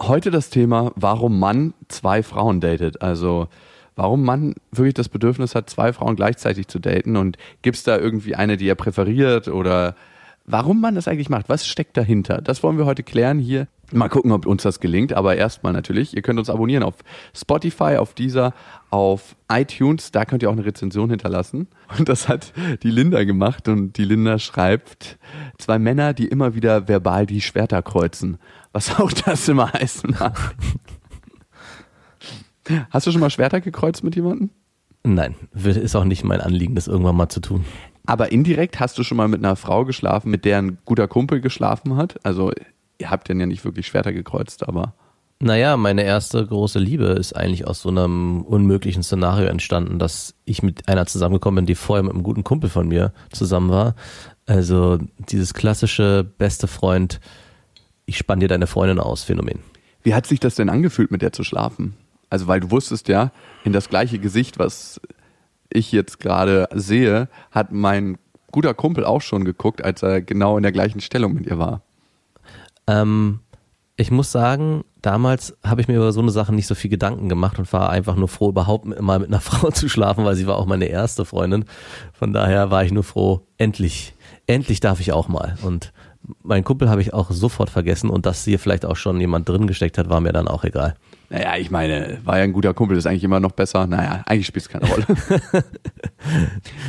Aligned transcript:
Heute 0.00 0.30
das 0.30 0.50
Thema, 0.50 0.92
warum 0.96 1.38
Mann 1.38 1.74
zwei 1.88 2.22
Frauen 2.22 2.60
datet. 2.60 3.02
Also 3.02 3.48
warum 3.94 4.22
Mann 4.24 4.54
wirklich 4.70 4.94
das 4.94 5.08
Bedürfnis 5.08 5.54
hat, 5.54 5.70
zwei 5.70 5.92
Frauen 5.92 6.16
gleichzeitig 6.16 6.68
zu 6.68 6.78
daten 6.78 7.16
und 7.16 7.38
gibt 7.62 7.76
es 7.76 7.82
da 7.82 7.98
irgendwie 7.98 8.34
eine, 8.34 8.56
die 8.56 8.68
er 8.68 8.74
präferiert 8.74 9.48
oder 9.48 9.94
warum 10.46 10.80
man 10.80 10.94
das 10.94 11.08
eigentlich 11.08 11.28
macht. 11.28 11.48
Was 11.48 11.66
steckt 11.66 11.96
dahinter? 11.96 12.40
Das 12.40 12.62
wollen 12.62 12.78
wir 12.78 12.86
heute 12.86 13.02
klären 13.02 13.38
hier. 13.38 13.68
Mal 13.92 14.08
gucken, 14.08 14.32
ob 14.32 14.46
uns 14.46 14.64
das 14.64 14.80
gelingt. 14.80 15.12
Aber 15.12 15.36
erstmal 15.36 15.72
natürlich, 15.72 16.16
ihr 16.16 16.22
könnt 16.22 16.38
uns 16.38 16.50
abonnieren 16.50 16.82
auf 16.82 16.94
Spotify, 17.36 17.96
auf 17.98 18.14
dieser, 18.14 18.52
auf 18.90 19.36
iTunes. 19.48 20.10
Da 20.10 20.24
könnt 20.24 20.42
ihr 20.42 20.48
auch 20.48 20.54
eine 20.54 20.64
Rezension 20.64 21.10
hinterlassen. 21.10 21.68
Und 21.98 22.08
das 22.08 22.28
hat 22.28 22.52
die 22.82 22.90
Linda 22.90 23.22
gemacht. 23.24 23.68
Und 23.68 23.96
die 23.96 24.04
Linda 24.04 24.38
schreibt, 24.38 25.18
zwei 25.58 25.78
Männer, 25.78 26.14
die 26.14 26.26
immer 26.26 26.54
wieder 26.54 26.88
verbal 26.88 27.26
die 27.26 27.40
Schwerter 27.40 27.82
kreuzen. 27.82 28.38
Was 28.76 29.00
auch 29.00 29.10
das 29.10 29.48
immer 29.48 29.72
heißen 29.72 30.16
mag. 30.20 30.54
Hast 32.90 33.06
du 33.06 33.10
schon 33.10 33.22
mal 33.22 33.30
Schwerter 33.30 33.62
gekreuzt 33.62 34.04
mit 34.04 34.16
jemandem? 34.16 34.50
Nein, 35.02 35.34
ist 35.54 35.96
auch 35.96 36.04
nicht 36.04 36.24
mein 36.24 36.42
Anliegen, 36.42 36.74
das 36.74 36.86
irgendwann 36.86 37.16
mal 37.16 37.30
zu 37.30 37.40
tun. 37.40 37.64
Aber 38.04 38.32
indirekt 38.32 38.78
hast 38.78 38.98
du 38.98 39.02
schon 39.02 39.16
mal 39.16 39.28
mit 39.28 39.42
einer 39.42 39.56
Frau 39.56 39.86
geschlafen, 39.86 40.30
mit 40.30 40.44
der 40.44 40.58
ein 40.58 40.76
guter 40.84 41.08
Kumpel 41.08 41.40
geschlafen 41.40 41.96
hat? 41.96 42.22
Also 42.22 42.52
ihr 42.98 43.10
habt 43.10 43.30
dann 43.30 43.40
ja 43.40 43.46
nicht 43.46 43.64
wirklich 43.64 43.86
Schwerter 43.86 44.12
gekreuzt, 44.12 44.68
aber 44.68 44.92
Naja, 45.40 45.78
meine 45.78 46.02
erste 46.02 46.46
große 46.46 46.78
Liebe 46.78 47.06
ist 47.06 47.34
eigentlich 47.34 47.66
aus 47.66 47.80
so 47.80 47.88
einem 47.88 48.42
unmöglichen 48.42 49.02
Szenario 49.02 49.46
entstanden, 49.46 49.98
dass 49.98 50.34
ich 50.44 50.62
mit 50.62 50.86
einer 50.86 51.06
zusammengekommen 51.06 51.62
bin, 51.62 51.66
die 51.66 51.76
vorher 51.76 52.02
mit 52.02 52.12
einem 52.12 52.22
guten 52.22 52.44
Kumpel 52.44 52.68
von 52.68 52.88
mir 52.88 53.14
zusammen 53.32 53.70
war. 53.70 53.94
Also 54.44 54.98
dieses 55.30 55.54
klassische 55.54 56.30
beste 56.36 56.66
Freund, 56.66 57.20
ich 58.06 58.16
spann 58.16 58.40
dir 58.40 58.48
deine 58.48 58.66
Freundin 58.66 59.00
aus 59.00 59.24
Phänomen. 59.24 59.60
wie 60.02 60.14
hat 60.14 60.26
sich 60.26 60.40
das 60.40 60.54
denn 60.54 60.68
angefühlt, 60.68 61.10
mit 61.10 61.22
der 61.22 61.32
zu 61.32 61.42
schlafen? 61.42 61.96
Also 62.30 62.46
weil 62.46 62.60
du 62.60 62.70
wusstest 62.70 63.08
ja, 63.08 63.32
in 63.64 63.72
das 63.72 63.88
gleiche 63.88 64.18
Gesicht, 64.18 64.58
was 64.58 65.00
ich 65.68 65.92
jetzt 65.92 66.20
gerade 66.20 66.68
sehe, 66.74 67.28
hat 67.50 67.72
mein 67.72 68.18
guter 68.52 68.74
Kumpel 68.74 69.04
auch 69.04 69.20
schon 69.20 69.44
geguckt, 69.44 69.84
als 69.84 70.02
er 70.02 70.22
genau 70.22 70.56
in 70.56 70.62
der 70.62 70.72
gleichen 70.72 71.00
Stellung 71.00 71.34
mit 71.34 71.46
ihr 71.46 71.58
war. 71.58 71.82
Ähm, 72.86 73.40
ich 73.96 74.10
muss 74.10 74.30
sagen, 74.30 74.84
damals 75.02 75.56
habe 75.64 75.80
ich 75.80 75.88
mir 75.88 75.96
über 75.96 76.12
so 76.12 76.20
eine 76.20 76.30
Sache 76.30 76.54
nicht 76.54 76.66
so 76.66 76.74
viel 76.74 76.90
Gedanken 76.90 77.28
gemacht 77.28 77.58
und 77.58 77.72
war 77.72 77.90
einfach 77.90 78.14
nur 78.14 78.28
froh, 78.28 78.50
überhaupt 78.50 78.86
mal 79.00 79.18
mit 79.18 79.28
einer 79.28 79.40
Frau 79.42 79.70
zu 79.70 79.88
schlafen, 79.88 80.24
weil 80.24 80.36
sie 80.36 80.46
war 80.46 80.56
auch 80.56 80.66
meine 80.66 80.86
erste 80.86 81.24
Freundin. 81.24 81.64
Von 82.12 82.32
daher 82.32 82.70
war 82.70 82.84
ich 82.84 82.92
nur 82.92 83.04
froh, 83.04 83.46
endlich, 83.58 84.14
endlich 84.46 84.80
darf 84.80 85.00
ich 85.00 85.12
auch 85.12 85.28
mal. 85.28 85.56
Und 85.62 85.92
meinen 86.42 86.64
Kumpel 86.64 86.88
habe 86.88 87.00
ich 87.00 87.12
auch 87.14 87.30
sofort 87.30 87.70
vergessen 87.70 88.10
und 88.10 88.26
dass 88.26 88.44
hier 88.44 88.58
vielleicht 88.58 88.84
auch 88.84 88.96
schon 88.96 89.20
jemand 89.20 89.48
drin 89.48 89.66
gesteckt 89.66 89.98
hat, 89.98 90.08
war 90.08 90.20
mir 90.20 90.32
dann 90.32 90.48
auch 90.48 90.64
egal. 90.64 90.94
Naja, 91.28 91.56
ich 91.56 91.70
meine, 91.70 92.18
war 92.24 92.38
ja 92.38 92.44
ein 92.44 92.52
guter 92.52 92.72
Kumpel, 92.72 92.96
ist 92.96 93.06
eigentlich 93.06 93.24
immer 93.24 93.40
noch 93.40 93.52
besser. 93.52 93.86
Naja, 93.86 94.22
eigentlich 94.26 94.46
spielt 94.46 94.64
es 94.64 94.68
keine 94.68 94.86
Rolle. 94.86 95.06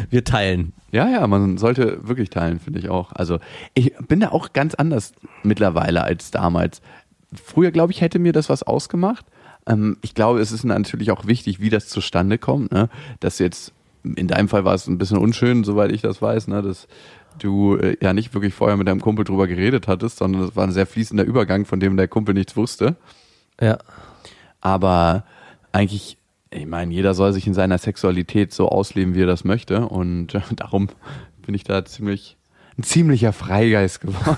Wir 0.10 0.24
teilen. 0.24 0.74
Ja, 0.92 1.10
ja, 1.10 1.26
man 1.26 1.58
sollte 1.58 2.08
wirklich 2.08 2.30
teilen, 2.30 2.60
finde 2.60 2.80
ich 2.80 2.90
auch. 2.90 3.12
Also 3.14 3.40
ich 3.74 3.94
bin 4.08 4.20
da 4.20 4.30
auch 4.30 4.54
ganz 4.54 4.76
anders 4.76 5.14
mittlerweile 5.44 6.04
als 6.04 6.32
damals. 6.32 6.82
Früher, 7.34 7.72
glaube 7.72 7.92
ich, 7.92 8.02
hätte 8.02 8.20
mir 8.20 8.32
das 8.32 8.50
was 8.50 8.64
ausgemacht. 8.64 9.26
Ähm, 9.66 9.98
ich 10.02 10.14
glaube, 10.14 10.40
es 10.40 10.52
ist 10.52 10.64
natürlich 10.64 11.12
auch 11.12 11.26
wichtig, 11.26 11.60
wie 11.60 11.70
das 11.70 11.88
zustande 11.88 12.38
kommt. 12.38 12.72
Ne? 12.72 12.90
Dass 13.20 13.40
jetzt, 13.40 13.74
in 14.04 14.28
deinem 14.28 14.50
Fall 14.50 14.66
war 14.66 14.76
es 14.76 14.88
ein 14.88 15.00
bisschen 15.00 15.18
unschön, 15.18 15.64
soweit 15.64 15.92
ich 15.92 16.02
das 16.02 16.22
weiß, 16.22 16.48
ne? 16.48 16.62
dass 16.62 16.88
du 17.40 17.78
äh, 17.78 17.98
ja 18.02 18.14
nicht 18.14 18.34
wirklich 18.34 18.54
vorher 18.54 18.78
mit 18.78 18.88
deinem 18.88 19.02
Kumpel 19.02 19.26
drüber 19.26 19.48
geredet 19.48 19.88
hattest, 19.88 20.18
sondern 20.18 20.44
es 20.44 20.56
war 20.56 20.66
ein 20.66 20.72
sehr 20.72 20.88
fließender 20.88 21.24
Übergang, 21.24 21.66
von 21.66 21.80
dem 21.80 21.98
der 21.98 22.08
Kumpel 22.08 22.34
nichts 22.34 22.56
wusste. 22.56 22.96
Ja. 23.60 23.78
Aber 24.62 25.24
eigentlich, 25.72 26.18
ich 26.50 26.66
meine, 26.66 26.94
jeder 26.94 27.14
soll 27.14 27.34
sich 27.34 27.48
in 27.48 27.54
seiner 27.54 27.78
Sexualität 27.78 28.54
so 28.54 28.70
ausleben, 28.70 29.16
wie 29.16 29.24
er 29.24 29.28
das 29.28 29.44
möchte. 29.44 29.88
Und 29.88 30.36
äh, 30.36 30.42
darum 30.56 30.90
bin 31.46 31.56
ich 31.56 31.64
da 31.64 31.86
ziemlich 31.86 32.38
ein 32.78 32.84
ziemlicher 32.84 33.34
Freigeist 33.34 34.02
geworden. 34.02 34.38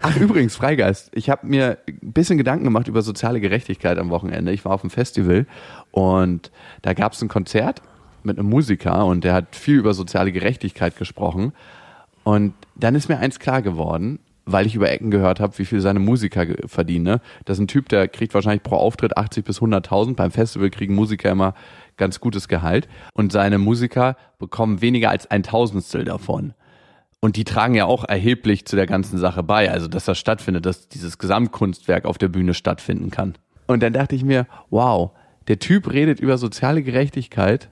Ach 0.00 0.16
übrigens, 0.16 0.54
Freigeist. 0.54 1.10
Ich 1.14 1.30
habe 1.30 1.46
mir 1.46 1.78
ein 1.88 2.12
bisschen 2.12 2.38
Gedanken 2.38 2.64
gemacht 2.64 2.86
über 2.86 3.02
soziale 3.02 3.40
Gerechtigkeit 3.40 3.98
am 3.98 4.10
Wochenende. 4.10 4.52
Ich 4.52 4.64
war 4.64 4.72
auf 4.72 4.82
einem 4.82 4.90
Festival 4.90 5.46
und 5.90 6.52
da 6.82 6.92
gab 6.92 7.12
es 7.12 7.22
ein 7.22 7.28
Konzert 7.28 7.82
mit 8.24 8.38
einem 8.38 8.48
Musiker 8.48 9.04
und 9.06 9.24
der 9.24 9.34
hat 9.34 9.56
viel 9.56 9.76
über 9.76 9.94
soziale 9.94 10.32
Gerechtigkeit 10.32 10.96
gesprochen. 10.96 11.52
Und 12.24 12.54
dann 12.76 12.94
ist 12.94 13.08
mir 13.08 13.18
eins 13.18 13.38
klar 13.38 13.62
geworden, 13.62 14.18
weil 14.44 14.66
ich 14.66 14.74
über 14.74 14.90
Ecken 14.90 15.10
gehört 15.10 15.40
habe, 15.40 15.58
wie 15.58 15.64
viel 15.64 15.80
seine 15.80 16.00
Musiker 16.00 16.46
verdienen. 16.66 17.04
Ne? 17.04 17.20
Das 17.44 17.58
ist 17.58 17.62
ein 17.62 17.68
Typ, 17.68 17.88
der 17.88 18.08
kriegt 18.08 18.34
wahrscheinlich 18.34 18.62
pro 18.62 18.76
Auftritt 18.76 19.16
80 19.16 19.44
bis 19.44 19.60
100.000. 19.60 20.14
Beim 20.14 20.30
Festival 20.30 20.70
kriegen 20.70 20.94
Musiker 20.94 21.30
immer 21.30 21.54
ganz 21.96 22.20
gutes 22.20 22.48
Gehalt. 22.48 22.88
Und 23.14 23.32
seine 23.32 23.58
Musiker 23.58 24.16
bekommen 24.38 24.80
weniger 24.80 25.10
als 25.10 25.30
ein 25.30 25.42
Tausendstel 25.42 26.04
davon. 26.04 26.54
Und 27.20 27.36
die 27.36 27.44
tragen 27.44 27.74
ja 27.74 27.84
auch 27.84 28.04
erheblich 28.04 28.66
zu 28.66 28.74
der 28.74 28.86
ganzen 28.86 29.16
Sache 29.16 29.44
bei, 29.44 29.70
also 29.70 29.86
dass 29.86 30.06
das 30.06 30.18
stattfindet, 30.18 30.66
dass 30.66 30.88
dieses 30.88 31.18
Gesamtkunstwerk 31.18 32.04
auf 32.04 32.18
der 32.18 32.28
Bühne 32.28 32.52
stattfinden 32.52 33.12
kann. 33.12 33.34
Und 33.68 33.80
dann 33.82 33.92
dachte 33.92 34.16
ich 34.16 34.24
mir, 34.24 34.46
wow, 34.70 35.12
der 35.46 35.60
Typ 35.60 35.92
redet 35.92 36.18
über 36.18 36.36
soziale 36.36 36.82
Gerechtigkeit 36.82 37.68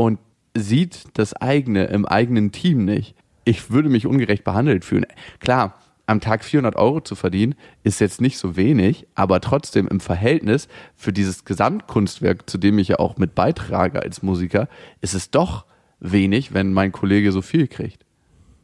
und 0.00 0.18
sieht 0.56 1.08
das 1.18 1.34
eigene 1.34 1.84
im 1.84 2.06
eigenen 2.06 2.52
Team 2.52 2.86
nicht. 2.86 3.14
Ich 3.44 3.70
würde 3.70 3.90
mich 3.90 4.06
ungerecht 4.06 4.44
behandelt 4.44 4.82
fühlen. 4.82 5.04
Klar, 5.40 5.74
am 6.06 6.22
Tag 6.22 6.42
400 6.42 6.74
Euro 6.76 7.02
zu 7.02 7.14
verdienen 7.14 7.54
ist 7.82 8.00
jetzt 8.00 8.22
nicht 8.22 8.38
so 8.38 8.56
wenig, 8.56 9.06
aber 9.14 9.42
trotzdem 9.42 9.86
im 9.88 10.00
Verhältnis 10.00 10.68
für 10.96 11.12
dieses 11.12 11.44
Gesamtkunstwerk, 11.44 12.48
zu 12.48 12.56
dem 12.56 12.78
ich 12.78 12.88
ja 12.88 12.98
auch 12.98 13.18
mit 13.18 13.34
beitrage 13.34 14.00
als 14.00 14.22
Musiker, 14.22 14.68
ist 15.02 15.12
es 15.12 15.30
doch 15.30 15.66
wenig, 15.98 16.54
wenn 16.54 16.72
mein 16.72 16.92
Kollege 16.92 17.30
so 17.30 17.42
viel 17.42 17.68
kriegt. 17.68 18.06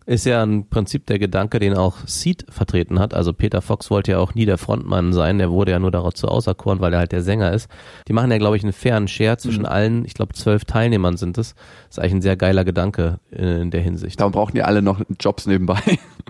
Ist 0.07 0.25
ja 0.25 0.41
im 0.41 0.69
Prinzip 0.69 1.05
der 1.07 1.19
Gedanke, 1.19 1.59
den 1.59 1.75
auch 1.75 1.97
Seed 2.07 2.47
vertreten 2.49 3.01
hat. 3.01 3.13
Also 3.13 3.33
Peter 3.33 3.61
Fox 3.61 3.91
wollte 3.91 4.13
ja 4.13 4.19
auch 4.19 4.35
nie 4.35 4.47
der 4.47 4.57
Frontmann 4.57 5.13
sein. 5.13 5.39
Der 5.39 5.51
wurde 5.51 5.73
ja 5.73 5.81
nur 5.81 5.91
dazu 5.91 6.29
auserkoren, 6.29 6.79
weil 6.79 6.93
er 6.93 7.01
halt 7.01 7.11
der 7.11 7.23
Sänger 7.23 7.53
ist. 7.53 7.69
Die 8.07 8.13
machen 8.13 8.31
ja, 8.31 8.39
glaube 8.39 8.57
ich, 8.57 8.63
einen 8.63 8.73
fairen 8.73 9.09
Share 9.09 9.37
zwischen 9.37 9.67
allen, 9.67 10.05
ich 10.05 10.15
glaube, 10.15 10.35
zwölf 10.35 10.65
Teilnehmern 10.65 11.17
sind 11.17 11.39
es. 11.39 11.57
ist 11.91 11.99
eigentlich 11.99 12.15
ein 12.15 12.23
sehr 12.23 12.37
geiler 12.37 12.65
Gedanke 12.65 13.19
äh, 13.33 13.61
in 13.61 13.73
der 13.73 13.81
Hinsicht. 13.81 14.21
Darum 14.21 14.33
brauchen 14.33 14.55
die 14.55 14.63
alle 14.63 14.81
noch 14.81 15.01
Jobs 15.19 15.47
nebenbei. 15.47 15.81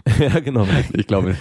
ja, 0.19 0.41
genau. 0.41 0.67
Ich 0.95 1.07
glaube, 1.07 1.37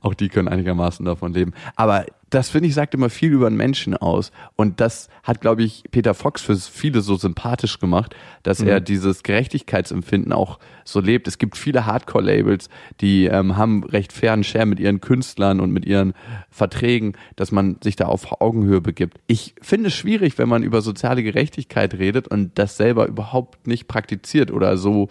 auch 0.00 0.14
die 0.14 0.30
können 0.30 0.48
einigermaßen 0.48 1.06
davon 1.06 1.32
leben. 1.32 1.52
Aber 1.76 2.06
das, 2.34 2.48
finde 2.48 2.68
ich, 2.68 2.74
sagt 2.74 2.94
immer 2.94 3.10
viel 3.10 3.30
über 3.30 3.46
einen 3.46 3.58
Menschen 3.58 3.94
aus. 3.94 4.32
Und 4.56 4.80
das 4.80 5.08
hat, 5.22 5.42
glaube 5.42 5.62
ich, 5.62 5.84
Peter 5.90 6.14
Fox 6.14 6.40
für 6.40 6.56
viele 6.56 7.02
so 7.02 7.16
sympathisch 7.16 7.78
gemacht, 7.78 8.16
dass 8.42 8.60
er 8.60 8.80
dieses 8.80 9.22
Gerechtigkeitsempfinden 9.22 10.32
auch 10.32 10.58
so 10.84 11.00
lebt. 11.00 11.28
Es 11.28 11.36
gibt 11.36 11.58
viele 11.58 11.84
Hardcore-Labels, 11.84 12.70
die 13.02 13.26
ähm, 13.26 13.58
haben 13.58 13.84
recht 13.84 14.14
fairen 14.14 14.44
Share 14.44 14.64
mit 14.64 14.80
ihren 14.80 15.02
Künstlern 15.02 15.60
und 15.60 15.72
mit 15.72 15.84
ihren 15.84 16.14
Verträgen, 16.48 17.12
dass 17.36 17.52
man 17.52 17.76
sich 17.84 17.96
da 17.96 18.06
auf 18.06 18.40
Augenhöhe 18.40 18.80
begibt. 18.80 19.18
Ich 19.26 19.54
finde 19.60 19.88
es 19.88 19.94
schwierig, 19.94 20.38
wenn 20.38 20.48
man 20.48 20.62
über 20.62 20.80
soziale 20.80 21.22
Gerechtigkeit 21.22 21.92
redet 21.94 22.28
und 22.28 22.58
das 22.58 22.78
selber 22.78 23.08
überhaupt 23.08 23.66
nicht 23.66 23.88
praktiziert 23.88 24.50
oder 24.50 24.78
so 24.78 25.08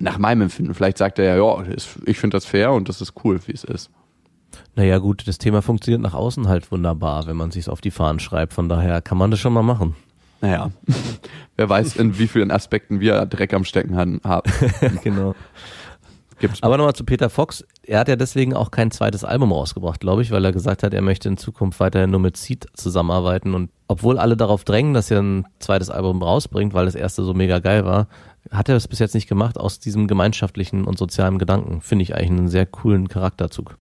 nach 0.00 0.18
meinem 0.18 0.42
Empfinden. 0.42 0.74
Vielleicht 0.74 0.98
sagt 0.98 1.20
er 1.20 1.36
ja, 1.36 1.36
ja, 1.36 1.64
ich 2.06 2.18
finde 2.18 2.36
das 2.36 2.44
fair 2.44 2.72
und 2.72 2.88
das 2.88 3.00
ist 3.00 3.14
cool, 3.24 3.38
wie 3.46 3.52
es 3.52 3.62
ist. 3.62 3.90
Naja, 4.74 4.98
gut, 4.98 5.26
das 5.26 5.38
Thema 5.38 5.62
funktioniert 5.62 6.02
nach 6.02 6.14
außen 6.14 6.48
halt 6.48 6.70
wunderbar, 6.70 7.26
wenn 7.26 7.36
man 7.36 7.50
sich 7.50 7.68
auf 7.68 7.80
die 7.80 7.90
Fahnen 7.90 8.20
schreibt. 8.20 8.54
Von 8.54 8.68
daher 8.68 9.02
kann 9.02 9.18
man 9.18 9.30
das 9.30 9.40
schon 9.40 9.52
mal 9.52 9.62
machen. 9.62 9.94
Naja, 10.40 10.70
wer 11.56 11.68
weiß, 11.68 11.96
in 11.96 12.18
wie 12.18 12.28
vielen 12.28 12.50
Aspekten 12.50 13.00
wir 13.00 13.26
Dreck 13.26 13.54
am 13.54 13.64
Stecken 13.64 13.96
haben. 13.96 14.20
genau. 15.02 15.34
Gibt's 16.38 16.62
Aber 16.62 16.76
nochmal 16.76 16.94
zu 16.94 17.04
Peter 17.04 17.30
Fox. 17.30 17.64
Er 17.82 18.00
hat 18.00 18.08
ja 18.08 18.16
deswegen 18.16 18.54
auch 18.54 18.70
kein 18.70 18.90
zweites 18.90 19.24
Album 19.24 19.52
rausgebracht, 19.52 20.00
glaube 20.00 20.20
ich, 20.20 20.30
weil 20.30 20.44
er 20.44 20.52
gesagt 20.52 20.82
hat, 20.82 20.92
er 20.92 21.00
möchte 21.00 21.28
in 21.28 21.38
Zukunft 21.38 21.80
weiterhin 21.80 22.10
nur 22.10 22.20
mit 22.20 22.36
Seed 22.36 22.66
zusammenarbeiten. 22.74 23.54
Und 23.54 23.70
obwohl 23.88 24.18
alle 24.18 24.36
darauf 24.36 24.64
drängen, 24.64 24.92
dass 24.92 25.10
er 25.10 25.22
ein 25.22 25.46
zweites 25.60 25.88
Album 25.88 26.22
rausbringt, 26.22 26.74
weil 26.74 26.84
das 26.84 26.94
erste 26.94 27.24
so 27.24 27.32
mega 27.32 27.58
geil 27.58 27.86
war, 27.86 28.08
hat 28.50 28.68
er 28.68 28.74
das 28.74 28.86
bis 28.86 28.98
jetzt 28.98 29.14
nicht 29.14 29.28
gemacht 29.28 29.58
aus 29.58 29.80
diesem 29.80 30.06
gemeinschaftlichen 30.06 30.84
und 30.84 30.98
sozialen 30.98 31.38
Gedanken. 31.38 31.80
Finde 31.80 32.02
ich 32.02 32.14
eigentlich 32.14 32.30
einen 32.30 32.48
sehr 32.48 32.66
coolen 32.66 33.08
Charakterzug. 33.08 33.78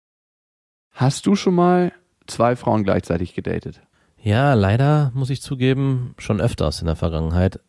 Hast 1.00 1.26
du 1.26 1.38
schon 1.38 1.56
mal 1.56 1.94
zwei 2.28 2.58
Frauen 2.58 2.84
gleichzeitig 2.84 3.34
gedatet? 3.34 3.80
Ja, 4.22 4.54
leider 4.54 5.14
muss 5.16 5.30
ich 5.30 5.42
zugeben, 5.42 6.14
schon 6.18 6.42
öfters 6.42 6.82
in 6.82 6.88
der 6.88 6.98
Vergangenheit. 6.98 7.62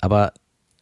Aber 0.00 0.32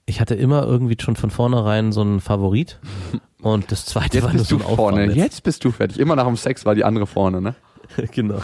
ich 0.04 0.20
hatte 0.20 0.36
immer 0.36 0.62
irgendwie 0.62 0.96
schon 1.00 1.16
von 1.16 1.30
vornherein 1.30 1.90
so 1.90 2.02
einen 2.02 2.20
Favorit. 2.20 2.78
Und 3.42 3.72
das 3.72 3.86
zweite 3.86 4.18
Jetzt 4.18 4.24
war 4.24 4.30
nur 4.30 4.38
bist 4.38 4.50
so 4.50 4.58
du 4.58 4.62
ein 4.62 4.76
vorne. 4.76 4.98
Auffangnetz. 4.98 5.16
Jetzt 5.16 5.42
bist 5.42 5.64
du 5.64 5.72
fertig. 5.72 5.98
Immer 5.98 6.14
nach 6.14 6.26
dem 6.26 6.36
Sex 6.36 6.64
war 6.64 6.76
die 6.76 6.84
andere 6.84 7.08
vorne, 7.08 7.40
ne? 7.40 7.56
genau. 8.12 8.38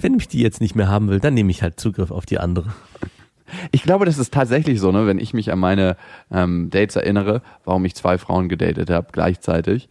Wenn 0.00 0.16
mich 0.16 0.26
die 0.26 0.40
jetzt 0.40 0.60
nicht 0.60 0.74
mehr 0.74 0.88
haben 0.88 1.08
will, 1.10 1.20
dann 1.20 1.34
nehme 1.34 1.52
ich 1.52 1.62
halt 1.62 1.78
Zugriff 1.78 2.10
auf 2.10 2.26
die 2.26 2.40
andere. 2.40 2.72
Ich 3.70 3.84
glaube, 3.84 4.06
das 4.06 4.18
ist 4.18 4.34
tatsächlich 4.34 4.80
so, 4.80 4.90
ne? 4.90 5.06
Wenn 5.06 5.20
ich 5.20 5.34
mich 5.34 5.52
an 5.52 5.60
meine 5.60 5.96
ähm, 6.32 6.68
Dates 6.68 6.96
erinnere, 6.96 7.42
warum 7.64 7.84
ich 7.84 7.94
zwei 7.94 8.18
Frauen 8.18 8.48
gedatet 8.48 8.90
habe 8.90 9.06
gleichzeitig, 9.12 9.88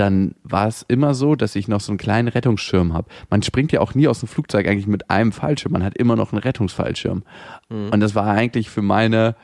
dann 0.00 0.34
war 0.42 0.66
es 0.66 0.84
immer 0.88 1.14
so, 1.14 1.34
dass 1.36 1.54
ich 1.54 1.68
noch 1.68 1.80
so 1.80 1.92
einen 1.92 1.98
kleinen 1.98 2.28
Rettungsschirm 2.28 2.92
habe. 2.92 3.08
Man 3.28 3.42
springt 3.42 3.70
ja 3.70 3.80
auch 3.80 3.94
nie 3.94 4.08
aus 4.08 4.20
dem 4.20 4.28
Flugzeug 4.28 4.66
eigentlich 4.66 4.86
mit 4.86 5.10
einem 5.10 5.30
Fallschirm. 5.32 5.72
Man 5.72 5.84
hat 5.84 5.96
immer 5.96 6.16
noch 6.16 6.32
einen 6.32 6.42
Rettungsfallschirm. 6.42 7.22
Und 7.68 8.00
das 8.00 8.14
war 8.14 8.26
eigentlich 8.26 8.68
für 8.70 8.82
meine 8.82 9.36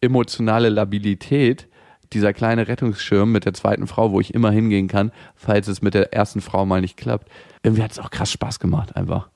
emotionale 0.00 0.68
Labilität 0.68 1.68
dieser 2.12 2.32
kleine 2.32 2.68
Rettungsschirm 2.68 3.32
mit 3.32 3.44
der 3.44 3.54
zweiten 3.54 3.86
Frau, 3.86 4.12
wo 4.12 4.20
ich 4.20 4.34
immer 4.34 4.50
hingehen 4.50 4.86
kann, 4.86 5.10
falls 5.34 5.66
es 5.66 5.82
mit 5.82 5.94
der 5.94 6.12
ersten 6.12 6.40
Frau 6.40 6.64
mal 6.66 6.80
nicht 6.80 6.96
klappt. 6.96 7.28
Irgendwie 7.62 7.82
hat 7.82 7.90
es 7.92 7.98
auch 7.98 8.10
krass 8.10 8.30
Spaß 8.30 8.60
gemacht, 8.60 8.94
einfach. 8.94 9.28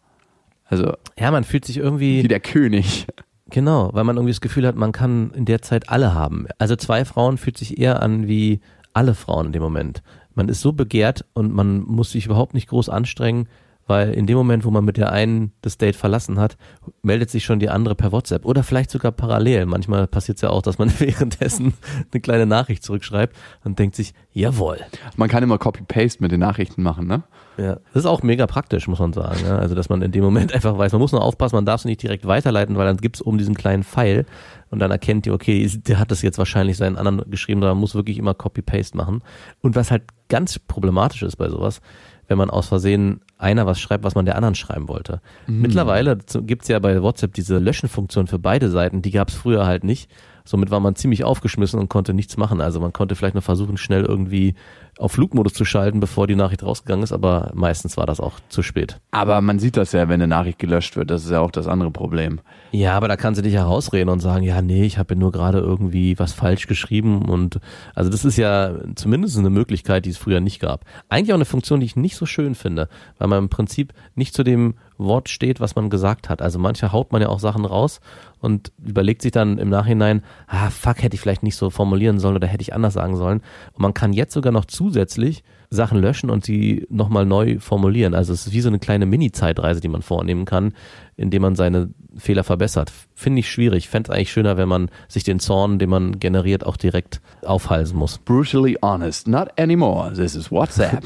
Also 0.67 0.93
Ja, 1.19 1.31
man 1.31 1.45
fühlt 1.45 1.65
sich 1.65 1.79
irgendwie. 1.79 2.23
wie 2.23 2.29
der 2.29 2.41
König. 2.41 3.07
Genau, 3.51 3.91
weil 3.95 4.05
man 4.05 4.17
irgendwie 4.17 4.33
das 4.33 4.43
Gefühl 4.43 4.67
hat, 4.67 4.77
man 4.77 4.93
kann 4.93 5.31
in 5.31 5.47
der 5.47 5.63
Zeit 5.63 5.89
alle 5.89 6.13
haben. 6.13 6.47
Also 6.59 6.77
zwei 6.77 7.07
Frauen 7.07 7.39
fühlt 7.39 7.57
sich 7.57 7.79
eher 7.79 8.03
an 8.03 8.29
wie 8.29 8.61
alle 8.93 9.15
Frauen 9.15 9.47
in 9.47 9.53
dem 9.53 9.63
Moment. 9.63 10.03
Man 10.39 10.49
ist 10.49 10.61
so 10.61 10.73
begehrt 10.73 11.25
und 11.33 11.53
man 11.53 11.81
muss 11.81 12.13
sich 12.13 12.27
überhaupt 12.27 12.55
nicht 12.55 12.69
groß 12.69 12.91
anstrengen, 12.91 13.49
weil 13.89 14.13
in 14.13 14.29
dem 14.29 14.37
Moment, 14.37 14.65
wo 14.65 14.71
man 14.71 14.85
mit 14.85 14.97
der 14.97 15.11
einen 15.11 15.51
das 15.63 15.79
Date 15.79 15.97
verlassen 15.97 16.39
hat, 16.39 16.57
meldet 17.03 17.29
sich 17.29 17.45
schon 17.45 17.59
die 17.59 17.71
andere 17.71 17.97
per 17.97 18.13
WhatsApp 18.13 18.45
oder 18.45 18.63
vielleicht 18.63 18.93
sogar 18.93 19.11
parallel. 19.11 19.67
Manchmal 19.67 20.07
passiert 20.07 20.37
es 20.37 20.43
ja 20.43 20.51
auch, 20.51 20.63
dass 20.63 20.79
man 20.79 20.93
währenddessen 21.01 21.75
eine 22.13 22.21
kleine 22.21 22.47
Nachricht 22.47 22.85
zurückschreibt 22.85 23.37
und 23.65 23.81
denkt 23.81 23.97
sich, 23.97 24.15
jawohl. 24.31 24.79
Man 25.17 25.29
kann 25.29 25.43
immer 25.43 25.59
Copy-Paste 25.59 26.23
mit 26.23 26.31
den 26.31 26.39
Nachrichten 26.39 26.85
machen, 26.85 27.09
ne? 27.09 27.25
Ja, 27.57 27.81
das 27.93 28.05
ist 28.05 28.07
auch 28.07 28.23
mega 28.23 28.47
praktisch, 28.47 28.87
muss 28.87 29.01
man 29.01 29.13
sagen. 29.13 29.41
Ja? 29.45 29.59
Also, 29.59 29.75
dass 29.75 29.89
man 29.89 30.03
in 30.03 30.13
dem 30.13 30.23
Moment 30.23 30.53
einfach 30.55 30.79
weiß, 30.79 30.93
man 30.93 31.01
muss 31.01 31.11
nur 31.11 31.25
aufpassen, 31.25 31.57
man 31.57 31.67
darf 31.67 31.81
es 31.81 31.85
nicht 31.85 32.01
direkt 32.01 32.29
weiterleiten, 32.29 32.77
weil 32.77 32.87
dann 32.87 32.99
gibt's 32.99 33.21
oben 33.21 33.39
diesen 33.39 33.57
kleinen 33.57 33.83
Pfeil 33.83 34.25
und 34.71 34.79
dann 34.79 34.93
erkennt 34.93 35.27
die, 35.27 35.33
okay, 35.33 35.69
der 35.69 35.99
hat 35.99 36.13
das 36.13 36.23
jetzt 36.23 36.39
wahrscheinlich 36.39 36.77
seinen 36.77 36.97
anderen 36.97 37.29
geschrieben, 37.29 37.61
sondern 37.61 37.77
man 37.77 37.81
muss 37.81 37.97
wirklich 37.97 38.19
immer 38.19 38.35
Copy-Paste 38.35 38.97
machen. 38.97 39.23
Und 39.63 39.75
was 39.75 39.91
halt 39.91 40.05
ganz 40.29 40.59
problematisch 40.59 41.23
ist 41.23 41.37
bei 41.37 41.49
sowas, 41.49 41.81
wenn 42.27 42.39
man 42.39 42.51
aus 42.51 42.69
Versehen 42.69 43.21
einer 43.39 43.67
was 43.67 43.81
schreibt, 43.81 44.05
was 44.05 44.15
man 44.15 44.27
der 44.27 44.37
anderen 44.37 44.55
schreiben 44.55 44.89
wollte. 44.89 45.21
Mittlerweile 45.47 46.19
zu- 46.19 46.43
gibt's 46.43 46.69
ja 46.69 46.79
bei 46.79 47.03
WhatsApp 47.03 47.33
diese 47.33 47.59
Löschenfunktion 47.59 48.27
für 48.27 48.39
beide 48.39 48.69
Seiten, 48.71 49.01
die 49.01 49.11
gab's 49.13 49.35
früher 49.35 49.65
halt 49.67 49.85
nicht. 49.85 50.11
Somit 50.45 50.71
war 50.71 50.81
man 50.81 50.95
ziemlich 50.97 51.25
aufgeschmissen 51.25 51.79
und 51.79 51.89
konnte 51.89 52.15
nichts 52.15 52.37
machen. 52.37 52.61
Also 52.61 52.81
man 52.81 52.93
konnte 52.93 53.15
vielleicht 53.15 53.35
noch 53.35 53.43
versuchen, 53.43 53.77
schnell 53.77 54.05
irgendwie 54.05 54.55
auf 54.99 55.13
Flugmodus 55.13 55.55
zu 55.55 55.65
schalten, 55.65 56.01
bevor 56.01 56.27
die 56.27 56.35
Nachricht 56.35 56.63
rausgegangen 56.63 57.03
ist, 57.03 57.13
aber 57.13 57.51
meistens 57.55 57.97
war 57.97 58.07
das 58.07 58.21
auch 58.21 58.35
zu 58.49 58.63
spät. 58.63 59.01
Aber 59.11 59.41
man 59.41 59.59
sieht 59.59 59.77
das 59.77 59.93
ja, 59.93 60.09
wenn 60.09 60.15
eine 60.15 60.29
Nachricht 60.29 60.59
gelöscht 60.59 60.97
wird. 60.97 61.11
Das 61.11 61.25
ist 61.25 61.31
ja 61.31 61.41
auch 61.41 61.51
das 61.51 61.67
andere 61.67 61.91
Problem. 61.91 62.41
Ja, 62.73 62.97
aber 62.97 63.09
da 63.09 63.17
kannst 63.17 63.39
du 63.39 63.43
dich 63.43 63.55
herausreden 63.55 64.09
und 64.09 64.21
sagen, 64.21 64.43
ja, 64.43 64.61
nee, 64.61 64.85
ich 64.85 64.99
habe 64.99 65.15
ja 65.15 65.21
nur 65.21 65.33
gerade 65.33 65.59
irgendwie 65.59 66.19
was 66.19 66.33
falsch 66.33 66.67
geschrieben 66.67 67.23
und 67.29 67.61
also 67.95 68.11
das 68.11 68.25
ist 68.25 68.37
ja 68.37 68.75
zumindest 68.95 69.39
eine 69.39 69.51
Möglichkeit, 69.51 70.05
die 70.05 70.11
es 70.11 70.19
früher 70.19 70.41
nicht 70.41 70.61
gab. 70.61 70.85
Eigentlich 71.09 71.33
auch 71.33 71.37
eine 71.37 71.45
Funktion, 71.45 71.81
die 71.81 71.87
ich 71.87 71.97
nicht 71.97 72.17
so 72.17 72.27
schön 72.27 72.55
finde, 72.55 72.89
weil 73.19 73.29
man 73.29 73.45
im 73.45 73.49
Prinzip 73.49 73.93
nicht 74.15 74.35
zu 74.35 74.43
dem 74.43 74.75
Wort 74.99 75.29
steht, 75.29 75.61
was 75.61 75.77
man 75.77 75.91
gesagt 75.91 76.29
hat. 76.29 76.43
Also 76.43 76.59
manche 76.59 76.93
haut 76.93 77.13
man 77.13 77.23
ja 77.23 77.29
auch 77.29 77.39
Sachen 77.39 77.65
raus 77.65 78.01
und 78.41 78.73
überlegt 78.85 79.23
sich 79.23 79.33
dann 79.33 79.59
im 79.59 79.69
Nachhinein, 79.69 80.23
ah, 80.47 80.71
fuck, 80.71 81.03
hätte 81.03 81.15
ich 81.15 81.21
vielleicht 81.21 81.43
nicht 81.43 81.57
so 81.57 81.71
formulieren 81.71 82.19
sollen 82.19 82.37
oder 82.37 82.47
hätte 82.47 82.63
ich 82.63 82.75
anders 82.75 82.95
sagen 82.95 83.17
sollen. 83.17 83.41
Und 83.73 83.81
man 83.81 83.95
kann 83.95 84.13
jetzt 84.13 84.35
sogar 84.35 84.53
noch 84.53 84.65
zusätzlich 84.65 85.45
Sachen 85.71 85.99
löschen 85.99 86.31
und 86.31 86.45
sie 86.45 86.87
nochmal 86.89 87.27
neu 87.27 87.59
formulieren. 87.61 88.15
Also 88.15 88.33
es 88.33 88.47
ist 88.47 88.53
wie 88.53 88.61
so 88.61 88.69
eine 88.69 88.79
kleine 88.79 89.07
Mini-Zeitreise, 89.07 89.81
die 89.81 89.89
man 89.89 90.03
vornehmen 90.03 90.45
kann, 90.45 90.73
indem 91.17 91.43
man 91.43 91.55
seine 91.57 91.91
Fehler 92.17 92.43
verbessert. 92.43 92.93
Finde 93.15 93.41
ich 93.41 93.51
schwierig. 93.51 93.89
Fände 93.89 94.11
es 94.11 94.17
eigentlich 94.17 94.33
schöner, 94.33 94.57
wenn 94.57 94.69
man 94.69 94.91
sich 95.09 95.25
den 95.25 95.41
Zorn, 95.41 95.79
den 95.79 95.91
man 95.91 96.19
generiert, 96.19 96.65
auch 96.65 96.77
direkt 96.77 97.21
aufhalsen 97.43 97.99
muss. 97.99 98.19
Brutally 98.19 98.77
honest, 98.83 99.29
not 99.29 99.49
anymore. 99.59 100.13
This 100.15 100.35
is 100.35 100.51
WhatsApp. 100.51 101.05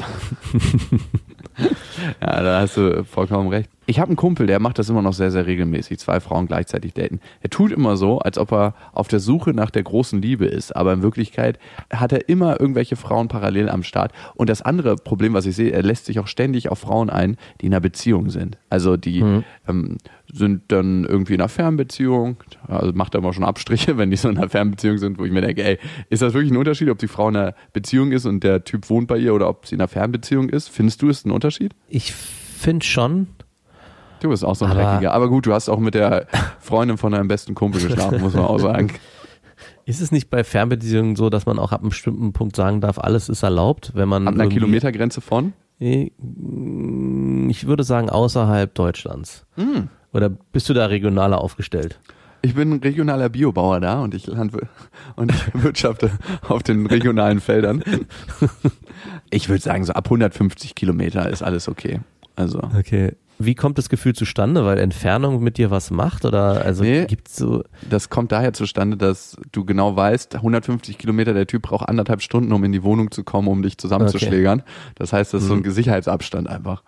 ja, 2.20 2.42
da 2.42 2.60
hast 2.60 2.76
du 2.76 3.04
vollkommen 3.04 3.48
recht. 3.48 3.70
Ich 3.86 3.98
habe 3.98 4.10
einen 4.10 4.16
Kumpel, 4.16 4.46
der 4.46 4.60
macht 4.60 4.78
das 4.78 4.88
immer 4.88 5.02
noch 5.02 5.12
sehr, 5.12 5.32
sehr 5.32 5.46
regelmäßig, 5.46 5.98
zwei 5.98 6.20
Frauen 6.20 6.46
gleichzeitig 6.46 6.94
daten. 6.94 7.20
Er 7.40 7.50
tut 7.50 7.72
immer 7.72 7.96
so, 7.96 8.20
als 8.20 8.38
ob 8.38 8.52
er 8.52 8.74
auf 8.92 9.08
der 9.08 9.18
Suche 9.18 9.50
nach 9.50 9.70
der 9.70 9.82
großen 9.82 10.22
Liebe 10.22 10.46
ist, 10.46 10.74
aber 10.74 10.92
in 10.92 11.02
Wirklichkeit 11.02 11.58
hat 11.92 12.12
er 12.12 12.28
immer 12.28 12.60
irgendwelche 12.60 12.94
Frauen 12.94 13.26
parallel 13.26 13.68
am 13.68 13.82
Start. 13.82 14.12
Und 14.34 14.48
das 14.48 14.62
andere 14.62 14.96
Problem, 14.96 15.34
was 15.34 15.46
ich 15.46 15.56
sehe, 15.56 15.72
er 15.72 15.82
lässt 15.82 16.06
sich 16.06 16.20
auch 16.20 16.28
ständig 16.28 16.68
auf 16.68 16.78
Frauen 16.78 17.10
ein, 17.10 17.36
die 17.60 17.66
in 17.66 17.74
einer 17.74 17.80
Beziehung 17.80 18.30
sind. 18.30 18.56
Also 18.70 18.96
die 18.96 19.24
ähm, 19.68 19.98
sind 20.32 20.62
dann 20.68 21.04
irgendwie 21.04 21.34
in 21.34 21.40
einer 21.40 21.48
Fernbeziehung, 21.48 22.38
also 22.66 22.92
macht 22.94 23.14
er 23.14 23.18
immer 23.18 23.32
schon 23.32 23.44
Abstriche, 23.44 23.96
wenn 23.98 24.10
die 24.10 24.16
so 24.16 24.28
in 24.28 24.38
einer 24.38 24.48
Fernbeziehung 24.48 24.98
sind, 24.98 25.18
wo 25.18 25.24
ich 25.24 25.30
mir 25.32 25.42
denke, 25.42 25.62
ey, 25.62 25.78
ist 26.08 26.22
das 26.22 26.32
wirklich 26.32 26.50
ein 26.52 26.56
Unterschied, 26.56 26.88
ob 26.88 26.98
die 26.98 27.08
Frau 27.08 27.28
in 27.28 27.36
einer 27.36 27.54
Beziehung 27.72 28.12
ist 28.12 28.24
und 28.26 28.42
der 28.42 28.64
Typ 28.64 28.88
wohnt 28.90 29.08
bei 29.08 29.18
ihr 29.18 29.34
oder 29.34 29.48
ob 29.48 29.66
sie 29.66 29.74
in 29.74 29.80
einer 29.80 29.88
Fernbeziehung 29.88 30.48
ist? 30.48 30.68
Findest 30.68 31.02
du 31.02 31.08
es 31.08 31.24
ein 31.24 31.30
Unterschied? 31.30 31.74
Ich 31.88 32.12
finde 32.12 32.84
schon, 32.84 33.28
Du 34.20 34.28
bist 34.28 34.44
auch 34.44 34.54
so 34.54 34.64
ein 34.64 34.70
Aber- 34.70 34.82
Dreckiger. 34.84 35.12
Aber 35.12 35.28
gut, 35.28 35.46
du 35.46 35.52
hast 35.52 35.68
auch 35.68 35.80
mit 35.80 35.94
der 35.94 36.28
Freundin 36.60 36.96
von 36.96 37.10
deinem 37.10 37.26
besten 37.26 37.54
Kumpel 37.56 37.82
geschlafen, 37.82 38.20
muss 38.20 38.34
man 38.34 38.44
auch 38.44 38.58
sagen. 38.60 38.86
ist 39.84 40.00
es 40.00 40.12
nicht 40.12 40.30
bei 40.30 40.44
Fernbeziehungen 40.44 41.16
so, 41.16 41.28
dass 41.28 41.44
man 41.44 41.58
auch 41.58 41.72
ab 41.72 41.80
einem 41.80 41.88
bestimmten 41.88 42.32
Punkt 42.32 42.54
sagen 42.54 42.80
darf, 42.80 42.98
alles 43.00 43.28
ist 43.28 43.42
erlaubt, 43.42 43.90
wenn 43.94 44.08
man 44.08 44.28
Ab 44.28 44.34
einer 44.34 44.46
Kilometergrenze 44.46 45.20
von? 45.20 45.54
Ich 45.80 46.12
würde 47.66 47.82
sagen 47.82 48.10
außerhalb 48.10 48.72
Deutschlands. 48.72 49.44
Hm. 49.56 49.88
Oder 50.12 50.28
bist 50.28 50.68
du 50.68 50.74
da 50.74 50.86
regionaler 50.86 51.40
aufgestellt? 51.40 51.98
Ich 52.44 52.54
bin 52.54 52.72
ein 52.72 52.80
regionaler 52.80 53.28
Biobauer 53.28 53.78
da 53.80 54.00
und 54.00 54.14
ich 54.14 54.26
landwir 54.26 54.68
und 55.14 55.32
ich 55.32 55.42
wirtschafte 55.62 56.10
auf 56.48 56.62
den 56.62 56.86
regionalen 56.86 57.40
Feldern. 57.40 57.82
Ich 59.30 59.48
würde 59.48 59.62
sagen, 59.62 59.82
so 59.84 59.94
ab 59.94 60.06
150 60.06 60.74
Kilometer 60.74 61.28
ist 61.30 61.42
alles 61.42 61.66
okay. 61.68 62.00
Also. 62.36 62.60
Okay. 62.78 63.12
Wie 63.38 63.54
kommt 63.54 63.78
das 63.78 63.88
Gefühl 63.88 64.14
zustande? 64.14 64.64
Weil 64.64 64.78
Entfernung 64.78 65.42
mit 65.42 65.56
dir 65.58 65.70
was 65.70 65.90
macht? 65.90 66.24
Oder 66.24 66.62
also 66.64 66.84
Nee. 66.84 67.06
gibt's 67.06 67.36
so. 67.36 67.64
Das 67.88 68.10
kommt 68.10 68.30
daher 68.30 68.52
zustande, 68.52 68.96
dass 68.96 69.36
du 69.50 69.64
genau 69.64 69.96
weißt, 69.96 70.36
150 70.36 70.98
Kilometer, 70.98 71.32
der 71.32 71.46
Typ 71.46 71.62
braucht 71.62 71.88
anderthalb 71.88 72.20
Stunden, 72.22 72.52
um 72.52 72.62
in 72.62 72.72
die 72.72 72.82
Wohnung 72.82 73.10
zu 73.10 73.24
kommen, 73.24 73.48
um 73.48 73.62
dich 73.62 73.78
zusammenzuschlägern. 73.78 74.62
Das 74.94 75.12
heißt, 75.12 75.32
das 75.34 75.42
ist 75.42 75.48
so 75.48 75.54
ein 75.54 75.68
Sicherheitsabstand 75.68 76.48
einfach. 76.48 76.82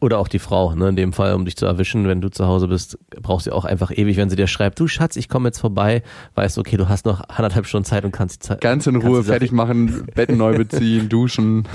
Oder 0.00 0.18
auch 0.18 0.28
die 0.28 0.38
Frau, 0.38 0.74
ne? 0.74 0.90
In 0.90 0.96
dem 0.96 1.12
Fall, 1.12 1.34
um 1.34 1.44
dich 1.44 1.56
zu 1.56 1.66
erwischen, 1.66 2.06
wenn 2.06 2.20
du 2.20 2.28
zu 2.28 2.46
Hause 2.46 2.68
bist, 2.68 2.98
brauchst 3.20 3.48
du 3.48 3.52
auch 3.52 3.64
einfach 3.64 3.90
ewig, 3.90 4.16
wenn 4.16 4.30
sie 4.30 4.36
dir 4.36 4.46
schreibt, 4.46 4.78
du 4.78 4.86
Schatz, 4.86 5.16
ich 5.16 5.28
komme 5.28 5.48
jetzt 5.48 5.58
vorbei, 5.58 6.02
weißt 6.36 6.56
du, 6.56 6.60
okay, 6.60 6.76
du 6.76 6.88
hast 6.88 7.04
noch 7.04 7.28
anderthalb 7.28 7.66
Stunden 7.66 7.84
Zeit 7.84 8.04
und 8.04 8.12
kannst 8.12 8.36
die 8.36 8.46
Zeit 8.46 8.60
Ganz 8.60 8.86
in 8.86 8.96
Ruhe 8.96 9.24
fertig 9.24 9.50
machen, 9.50 10.06
Betten 10.14 10.36
neu 10.36 10.56
beziehen, 10.56 11.08
duschen. 11.08 11.66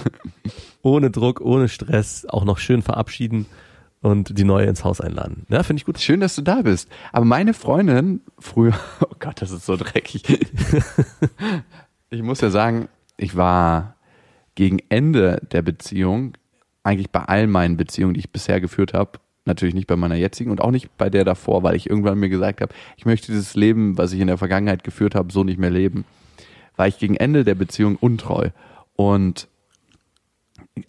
ohne 0.81 1.11
Druck, 1.11 1.41
ohne 1.41 1.67
Stress, 1.67 2.25
auch 2.29 2.45
noch 2.45 2.59
schön 2.59 2.81
verabschieden 2.81 3.45
und 4.01 4.37
die 4.37 4.43
neue 4.43 4.67
ins 4.67 4.83
Haus 4.83 5.01
einladen. 5.01 5.45
Ja, 5.49 5.63
finde 5.63 5.79
ich 5.79 5.85
gut. 5.85 5.99
Schön, 5.99 6.19
dass 6.19 6.35
du 6.35 6.41
da 6.41 6.61
bist. 6.61 6.89
Aber 7.11 7.25
meine 7.25 7.53
Freundin 7.53 8.21
früher, 8.39 8.73
oh 9.01 9.15
Gott, 9.19 9.41
das 9.41 9.51
ist 9.51 9.65
so 9.65 9.75
dreckig. 9.75 10.23
Ich 12.09 12.21
muss 12.21 12.41
ja 12.41 12.51
sagen, 12.51 12.89
ich 13.17 13.35
war 13.35 13.95
gegen 14.53 14.77
Ende 14.89 15.41
der 15.51 15.63
Beziehung, 15.63 16.33
eigentlich 16.83 17.11
bei 17.11 17.21
all 17.21 17.47
meinen 17.47 17.77
Beziehungen, 17.77 18.13
die 18.13 18.19
ich 18.19 18.31
bisher 18.31 18.61
geführt 18.61 18.93
habe, 18.93 19.19
natürlich 19.45 19.73
nicht 19.75 19.87
bei 19.87 19.95
meiner 19.95 20.15
jetzigen 20.15 20.51
und 20.51 20.61
auch 20.61 20.71
nicht 20.71 20.95
bei 20.97 21.09
der 21.09 21.25
davor, 21.25 21.63
weil 21.63 21.75
ich 21.75 21.89
irgendwann 21.89 22.19
mir 22.19 22.29
gesagt 22.29 22.61
habe, 22.61 22.73
ich 22.97 23.05
möchte 23.05 23.31
dieses 23.31 23.55
Leben, 23.55 23.97
was 23.97 24.13
ich 24.13 24.19
in 24.19 24.27
der 24.27 24.37
Vergangenheit 24.37 24.83
geführt 24.83 25.15
habe, 25.15 25.31
so 25.33 25.43
nicht 25.43 25.59
mehr 25.59 25.69
leben. 25.69 26.05
War 26.75 26.87
ich 26.87 26.97
gegen 26.97 27.15
Ende 27.15 27.43
der 27.43 27.55
Beziehung 27.55 27.97
untreu. 27.97 28.49
Und 28.95 29.47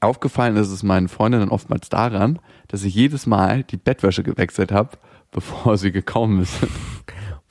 aufgefallen 0.01 0.57
ist 0.57 0.71
es 0.71 0.83
meinen 0.83 1.09
Freundinnen 1.09 1.49
oftmals 1.49 1.89
daran, 1.89 2.39
dass 2.69 2.85
ich 2.85 2.95
jedes 2.95 3.27
Mal 3.27 3.65
die 3.65 3.77
Bettwäsche 3.77 4.23
gewechselt 4.23 4.73
habe, 4.73 4.91
bevor 5.31 5.77
sie 5.77 5.93
gekommen 5.93 6.41
ist. 6.43 6.55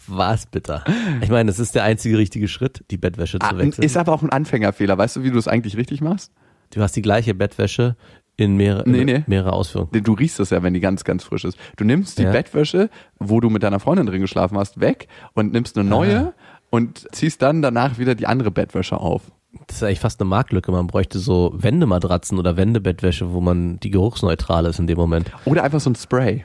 Was 0.07 0.45
bitter. 0.45 0.83
Ich 1.21 1.29
meine, 1.29 1.47
das 1.47 1.59
ist 1.59 1.75
der 1.75 1.83
einzige 1.83 2.17
richtige 2.17 2.49
Schritt, 2.49 2.83
die 2.91 2.97
Bettwäsche 2.97 3.39
zu 3.39 3.57
wechseln. 3.57 3.83
Ah, 3.83 3.85
Ist 3.85 3.95
aber 3.95 4.11
auch 4.11 4.21
ein 4.21 4.31
Anfängerfehler. 4.31 4.97
Weißt 4.97 5.15
du, 5.15 5.23
wie 5.23 5.31
du 5.31 5.37
es 5.37 5.47
eigentlich 5.47 5.77
richtig 5.77 6.01
machst? 6.01 6.33
Du 6.71 6.81
hast 6.81 6.95
die 6.95 7.01
gleiche 7.01 7.33
Bettwäsche 7.33 7.95
in 8.35 8.55
mehrere, 8.57 8.89
Nee, 8.89 9.05
nee. 9.05 9.23
mehrere 9.27 9.53
Ausführungen. 9.53 10.03
Du 10.03 10.13
riechst 10.13 10.39
es 10.39 10.49
ja, 10.49 10.63
wenn 10.63 10.73
die 10.73 10.79
ganz, 10.79 11.03
ganz 11.03 11.23
frisch 11.23 11.45
ist. 11.45 11.57
Du 11.77 11.83
nimmst 11.83 12.17
die 12.17 12.23
Ja. 12.23 12.31
Bettwäsche, 12.31 12.89
wo 13.19 13.39
du 13.39 13.49
mit 13.49 13.61
deiner 13.63 13.79
Freundin 13.79 14.05
drin 14.07 14.21
geschlafen 14.21 14.57
hast, 14.57 14.79
weg 14.79 15.07
und 15.33 15.51
nimmst 15.53 15.77
eine 15.77 15.87
neue 15.87 16.19
Ah. 16.29 16.33
und 16.71 17.05
ziehst 17.11 17.41
dann 17.41 17.61
danach 17.61 17.99
wieder 17.99 18.15
die 18.15 18.25
andere 18.27 18.49
Bettwäsche 18.51 18.97
auf. 18.99 19.21
Das 19.67 19.77
ist 19.77 19.83
eigentlich 19.83 19.99
fast 19.99 20.19
eine 20.19 20.27
Marktlücke. 20.29 20.71
Man 20.71 20.87
bräuchte 20.87 21.19
so 21.19 21.53
Wendematratzen 21.55 22.39
oder 22.39 22.57
Wendebettwäsche, 22.57 23.33
wo 23.33 23.39
man 23.39 23.79
die 23.79 23.91
geruchsneutral 23.91 24.65
ist 24.65 24.79
in 24.79 24.87
dem 24.87 24.97
Moment. 24.97 25.29
Oder 25.45 25.63
einfach 25.63 25.79
so 25.79 25.91
ein 25.91 25.95
Spray. 25.95 26.43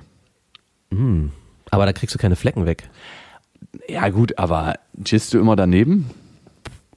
Aber 1.70 1.86
da 1.86 1.92
kriegst 1.94 2.14
du 2.14 2.18
keine 2.18 2.36
Flecken 2.36 2.66
weg. 2.66 2.88
Ja, 3.88 4.08
gut, 4.10 4.38
aber 4.38 4.74
chillst 5.04 5.32
du 5.34 5.38
immer 5.38 5.56
daneben? 5.56 6.10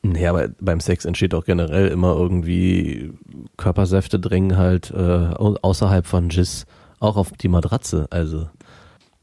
Nee, 0.03 0.25
aber 0.27 0.49
beim 0.59 0.79
Sex 0.79 1.05
entsteht 1.05 1.33
auch 1.35 1.45
generell 1.45 1.87
immer 1.89 2.15
irgendwie 2.15 3.13
Körpersäfte 3.57 4.19
dringen 4.19 4.57
halt 4.57 4.91
äh, 4.91 4.97
au- 4.97 5.57
außerhalb 5.61 6.07
von 6.07 6.29
Jizz 6.29 6.65
auch 6.99 7.17
auf 7.17 7.31
die 7.33 7.47
Matratze. 7.49 8.07
Also 8.09 8.47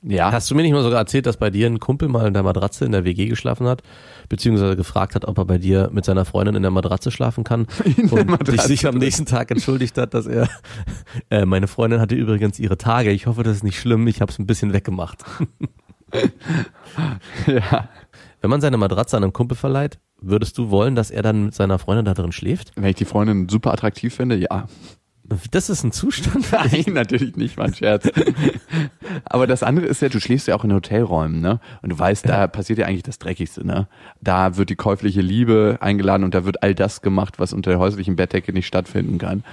Ja. 0.04 0.30
hast 0.30 0.48
du 0.48 0.54
mir 0.54 0.62
nicht 0.62 0.72
mal 0.72 0.84
sogar 0.84 1.00
erzählt, 1.00 1.26
dass 1.26 1.36
bei 1.36 1.50
dir 1.50 1.66
ein 1.66 1.80
Kumpel 1.80 2.08
mal 2.08 2.28
in 2.28 2.32
der 2.34 2.44
Matratze 2.44 2.84
in 2.84 2.92
der 2.92 3.04
WG 3.04 3.26
geschlafen 3.26 3.66
hat, 3.66 3.82
beziehungsweise 4.28 4.76
gefragt 4.76 5.16
hat, 5.16 5.24
ob 5.26 5.36
er 5.38 5.44
bei 5.46 5.58
dir 5.58 5.90
mit 5.92 6.04
seiner 6.04 6.24
Freundin 6.24 6.54
in 6.54 6.62
der 6.62 6.70
Matratze 6.70 7.10
schlafen 7.10 7.42
kann 7.42 7.66
und 8.12 8.28
Matratze 8.30 8.52
dich 8.52 8.62
sich 8.62 8.86
am 8.86 8.98
nächsten 8.98 9.26
Tag 9.26 9.50
entschuldigt 9.50 9.98
hat, 9.98 10.14
dass 10.14 10.26
er 10.26 10.48
äh, 11.30 11.44
meine 11.44 11.66
Freundin 11.66 12.00
hatte 12.00 12.14
übrigens 12.14 12.60
ihre 12.60 12.78
Tage. 12.78 13.10
Ich 13.10 13.26
hoffe, 13.26 13.42
das 13.42 13.56
ist 13.56 13.64
nicht 13.64 13.80
schlimm. 13.80 14.06
Ich 14.06 14.20
habe 14.20 14.30
es 14.30 14.38
ein 14.38 14.46
bisschen 14.46 14.72
weggemacht. 14.72 15.24
ja. 17.46 17.88
Wenn 18.40 18.50
man 18.50 18.60
seine 18.60 18.76
Matratze 18.76 19.16
an 19.16 19.24
einen 19.24 19.32
Kumpel 19.32 19.56
verleiht, 19.56 19.98
würdest 20.20 20.58
du 20.58 20.70
wollen, 20.70 20.94
dass 20.94 21.10
er 21.10 21.22
dann 21.22 21.46
mit 21.46 21.54
seiner 21.54 21.78
Freundin 21.78 22.04
da 22.04 22.14
drin 22.14 22.32
schläft? 22.32 22.72
Wenn 22.76 22.90
ich 22.90 22.96
die 22.96 23.04
Freundin 23.04 23.48
super 23.48 23.72
attraktiv 23.72 24.14
finde, 24.14 24.36
ja. 24.36 24.66
Das 25.50 25.68
ist 25.68 25.84
ein 25.84 25.92
Zustand. 25.92 26.50
Nein, 26.52 26.94
natürlich 26.94 27.36
nicht, 27.36 27.58
mein 27.58 27.74
Scherz. 27.74 28.08
Aber 29.24 29.46
das 29.46 29.62
andere 29.62 29.86
ist 29.86 30.00
ja, 30.00 30.08
du 30.08 30.20
schläfst 30.20 30.48
ja 30.48 30.56
auch 30.56 30.64
in 30.64 30.72
Hotelräumen, 30.72 31.40
ne? 31.40 31.60
Und 31.82 31.90
du 31.90 31.98
weißt, 31.98 32.26
da 32.26 32.46
passiert 32.46 32.78
ja 32.78 32.86
eigentlich 32.86 33.02
das 33.02 33.18
Dreckigste, 33.18 33.66
ne? 33.66 33.88
Da 34.22 34.56
wird 34.56 34.70
die 34.70 34.76
käufliche 34.76 35.20
Liebe 35.20 35.78
eingeladen 35.80 36.24
und 36.24 36.34
da 36.34 36.46
wird 36.46 36.62
all 36.62 36.74
das 36.74 37.02
gemacht, 37.02 37.38
was 37.38 37.52
unter 37.52 37.70
der 37.70 37.78
häuslichen 37.78 38.16
Bettdecke 38.16 38.54
nicht 38.54 38.66
stattfinden 38.66 39.18
kann. 39.18 39.44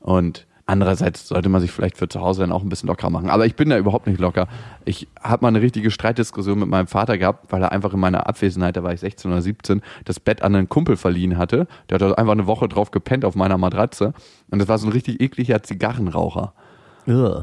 Und 0.00 0.46
andererseits 0.68 1.26
sollte 1.26 1.48
man 1.48 1.60
sich 1.60 1.72
vielleicht 1.72 1.96
für 1.96 2.08
zu 2.08 2.20
Hause 2.20 2.42
dann 2.42 2.52
auch 2.52 2.62
ein 2.62 2.68
bisschen 2.68 2.88
locker 2.88 3.10
machen. 3.10 3.30
Aber 3.30 3.46
ich 3.46 3.56
bin 3.56 3.70
da 3.70 3.78
überhaupt 3.78 4.06
nicht 4.06 4.20
locker. 4.20 4.46
Ich 4.84 5.08
habe 5.20 5.42
mal 5.42 5.48
eine 5.48 5.62
richtige 5.62 5.90
Streitdiskussion 5.90 6.58
mit 6.58 6.68
meinem 6.68 6.86
Vater 6.86 7.16
gehabt, 7.18 7.50
weil 7.50 7.62
er 7.62 7.72
einfach 7.72 7.94
in 7.94 8.00
meiner 8.00 8.26
Abwesenheit, 8.26 8.76
da 8.76 8.82
war 8.82 8.92
ich 8.92 9.00
16 9.00 9.30
oder 9.30 9.42
17, 9.42 9.82
das 10.04 10.20
Bett 10.20 10.42
an 10.42 10.54
einen 10.54 10.68
Kumpel 10.68 10.96
verliehen 10.96 11.38
hatte. 11.38 11.66
Der 11.88 11.94
hat 11.94 12.02
da 12.02 12.12
einfach 12.12 12.32
eine 12.32 12.46
Woche 12.46 12.68
drauf 12.68 12.90
gepennt 12.90 13.24
auf 13.24 13.34
meiner 13.34 13.58
Matratze. 13.58 14.12
Und 14.50 14.58
das 14.58 14.68
war 14.68 14.78
so 14.78 14.86
ein 14.86 14.92
richtig 14.92 15.20
ekliger 15.20 15.62
Zigarrenraucher. 15.62 16.52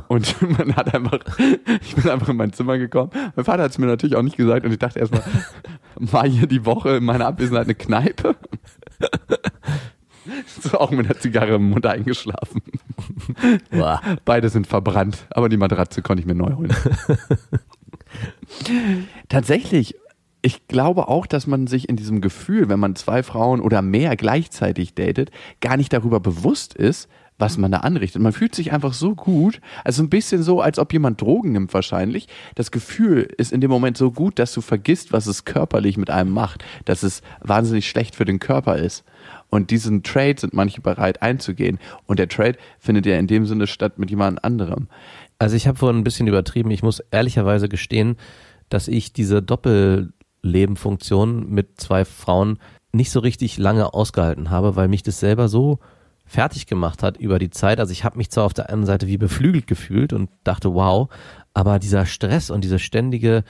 Und 0.07 0.35
man 0.59 0.75
hat 0.75 0.93
einfach, 0.93 1.19
ich 1.81 1.95
bin 1.95 2.09
einfach 2.09 2.29
in 2.29 2.37
mein 2.37 2.53
Zimmer 2.53 2.77
gekommen. 2.77 3.09
Mein 3.35 3.45
Vater 3.45 3.63
hat 3.63 3.71
es 3.71 3.79
mir 3.79 3.87
natürlich 3.87 4.15
auch 4.15 4.21
nicht 4.21 4.37
gesagt 4.37 4.63
und 4.65 4.71
ich 4.71 4.77
dachte 4.77 4.99
erstmal, 4.99 5.23
war 5.95 6.27
hier 6.27 6.45
die 6.45 6.65
Woche 6.65 6.97
in 6.97 7.05
meiner 7.05 7.25
Abwesenheit 7.25 7.65
eine 7.65 7.75
Kneipe? 7.75 8.35
So 10.59 10.79
auch 10.79 10.89
mit 10.89 11.05
einer 11.05 11.19
Zigarre 11.19 11.55
im 11.55 11.69
Mund 11.69 11.85
eingeschlafen. 11.85 12.61
Beide 14.25 14.49
sind 14.49 14.67
verbrannt, 14.67 15.27
aber 15.31 15.49
die 15.49 15.57
Matratze 15.57 16.01
konnte 16.01 16.21
ich 16.21 16.27
mir 16.27 16.35
neu 16.35 16.55
holen. 16.55 16.73
Tatsächlich, 19.29 19.95
ich 20.41 20.67
glaube 20.67 21.07
auch, 21.07 21.25
dass 21.25 21.47
man 21.47 21.67
sich 21.67 21.89
in 21.89 21.95
diesem 21.95 22.21
Gefühl, 22.21 22.69
wenn 22.69 22.79
man 22.79 22.95
zwei 22.95 23.23
Frauen 23.23 23.61
oder 23.61 23.81
mehr 23.81 24.15
gleichzeitig 24.15 24.93
datet, 24.93 25.31
gar 25.59 25.77
nicht 25.77 25.91
darüber 25.91 26.19
bewusst 26.19 26.75
ist, 26.75 27.09
was 27.37 27.57
man 27.57 27.71
da 27.71 27.79
anrichtet. 27.79 28.21
Man 28.21 28.31
fühlt 28.31 28.55
sich 28.55 28.71
einfach 28.71 28.93
so 28.93 29.15
gut, 29.15 29.59
also 29.83 30.03
ein 30.03 30.09
bisschen 30.09 30.41
so, 30.41 30.61
als 30.61 30.79
ob 30.79 30.93
jemand 30.93 31.19
Drogen 31.19 31.51
nimmt 31.51 31.73
wahrscheinlich. 31.73 32.27
Das 32.55 32.71
Gefühl 32.71 33.27
ist 33.37 33.51
in 33.51 33.61
dem 33.61 33.71
Moment 33.71 33.97
so 33.97 34.11
gut, 34.11 34.39
dass 34.39 34.53
du 34.53 34.61
vergisst, 34.61 35.11
was 35.11 35.27
es 35.27 35.45
körperlich 35.45 35.97
mit 35.97 36.09
einem 36.09 36.31
macht, 36.31 36.63
dass 36.85 37.03
es 37.03 37.21
wahnsinnig 37.41 37.89
schlecht 37.89 38.15
für 38.15 38.25
den 38.25 38.39
Körper 38.39 38.77
ist. 38.77 39.03
Und 39.55 39.71
diesen 39.71 40.03
Trade 40.03 40.35
sind 40.37 40.53
manche 40.53 40.81
bereit 40.81 41.21
einzugehen. 41.21 41.79
Und 42.07 42.19
der 42.19 42.27
Trade 42.27 42.57
findet 42.77 43.05
ja 43.05 43.17
in 43.17 43.27
dem 43.27 43.45
Sinne 43.45 43.67
statt 43.67 43.97
mit 43.97 44.09
jemand 44.09 44.43
anderem. 44.43 44.89
Also 45.39 45.55
ich 45.55 45.65
habe 45.65 45.77
vorhin 45.77 45.97
ein 45.97 46.03
bisschen 46.03 46.27
übertrieben. 46.27 46.71
Ich 46.71 46.83
muss 46.83 46.99
ehrlicherweise 47.11 47.69
gestehen, 47.69 48.17
dass 48.67 48.89
ich 48.89 49.13
diese 49.13 49.41
Doppellebenfunktion 49.41 51.49
mit 51.49 51.79
zwei 51.79 52.03
Frauen 52.03 52.59
nicht 52.91 53.11
so 53.11 53.21
richtig 53.21 53.57
lange 53.57 53.93
ausgehalten 53.93 54.49
habe, 54.49 54.75
weil 54.75 54.89
mich 54.89 55.03
das 55.03 55.21
selber 55.21 55.47
so 55.47 55.79
fertig 56.25 56.67
gemacht 56.67 57.01
hat 57.01 57.15
über 57.15 57.39
die 57.39 57.49
Zeit. 57.49 57.79
Also 57.79 57.93
ich 57.93 58.03
habe 58.03 58.17
mich 58.17 58.31
zwar 58.31 58.43
auf 58.43 58.53
der 58.53 58.69
einen 58.69 58.85
Seite 58.85 59.07
wie 59.07 59.17
beflügelt 59.17 59.67
gefühlt 59.67 60.11
und 60.11 60.29
dachte, 60.43 60.73
wow, 60.73 61.07
aber 61.53 61.79
dieser 61.79 62.05
Stress 62.05 62.49
und 62.49 62.65
diese 62.65 62.79
ständige 62.79 63.45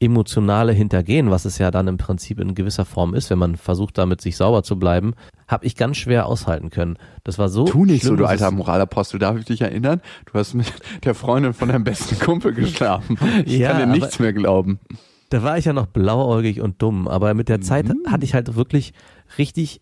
emotionale 0.00 0.72
Hintergehen, 0.72 1.30
was 1.30 1.44
es 1.44 1.58
ja 1.58 1.70
dann 1.70 1.86
im 1.86 1.98
Prinzip 1.98 2.40
in 2.40 2.54
gewisser 2.54 2.84
Form 2.84 3.14
ist, 3.14 3.28
wenn 3.30 3.38
man 3.38 3.56
versucht, 3.56 3.98
damit 3.98 4.20
sich 4.20 4.36
sauber 4.36 4.62
zu 4.62 4.78
bleiben, 4.78 5.12
habe 5.46 5.66
ich 5.66 5.76
ganz 5.76 5.98
schwer 5.98 6.26
aushalten 6.26 6.70
können. 6.70 6.96
Das 7.22 7.38
war 7.38 7.48
so. 7.50 7.64
Tu 7.66 7.84
nicht 7.84 8.02
so, 8.02 8.08
schlimm, 8.08 8.16
du 8.16 8.22
dass 8.24 8.32
es- 8.34 8.42
alter 8.42 8.56
Moralapostel. 8.56 9.18
Darf 9.20 9.36
ich 9.36 9.44
dich 9.44 9.60
erinnern? 9.60 10.00
Du 10.26 10.38
hast 10.38 10.54
mit 10.54 10.72
der 11.04 11.14
Freundin 11.14 11.52
von 11.52 11.68
deinem 11.68 11.84
besten 11.84 12.18
Kumpel 12.18 12.54
geschlafen. 12.54 13.18
Ich 13.44 13.58
Ja, 13.58 13.72
kann 13.72 13.78
dir 13.80 13.86
nichts 13.98 14.18
mehr 14.18 14.32
glauben. 14.32 14.80
Da 15.28 15.42
war 15.42 15.58
ich 15.58 15.66
ja 15.66 15.72
noch 15.72 15.86
blauäugig 15.86 16.60
und 16.60 16.82
dumm, 16.82 17.06
aber 17.06 17.34
mit 17.34 17.48
der 17.48 17.60
Zeit 17.60 17.86
Mhm. 17.88 18.02
hatte 18.10 18.24
ich 18.24 18.34
halt 18.34 18.56
wirklich 18.56 18.92
richtig 19.38 19.80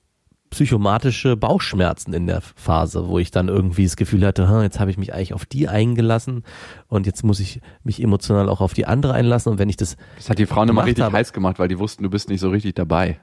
psychomatische 0.51 1.37
Bauchschmerzen 1.37 2.13
in 2.13 2.27
der 2.27 2.41
Phase, 2.41 3.09
wo 3.09 3.19
ich 3.19 3.31
dann 3.31 3.49
irgendwie 3.49 3.85
das 3.85 3.97
Gefühl 3.97 4.25
hatte, 4.27 4.49
hm, 4.49 4.63
jetzt 4.63 4.81
habe 4.81 4.91
ich 4.91 4.99
mich 4.99 5.13
eigentlich 5.15 5.35
auf 5.35 5.47
die 5.47 5.69
eingelassen 5.69 6.45
und 6.89 7.07
jetzt 7.07 7.23
muss 7.25 7.41
ich 7.41 7.61
mich 7.85 8.03
emotional 8.03 8.49
auch 8.49 8.61
auf 8.61 8.75
die 8.75 8.87
andere 8.87 9.13
einlassen 9.15 9.53
und 9.53 9.59
wenn 9.59 9.69
ich 9.69 9.77
das, 9.77 9.97
Das 10.17 10.31
hat 10.31 10.39
die 10.39 10.47
Frauen 10.47 10.69
immer 10.69 10.85
richtig 10.85 11.05
habe. 11.05 11.17
heiß 11.17 11.33
gemacht, 11.33 11.59
weil 11.59 11.69
die 11.69 11.79
wussten, 11.79 12.03
du 12.03 12.11
bist 12.11 12.29
nicht 12.29 12.41
so 12.41 12.51
richtig 12.51 12.75
dabei. 12.75 13.21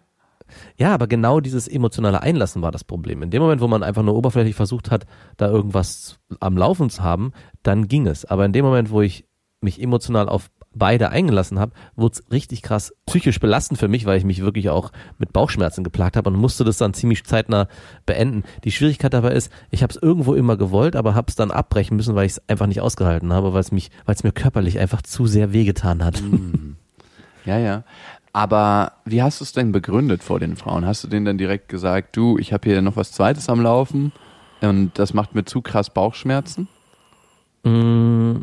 ja, 0.77 0.93
aber 0.93 1.07
genau 1.07 1.39
dieses 1.39 1.67
emotionale 1.67 2.21
Einlassen 2.21 2.61
war 2.61 2.71
das 2.71 2.83
Problem. 2.83 3.23
In 3.23 3.31
dem 3.31 3.41
Moment, 3.41 3.61
wo 3.61 3.67
man 3.67 3.81
einfach 3.83 4.03
nur 4.03 4.15
oberflächlich 4.15 4.55
versucht 4.55 4.91
hat, 4.91 5.05
da 5.37 5.47
irgendwas 5.49 6.19
am 6.39 6.55
Laufen 6.57 6.89
zu 6.89 7.01
haben, 7.03 7.31
dann 7.63 7.87
ging 7.87 8.05
es. 8.07 8.25
Aber 8.25 8.45
in 8.45 8.53
dem 8.53 8.63
Moment, 8.65 8.91
wo 8.91 9.01
ich 9.01 9.25
mich 9.61 9.81
emotional 9.81 10.29
auf 10.29 10.49
beide 10.75 11.09
eingelassen 11.09 11.59
habe, 11.59 11.71
wurde 11.95 12.13
es 12.13 12.31
richtig 12.31 12.61
krass 12.61 12.93
psychisch 13.05 13.39
belastend 13.39 13.79
für 13.79 13.87
mich, 13.87 14.05
weil 14.05 14.17
ich 14.17 14.23
mich 14.23 14.41
wirklich 14.41 14.69
auch 14.69 14.91
mit 15.17 15.33
Bauchschmerzen 15.33 15.83
geplagt 15.83 16.17
habe 16.17 16.29
und 16.29 16.35
musste 16.37 16.63
das 16.63 16.77
dann 16.77 16.93
ziemlich 16.93 17.23
zeitnah 17.25 17.67
beenden. 18.05 18.43
Die 18.63 18.71
Schwierigkeit 18.71 19.13
dabei 19.13 19.31
ist, 19.31 19.51
ich 19.71 19.81
habe 19.81 19.91
es 19.91 20.01
irgendwo 20.01 20.33
immer 20.33 20.57
gewollt, 20.57 20.95
aber 20.95 21.15
habe 21.15 21.27
es 21.29 21.35
dann 21.35 21.51
abbrechen 21.51 21.97
müssen, 21.97 22.15
weil 22.15 22.25
ich 22.25 22.33
es 22.33 22.49
einfach 22.49 22.67
nicht 22.67 22.81
ausgehalten 22.81 23.33
habe, 23.33 23.53
weil 23.53 23.61
es 23.61 23.71
mich, 23.71 23.89
weil 24.05 24.15
es 24.15 24.23
mir 24.23 24.31
körperlich 24.31 24.79
einfach 24.79 25.01
zu 25.01 25.25
sehr 25.25 25.53
wehgetan 25.53 26.03
hat. 26.03 26.21
Ja, 27.45 27.59
ja. 27.59 27.83
Aber 28.33 28.93
wie 29.05 29.21
hast 29.21 29.39
du 29.39 29.45
es 29.45 29.53
denn 29.53 29.71
begründet 29.71 30.23
vor 30.23 30.39
den 30.39 30.57
Frauen? 30.57 30.85
Hast 30.85 31.03
du 31.03 31.07
denen 31.07 31.25
dann 31.25 31.37
direkt 31.37 31.69
gesagt, 31.69 32.17
du, 32.17 32.37
ich 32.37 32.51
habe 32.51 32.67
hier 32.67 32.81
noch 32.81 32.97
was 32.97 33.13
Zweites 33.13 33.47
am 33.47 33.61
Laufen 33.61 34.11
und 34.61 34.99
das 34.99 35.13
macht 35.13 35.35
mir 35.35 35.45
zu 35.45 35.61
krass 35.61 35.89
Bauchschmerzen? 35.89 36.67
Mm, 37.63 38.41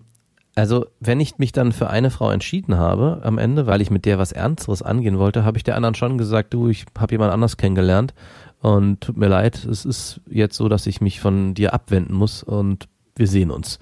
Also, 0.54 0.87
wenn 1.00 1.18
ich 1.18 1.38
mich 1.38 1.52
dann 1.52 1.73
für 1.73 1.88
eine 1.88 2.11
Frau 2.11 2.30
entschieden 2.30 2.76
habe 2.76 3.21
am 3.23 3.38
Ende, 3.38 3.66
weil 3.66 3.80
ich 3.80 3.90
mit 3.90 4.04
der 4.04 4.18
was 4.18 4.32
Ernsteres 4.32 4.82
angehen 4.82 5.18
wollte, 5.18 5.44
habe 5.44 5.56
ich 5.56 5.64
der 5.64 5.76
anderen 5.76 5.94
schon 5.94 6.18
gesagt, 6.18 6.52
du, 6.52 6.68
ich 6.68 6.85
habe 6.99 7.14
jemand 7.14 7.32
anders 7.32 7.56
kennengelernt 7.56 8.12
und 8.61 9.00
tut 9.00 9.16
mir 9.16 9.28
leid, 9.28 9.64
es 9.64 9.87
ist 9.87 10.21
jetzt 10.30 10.56
so, 10.56 10.68
dass 10.68 10.87
ich 10.87 11.00
mich 11.00 11.21
von 11.21 11.54
dir 11.54 11.73
abwenden 11.73 12.14
muss 12.14 12.42
und 12.42 12.88
wir 13.16 13.26
sehen 13.26 13.50
uns. 13.50 13.78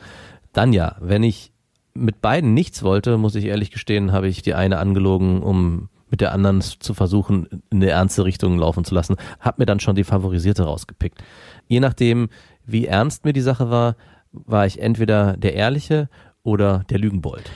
Dann 0.53 0.73
ja, 0.73 0.97
wenn 1.01 1.25
ich 1.25 1.53
mit 1.93 2.21
beiden 2.21 2.55
nichts 2.55 2.85
wollte, 2.85 3.19
muss 3.19 3.35
ich 3.35 3.47
ehrlich 3.47 3.73
gestehen, 3.73 4.13
habe 4.13 4.29
ich 4.29 4.43
die 4.43 4.55
eine 4.55 4.79
angelogen, 4.79 5.43
um 5.43 5.89
mit 6.09 6.21
der 6.21 6.33
anderen 6.33 6.61
zu 6.61 6.95
versuchen, 6.95 7.47
in 7.71 7.79
eine 7.79 7.91
ernste 7.91 8.25
Richtung 8.25 8.59
laufen 8.59 8.85
zu 8.85 8.95
lassen. 8.95 9.17
Hab 9.39 9.59
mir 9.59 9.67
dann 9.67 9.81
schon 9.81 9.97
die 9.97 10.05
favorisierte 10.05 10.65
rausgepickt. 10.65 11.23
Je 11.69 11.81
nachdem, 11.81 12.29
wie 12.65 12.87
ernst 12.87 13.25
mir 13.25 13.33
die 13.33 13.41
Sache 13.41 13.71
war, 13.71 13.97
war 14.33 14.67
ich 14.67 14.81
entweder 14.81 15.37
der 15.37 15.55
Ehrliche 15.55 16.09
oder 16.43 16.85
der 16.91 16.99
Lügenbold. 16.99 17.51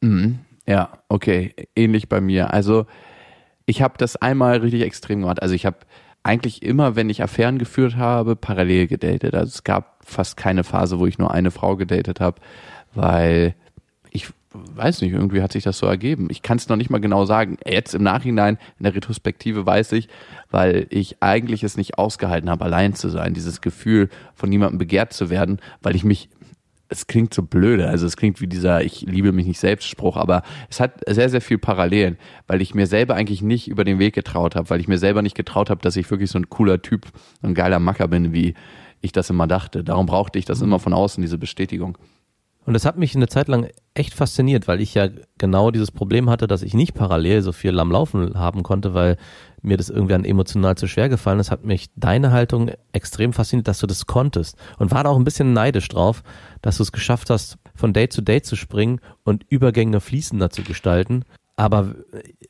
Mhm. 0.00 0.40
Ja, 0.66 0.90
okay, 1.08 1.54
ähnlich 1.74 2.08
bei 2.08 2.20
mir. 2.20 2.52
Also 2.52 2.86
ich 3.66 3.82
habe 3.82 3.94
das 3.98 4.16
einmal 4.16 4.58
richtig 4.58 4.82
extrem 4.82 5.20
gemacht. 5.20 5.42
Also 5.42 5.54
ich 5.54 5.66
habe 5.66 5.78
eigentlich 6.22 6.62
immer, 6.62 6.94
wenn 6.94 7.10
ich 7.10 7.22
Affären 7.22 7.58
geführt 7.58 7.96
habe, 7.96 8.36
parallel 8.36 8.86
gedatet. 8.86 9.34
Also 9.34 9.48
es 9.48 9.64
gab 9.64 10.04
fast 10.04 10.36
keine 10.36 10.64
Phase, 10.64 10.98
wo 10.98 11.06
ich 11.06 11.18
nur 11.18 11.32
eine 11.32 11.50
Frau 11.50 11.76
gedatet 11.76 12.20
habe, 12.20 12.40
weil 12.94 13.54
ich 14.10 14.28
weiß 14.54 15.00
nicht, 15.00 15.12
irgendwie 15.12 15.42
hat 15.42 15.52
sich 15.52 15.64
das 15.64 15.78
so 15.78 15.86
ergeben. 15.86 16.28
Ich 16.30 16.42
kann 16.42 16.58
es 16.58 16.68
noch 16.68 16.76
nicht 16.76 16.90
mal 16.90 17.00
genau 17.00 17.24
sagen. 17.24 17.56
Jetzt 17.66 17.94
im 17.94 18.02
Nachhinein, 18.02 18.58
in 18.78 18.84
der 18.84 18.94
Retrospektive 18.94 19.64
weiß 19.64 19.92
ich, 19.92 20.08
weil 20.50 20.86
ich 20.90 21.22
eigentlich 21.22 21.64
es 21.64 21.76
nicht 21.76 21.98
ausgehalten 21.98 22.50
habe, 22.50 22.64
allein 22.64 22.94
zu 22.94 23.08
sein. 23.08 23.34
Dieses 23.34 23.60
Gefühl, 23.60 24.10
von 24.34 24.50
niemandem 24.50 24.78
begehrt 24.78 25.12
zu 25.12 25.30
werden, 25.30 25.58
weil 25.80 25.96
ich 25.96 26.04
mich 26.04 26.28
es 26.92 27.06
klingt 27.06 27.34
so 27.34 27.42
blöde, 27.42 27.88
also 27.88 28.06
es 28.06 28.16
klingt 28.16 28.40
wie 28.40 28.46
dieser 28.46 28.82
Ich 28.84 29.02
liebe 29.02 29.32
mich 29.32 29.46
nicht 29.46 29.58
selbst 29.58 29.88
Spruch, 29.88 30.16
aber 30.16 30.42
es 30.68 30.78
hat 30.78 31.00
sehr, 31.08 31.28
sehr 31.28 31.40
viel 31.40 31.58
Parallelen, 31.58 32.18
weil 32.46 32.60
ich 32.60 32.74
mir 32.74 32.86
selber 32.86 33.14
eigentlich 33.14 33.42
nicht 33.42 33.68
über 33.68 33.84
den 33.84 33.98
Weg 33.98 34.14
getraut 34.14 34.54
habe, 34.54 34.70
weil 34.70 34.80
ich 34.80 34.88
mir 34.88 34.98
selber 34.98 35.22
nicht 35.22 35.36
getraut 35.36 35.70
habe, 35.70 35.80
dass 35.80 35.96
ich 35.96 36.10
wirklich 36.10 36.30
so 36.30 36.38
ein 36.38 36.50
cooler 36.50 36.82
Typ, 36.82 37.06
so 37.40 37.48
ein 37.48 37.54
geiler 37.54 37.78
Macker 37.78 38.08
bin, 38.08 38.32
wie 38.32 38.54
ich 39.00 39.12
das 39.12 39.30
immer 39.30 39.46
dachte. 39.46 39.82
Darum 39.82 40.06
brauchte 40.06 40.38
ich 40.38 40.44
das 40.44 40.60
immer 40.60 40.78
von 40.78 40.92
außen, 40.92 41.20
diese 41.22 41.38
Bestätigung. 41.38 41.98
Und 42.64 42.74
das 42.74 42.84
hat 42.84 42.96
mich 42.96 43.16
eine 43.16 43.26
Zeit 43.26 43.48
lang 43.48 43.68
echt 43.94 44.14
fasziniert, 44.14 44.68
weil 44.68 44.80
ich 44.80 44.94
ja 44.94 45.08
genau 45.38 45.72
dieses 45.72 45.90
Problem 45.90 46.30
hatte, 46.30 46.46
dass 46.46 46.62
ich 46.62 46.74
nicht 46.74 46.94
parallel 46.94 47.42
so 47.42 47.50
viel 47.50 47.78
am 47.80 47.90
Laufen 47.90 48.38
haben 48.38 48.62
konnte, 48.62 48.94
weil 48.94 49.16
mir 49.62 49.76
das 49.76 49.88
irgendwie 49.88 50.14
an 50.14 50.24
emotional 50.24 50.76
zu 50.76 50.86
schwer 50.86 51.08
gefallen 51.08 51.40
ist, 51.40 51.50
hat 51.50 51.64
mich 51.64 51.90
deine 51.96 52.32
Haltung 52.32 52.70
extrem 52.92 53.32
fasziniert, 53.32 53.68
dass 53.68 53.78
du 53.78 53.86
das 53.86 54.06
konntest 54.06 54.56
und 54.78 54.90
war 54.90 55.04
da 55.04 55.10
auch 55.10 55.16
ein 55.16 55.24
bisschen 55.24 55.52
neidisch 55.52 55.88
drauf, 55.88 56.22
dass 56.60 56.76
du 56.76 56.82
es 56.82 56.92
geschafft 56.92 57.30
hast, 57.30 57.58
von 57.74 57.92
Date 57.92 58.12
zu 58.12 58.22
Date 58.22 58.44
zu 58.44 58.56
springen 58.56 59.00
und 59.24 59.44
Übergänge 59.48 60.00
fließender 60.00 60.50
zu 60.50 60.62
gestalten. 60.62 61.24
Aber 61.56 61.94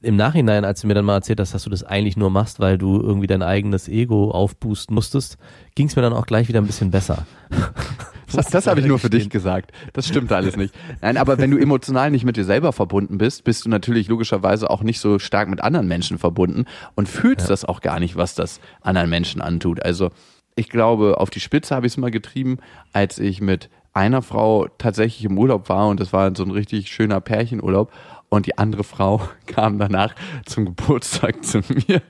im 0.00 0.16
Nachhinein, 0.16 0.64
als 0.64 0.81
du 0.81 0.87
mir 0.87 0.95
dann 0.95 1.04
mal 1.04 1.16
erzählt 1.16 1.40
hast, 1.40 1.54
dass 1.54 1.64
du 1.64 1.71
das 1.71 1.85
eigentlich 1.85 2.16
nur 2.16 2.31
machst, 2.31 2.61
weil 2.61 2.78
du 2.78 3.00
irgendwie 3.00 3.26
dein 3.26 3.42
eigenes 3.42 3.88
Ego 3.88 4.31
aufboosten 4.31 4.95
musstest, 4.95 5.38
ging 5.75 5.88
es 5.88 5.97
mir 5.97 6.02
dann 6.02 6.12
auch 6.12 6.26
gleich 6.26 6.49
wieder 6.49 6.61
ein 6.61 6.66
bisschen 6.66 6.90
besser. 6.90 7.26
Das, 8.33 8.51
das 8.51 8.67
habe 8.67 8.81
ich 8.81 8.87
nur 8.87 8.99
für 8.99 9.11
dich 9.11 9.31
gesagt. 9.31 9.73
Das 9.93 10.09
stimmt 10.09 10.33
alles 10.33 10.57
nicht. 10.57 10.75
Nein, 11.01 11.17
aber 11.17 11.39
wenn 11.39 11.51
du 11.51 11.59
emotional 11.59 12.11
nicht 12.11 12.25
mit 12.25 12.37
dir 12.37 12.45
selber 12.45 12.73
verbunden 12.73 13.19
bist, 13.19 13.45
bist 13.45 13.65
du 13.65 13.69
natürlich 13.69 14.09
logischerweise 14.09 14.71
auch 14.71 14.83
nicht 14.83 15.01
so 15.01 15.19
stark 15.19 15.49
mit 15.49 15.62
anderen 15.62 15.89
Menschen 15.89 16.19
verbunden 16.19 16.65
und 16.95 17.09
fühlst 17.09 17.47
ja. 17.47 17.49
das 17.49 17.65
auch 17.65 17.81
gar 17.81 18.01
nicht, 18.01 18.17
was 18.17 18.35
das 18.35 18.61
anderen 18.81 19.11
Menschen 19.11 19.41
antut. 19.41 19.83
Also 19.83 20.11
ich 20.55 20.69
glaube, 20.69 21.19
auf 21.19 21.31
die 21.31 21.41
Spitze 21.41 21.75
habe 21.75 21.87
ich 21.87 21.95
es 21.95 21.97
mal 21.97 22.11
getrieben, 22.11 22.59
als 22.93 23.19
ich 23.19 23.41
mit 23.41 23.71
einer 23.93 24.23
Frau 24.23 24.69
tatsächlich 24.79 25.25
im 25.25 25.39
Urlaub 25.39 25.69
war 25.69 25.89
und 25.89 26.01
das 26.01 26.12
war 26.12 26.35
so 26.35 26.45
ein 26.45 26.51
richtig 26.51 26.89
schöner 26.89 27.21
Pärchenurlaub 27.21 27.93
und 28.29 28.47
die 28.47 28.57
andere 28.59 28.85
Frau 28.85 29.21
kam 29.47 29.79
danach 29.79 30.15
zum 30.47 30.65
Geburtstag 30.65 31.45
zu 31.45 31.61
mir. 31.69 32.03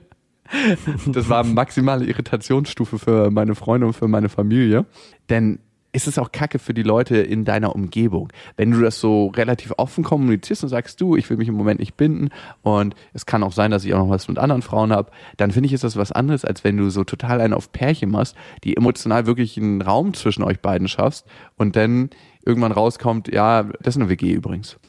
Das 1.07 1.29
war 1.29 1.45
maximale 1.45 2.05
Irritationsstufe 2.05 2.99
für 2.99 3.31
meine 3.31 3.55
Freunde 3.55 3.87
und 3.87 3.95
für 3.95 4.09
meine 4.09 4.29
Familie. 4.29 4.85
Denn 5.31 5.61
ist 5.93 6.09
es 6.09 6.19
auch 6.19 6.33
kacke 6.33 6.59
für 6.59 6.75
die 6.75 6.83
Leute 6.83 7.19
in 7.19 7.45
deiner 7.45 7.75
Umgebung. 7.75 8.33
Wenn 8.57 8.71
du 8.71 8.81
das 8.81 8.99
so 8.99 9.27
relativ 9.29 9.75
offen 9.77 10.03
kommunizierst 10.03 10.63
und 10.63 10.71
sagst, 10.71 11.01
du, 11.01 11.17
ich 11.17 11.29
will 11.29 11.37
mich 11.37 11.49
im 11.49 11.55
Moment 11.55 11.81
nicht 11.81 11.97
binden 11.97 12.31
und 12.63 12.95
es 13.13 13.27
kann 13.27 13.43
auch 13.43 13.53
sein, 13.53 13.71
dass 13.71 13.85
ich 13.85 13.93
auch 13.93 13.99
noch 13.99 14.11
was 14.11 14.29
mit 14.29 14.39
anderen 14.39 14.63
Frauen 14.63 14.93
habe, 14.93 15.11
dann 15.37 15.51
finde 15.51 15.67
ich, 15.67 15.73
ist 15.75 15.85
das 15.85 15.97
was 15.97 16.11
anderes, 16.11 16.45
als 16.45 16.65
wenn 16.65 16.79
du 16.79 16.89
so 16.91 17.05
total 17.05 17.41
einen 17.41 17.55
auf 17.55 17.73
Pärchen 17.73 18.11
machst, 18.11 18.37
die 18.65 18.77
emotional 18.77 19.27
wirklich 19.27 19.59
einen 19.59 19.83
Raum 19.83 20.15
zwischen 20.15 20.43
euch 20.43 20.61
beiden 20.61 20.89
schaffst 20.89 21.27
und 21.57 21.77
dann 21.77 22.11
irgendwann 22.45 22.73
rauskommt, 22.73 23.29
ja, 23.29 23.63
das 23.63 23.97
ist 23.97 24.01
eine 24.01 24.09
WG 24.09 24.33
übrigens. 24.33 24.79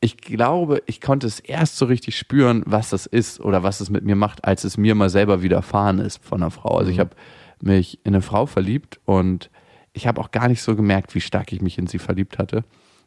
Ich 0.00 0.18
glaube, 0.18 0.82
ich 0.84 1.00
konnte 1.00 1.26
es 1.26 1.40
erst 1.40 1.78
so 1.78 1.86
richtig 1.86 2.18
spüren, 2.18 2.62
was 2.66 2.90
das 2.90 3.06
ist 3.06 3.40
oder 3.40 3.62
was 3.62 3.80
es 3.80 3.88
mit 3.88 4.04
mir 4.04 4.16
macht, 4.16 4.44
als 4.44 4.64
es 4.64 4.76
mir 4.76 4.94
mal 4.94 5.08
selber 5.08 5.42
widerfahren 5.42 6.00
ist 6.00 6.22
von 6.22 6.42
einer 6.42 6.50
Frau. 6.50 6.76
Also 6.76 6.90
ich 6.90 6.98
mhm. 6.98 7.00
habe 7.00 7.16
mich 7.62 7.98
in 8.04 8.14
eine 8.14 8.22
Frau 8.22 8.46
verliebt 8.46 9.00
und 9.04 9.50
ich 9.92 10.06
habe 10.06 10.20
auch 10.20 10.30
gar 10.30 10.48
nicht 10.48 10.62
so 10.62 10.76
gemerkt, 10.76 11.14
wie 11.14 11.20
stark 11.20 11.52
ich 11.52 11.60
mich 11.60 11.78
in 11.78 11.86
sie 11.86 11.98
verliebt 11.98 12.38
hatte. 12.38 12.64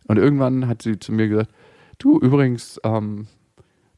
Und 0.07 0.17
irgendwann 0.17 0.67
hat 0.67 0.81
sie 0.81 1.00
zu 1.00 1.12
mir 1.13 1.27
gesagt, 1.27 1.51
du 1.98 2.19
übrigens, 2.19 2.79
ähm, 2.83 3.27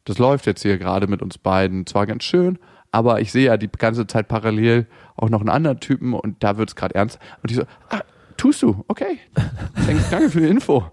das 0.04 0.20
läuft 0.20 0.46
jetzt 0.46 0.62
hier 0.62 0.78
gerade 0.78 1.08
mit 1.08 1.22
uns 1.22 1.38
beiden 1.38 1.88
zwar 1.88 2.06
ganz 2.06 2.24
schön, 2.24 2.60
aber 2.92 3.20
ich 3.22 3.32
sehe 3.32 3.48
ja 3.48 3.58
die 3.58 3.70
ganze 3.70 4.08
Zeit 4.08 4.28
parallel 4.28 4.88
auch 5.16 5.30
noch 5.30 5.40
einen 5.40 5.50
anderen 5.50 5.80
Typen 5.80 6.14
und 6.14 6.44
da 6.44 6.58
wird 6.58 6.70
es 6.70 6.76
gerade 6.76 6.96
ernst. 6.96 7.20
Und 7.42 7.52
ich 7.52 7.58
so, 7.58 7.64
ah, 7.90 8.02
tust 8.38 8.62
du, 8.62 8.86
okay. 8.88 9.20
Danke 10.12 10.30
für 10.30 10.42
die 10.42 10.48
Info. 10.48 10.86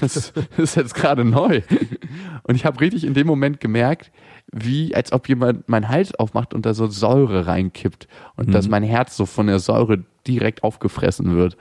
Das, 0.00 0.14
das 0.14 0.32
ist 0.56 0.76
jetzt 0.76 0.94
gerade 0.94 1.24
neu. 1.24 1.62
Und 2.42 2.54
ich 2.54 2.66
habe 2.66 2.80
richtig 2.80 3.04
in 3.04 3.14
dem 3.14 3.26
Moment 3.26 3.60
gemerkt, 3.60 4.10
wie 4.52 4.94
als 4.94 5.12
ob 5.12 5.28
jemand 5.28 5.68
meinen 5.68 5.88
Hals 5.88 6.14
aufmacht 6.14 6.54
und 6.54 6.64
da 6.64 6.74
so 6.74 6.86
Säure 6.86 7.46
reinkippt 7.46 8.08
und 8.36 8.48
mhm. 8.48 8.52
dass 8.52 8.68
mein 8.68 8.82
Herz 8.82 9.16
so 9.16 9.26
von 9.26 9.46
der 9.46 9.58
Säure 9.58 10.04
direkt 10.26 10.62
aufgefressen 10.62 11.36
wird. 11.36 11.56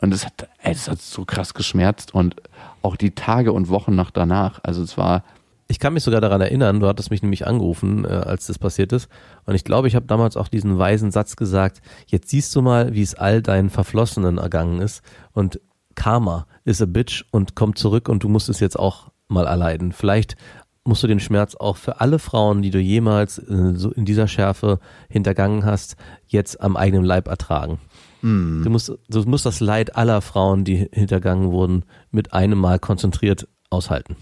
Und 0.00 0.14
es 0.14 0.24
hat, 0.24 0.48
das 0.64 0.88
hat 0.88 1.00
so 1.00 1.24
krass 1.24 1.52
geschmerzt 1.52 2.14
und 2.14 2.36
auch 2.82 2.96
die 2.96 3.14
Tage 3.14 3.52
und 3.52 3.68
Wochen 3.68 3.94
nach 3.94 4.10
danach. 4.10 4.60
Also 4.62 4.82
es 4.82 4.96
war. 4.96 5.24
Ich 5.68 5.78
kann 5.78 5.92
mich 5.92 6.02
sogar 6.02 6.20
daran 6.20 6.40
erinnern, 6.40 6.80
du 6.80 6.88
hattest 6.88 7.12
mich 7.12 7.22
nämlich 7.22 7.46
angerufen, 7.46 8.04
äh, 8.04 8.08
als 8.08 8.48
das 8.48 8.58
passiert 8.58 8.92
ist. 8.92 9.08
Und 9.44 9.54
ich 9.54 9.62
glaube, 9.62 9.86
ich 9.86 9.94
habe 9.94 10.06
damals 10.06 10.36
auch 10.36 10.48
diesen 10.48 10.78
weisen 10.78 11.12
Satz 11.12 11.36
gesagt, 11.36 11.80
jetzt 12.08 12.28
siehst 12.28 12.56
du 12.56 12.62
mal, 12.62 12.92
wie 12.92 13.02
es 13.02 13.14
all 13.14 13.40
deinen 13.40 13.70
Verflossenen 13.70 14.38
ergangen 14.38 14.80
ist. 14.80 15.02
Und 15.32 15.60
Karma 15.94 16.48
ist 16.64 16.82
a 16.82 16.86
bitch 16.86 17.24
und 17.30 17.54
kommt 17.54 17.78
zurück 17.78 18.08
und 18.08 18.24
du 18.24 18.28
musst 18.28 18.48
es 18.48 18.58
jetzt 18.58 18.76
auch 18.76 19.12
mal 19.28 19.46
erleiden. 19.46 19.92
Vielleicht 19.92 20.36
musst 20.84 21.02
du 21.02 21.06
den 21.06 21.20
Schmerz 21.20 21.54
auch 21.54 21.76
für 21.76 22.00
alle 22.00 22.18
Frauen, 22.18 22.62
die 22.62 22.70
du 22.70 22.78
jemals 22.78 23.38
äh, 23.38 23.74
so 23.74 23.90
in 23.90 24.04
dieser 24.04 24.28
Schärfe 24.28 24.78
hintergangen 25.08 25.64
hast, 25.64 25.96
jetzt 26.26 26.60
am 26.60 26.76
eigenen 26.76 27.04
Leib 27.04 27.28
ertragen. 27.28 27.78
Mm. 28.22 28.62
Du, 28.62 28.70
musst, 28.70 28.92
du 29.08 29.22
musst 29.22 29.46
das 29.46 29.60
Leid 29.60 29.96
aller 29.96 30.20
Frauen, 30.20 30.64
die 30.64 30.88
hintergangen 30.92 31.50
wurden, 31.50 31.84
mit 32.10 32.32
einem 32.32 32.58
Mal 32.58 32.78
konzentriert 32.78 33.48
aushalten. 33.68 34.16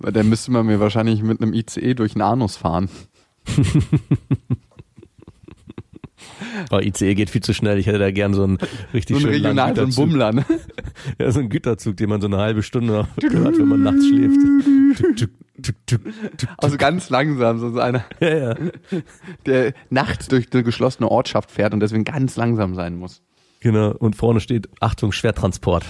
Dann 0.00 0.28
müsste 0.28 0.50
man 0.50 0.66
mir 0.66 0.80
wahrscheinlich 0.80 1.22
mit 1.22 1.42
einem 1.42 1.52
ICE 1.52 1.94
durch 1.94 2.14
den 2.14 2.22
Anus 2.22 2.56
fahren. 2.56 2.88
Oh, 6.70 6.78
ICE 6.78 7.14
geht 7.14 7.30
viel 7.30 7.42
zu 7.42 7.54
schnell. 7.54 7.78
Ich 7.78 7.86
hätte 7.86 7.98
da 7.98 8.10
gern 8.10 8.34
so 8.34 8.44
einen 8.44 8.58
richtig 8.92 9.16
so 9.16 9.26
einen 9.26 9.34
schönen 9.34 9.46
regional, 9.46 9.74
so 9.76 9.82
einen 9.82 9.94
Bummler, 9.94 10.32
ne? 10.32 10.44
Ja, 11.18 11.30
so 11.30 11.40
einen 11.40 11.48
Güterzug, 11.48 11.96
den 11.96 12.08
man 12.08 12.20
so 12.20 12.26
eine 12.26 12.38
halbe 12.38 12.62
Stunde 12.62 13.06
hört, 13.20 13.58
wenn 13.58 13.68
man 13.68 13.82
nachts 13.82 14.06
schläft. 14.06 15.28
Also 16.58 16.76
ganz 16.76 17.10
langsam, 17.10 17.58
so 17.58 17.78
einer, 17.78 18.04
ja, 18.20 18.36
ja. 18.36 18.54
der 19.46 19.74
nachts 19.90 20.28
durch 20.28 20.46
eine 20.52 20.62
geschlossene 20.62 21.10
Ortschaft 21.10 21.50
fährt 21.50 21.74
und 21.74 21.80
deswegen 21.80 22.04
ganz 22.04 22.36
langsam 22.36 22.74
sein 22.74 22.96
muss. 22.96 23.22
Genau, 23.64 23.92
und 23.92 24.14
vorne 24.14 24.40
steht, 24.40 24.68
Achtung, 24.80 25.10
Schwertransport. 25.10 25.86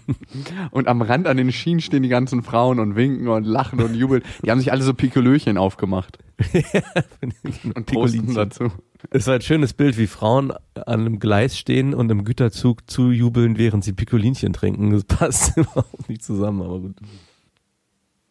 und 0.70 0.88
am 0.88 1.02
Rand 1.02 1.26
an 1.26 1.36
den 1.36 1.52
Schienen 1.52 1.82
stehen 1.82 2.02
die 2.02 2.08
ganzen 2.08 2.42
Frauen 2.42 2.80
und 2.80 2.96
winken 2.96 3.28
und 3.28 3.44
lachen 3.44 3.82
und 3.82 3.94
jubeln. 3.94 4.22
Die 4.42 4.50
haben 4.50 4.60
sich 4.60 4.72
alle 4.72 4.82
so 4.82 4.94
Pikolöchen 4.94 5.58
aufgemacht. 5.58 6.16
und 7.74 7.84
posten 7.84 8.32
dazu. 8.32 8.72
Es 9.10 9.26
war 9.26 9.34
ein 9.34 9.42
schönes 9.42 9.74
Bild, 9.74 9.98
wie 9.98 10.06
Frauen 10.06 10.52
an 10.52 11.00
einem 11.00 11.18
Gleis 11.18 11.58
stehen 11.58 11.92
und 11.92 12.10
im 12.10 12.24
Güterzug 12.24 12.88
zujubeln, 12.88 13.58
während 13.58 13.84
sie 13.84 13.92
Pikolinchen 13.92 14.54
trinken. 14.54 14.90
Das 14.92 15.04
passt 15.04 15.56
überhaupt 15.58 16.08
nicht 16.08 16.24
zusammen, 16.24 16.62
aber 16.62 16.80
gut. 16.80 16.96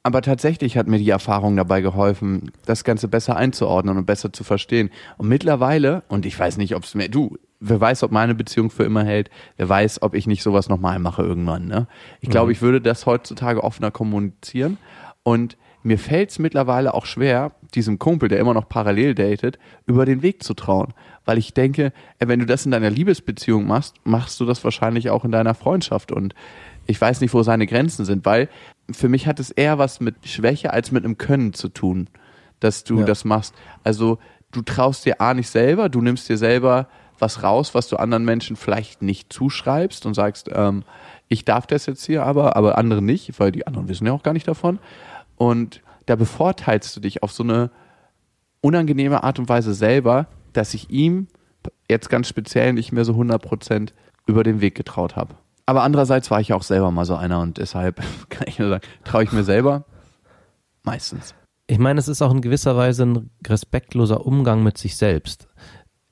Aber 0.01 0.23
tatsächlich 0.23 0.75
hat 0.75 0.87
mir 0.87 0.97
die 0.97 1.11
Erfahrung 1.11 1.55
dabei 1.55 1.81
geholfen, 1.81 2.49
das 2.65 2.83
Ganze 2.83 3.07
besser 3.07 3.35
einzuordnen 3.35 3.99
und 3.99 4.07
besser 4.07 4.33
zu 4.33 4.43
verstehen. 4.43 4.89
Und 5.19 5.27
mittlerweile, 5.27 6.01
und 6.07 6.25
ich 6.25 6.39
weiß 6.39 6.57
nicht, 6.57 6.75
ob 6.75 6.85
es 6.85 6.95
mir, 6.95 7.09
du, 7.09 7.37
wer 7.61 7.79
weiß, 7.79 8.03
ob 8.03 8.11
meine 8.11 8.35
Beziehung 8.35 8.69
für 8.69 8.83
immer 8.83 9.03
hält, 9.03 9.29
wer 9.55 9.69
weiß, 9.69 10.01
ob 10.01 10.15
ich 10.15 10.27
nicht 10.27 10.43
sowas 10.43 10.67
nochmal 10.67 10.99
mache 10.99 11.21
irgendwann. 11.21 11.67
Ne? 11.67 11.87
Ich 12.19 12.29
glaube, 12.29 12.47
mhm. 12.47 12.51
ich 12.53 12.61
würde 12.61 12.81
das 12.81 13.05
heutzutage 13.05 13.63
offener 13.63 13.91
kommunizieren. 13.91 14.77
Und 15.23 15.57
mir 15.83 15.97
fällt 15.97 16.31
es 16.31 16.39
mittlerweile 16.39 16.93
auch 16.93 17.05
schwer, 17.05 17.53
diesem 17.73 17.99
Kumpel, 17.99 18.29
der 18.29 18.39
immer 18.39 18.53
noch 18.53 18.67
parallel 18.67 19.15
datet, 19.15 19.59
über 19.85 20.05
den 20.05 20.23
Weg 20.23 20.43
zu 20.43 20.53
trauen. 20.53 20.93
Weil 21.23 21.37
ich 21.37 21.53
denke, 21.53 21.93
wenn 22.19 22.39
du 22.39 22.45
das 22.45 22.65
in 22.65 22.71
deiner 22.71 22.89
Liebesbeziehung 22.89 23.65
machst, 23.65 23.95
machst 24.03 24.39
du 24.39 24.45
das 24.45 24.63
wahrscheinlich 24.63 25.09
auch 25.11 25.23
in 25.23 25.31
deiner 25.31 25.53
Freundschaft. 25.53 26.11
Und 26.11 26.33
ich 26.87 26.99
weiß 26.99 27.21
nicht, 27.21 27.33
wo 27.33 27.43
seine 27.43 27.67
Grenzen 27.67 28.05
sind, 28.05 28.25
weil 28.25 28.49
für 28.91 29.07
mich 29.07 29.27
hat 29.27 29.39
es 29.39 29.51
eher 29.51 29.77
was 29.77 29.99
mit 29.99 30.15
Schwäche 30.27 30.73
als 30.73 30.91
mit 30.91 31.05
einem 31.05 31.17
Können 31.17 31.53
zu 31.53 31.69
tun, 31.69 32.09
dass 32.59 32.83
du 32.83 32.99
ja. 32.99 33.05
das 33.05 33.23
machst. 33.23 33.53
Also 33.83 34.17
du 34.51 34.63
traust 34.63 35.05
dir 35.05 35.21
A 35.21 35.33
nicht 35.35 35.49
selber, 35.49 35.89
du 35.89 36.01
nimmst 36.01 36.27
dir 36.27 36.37
selber 36.37 36.87
was 37.21 37.43
raus, 37.43 37.73
was 37.75 37.87
du 37.87 37.97
anderen 37.97 38.25
Menschen 38.25 38.55
vielleicht 38.55 39.01
nicht 39.01 39.31
zuschreibst 39.31 40.05
und 40.05 40.13
sagst, 40.13 40.49
ähm, 40.51 40.83
ich 41.27 41.45
darf 41.45 41.67
das 41.67 41.85
jetzt 41.85 42.05
hier 42.05 42.25
aber, 42.25 42.55
aber 42.55 42.77
andere 42.77 43.01
nicht, 43.01 43.39
weil 43.39 43.51
die 43.51 43.65
anderen 43.67 43.87
wissen 43.87 44.05
ja 44.05 44.13
auch 44.13 44.23
gar 44.23 44.33
nicht 44.33 44.47
davon. 44.47 44.79
Und 45.37 45.81
da 46.07 46.15
bevorteilst 46.15 46.95
du 46.95 46.99
dich 46.99 47.23
auf 47.23 47.31
so 47.31 47.43
eine 47.43 47.71
unangenehme 48.61 49.23
Art 49.23 49.39
und 49.39 49.49
Weise 49.49 49.73
selber, 49.73 50.27
dass 50.53 50.73
ich 50.73 50.89
ihm 50.89 51.27
jetzt 51.89 52.09
ganz 52.09 52.27
speziell 52.27 52.73
nicht 52.73 52.91
mehr 52.91 53.05
so 53.05 53.13
100% 53.13 53.93
über 54.25 54.43
den 54.43 54.61
Weg 54.61 54.75
getraut 54.75 55.15
habe. 55.15 55.35
Aber 55.65 55.83
andererseits 55.83 56.31
war 56.31 56.41
ich 56.41 56.53
auch 56.53 56.63
selber 56.63 56.91
mal 56.91 57.05
so 57.05 57.15
einer 57.15 57.39
und 57.39 57.57
deshalb 57.57 58.01
kann 58.29 58.47
ich 58.47 58.59
nur 58.59 58.69
sagen, 58.69 58.83
traue 59.03 59.23
ich 59.23 59.31
mir 59.31 59.43
selber 59.43 59.85
meistens. 60.83 61.35
Ich 61.67 61.79
meine, 61.79 61.99
es 61.99 62.07
ist 62.07 62.21
auch 62.21 62.31
in 62.31 62.41
gewisser 62.41 62.75
Weise 62.75 63.03
ein 63.03 63.29
respektloser 63.47 64.25
Umgang 64.25 64.63
mit 64.63 64.77
sich 64.77 64.97
selbst. 64.97 65.47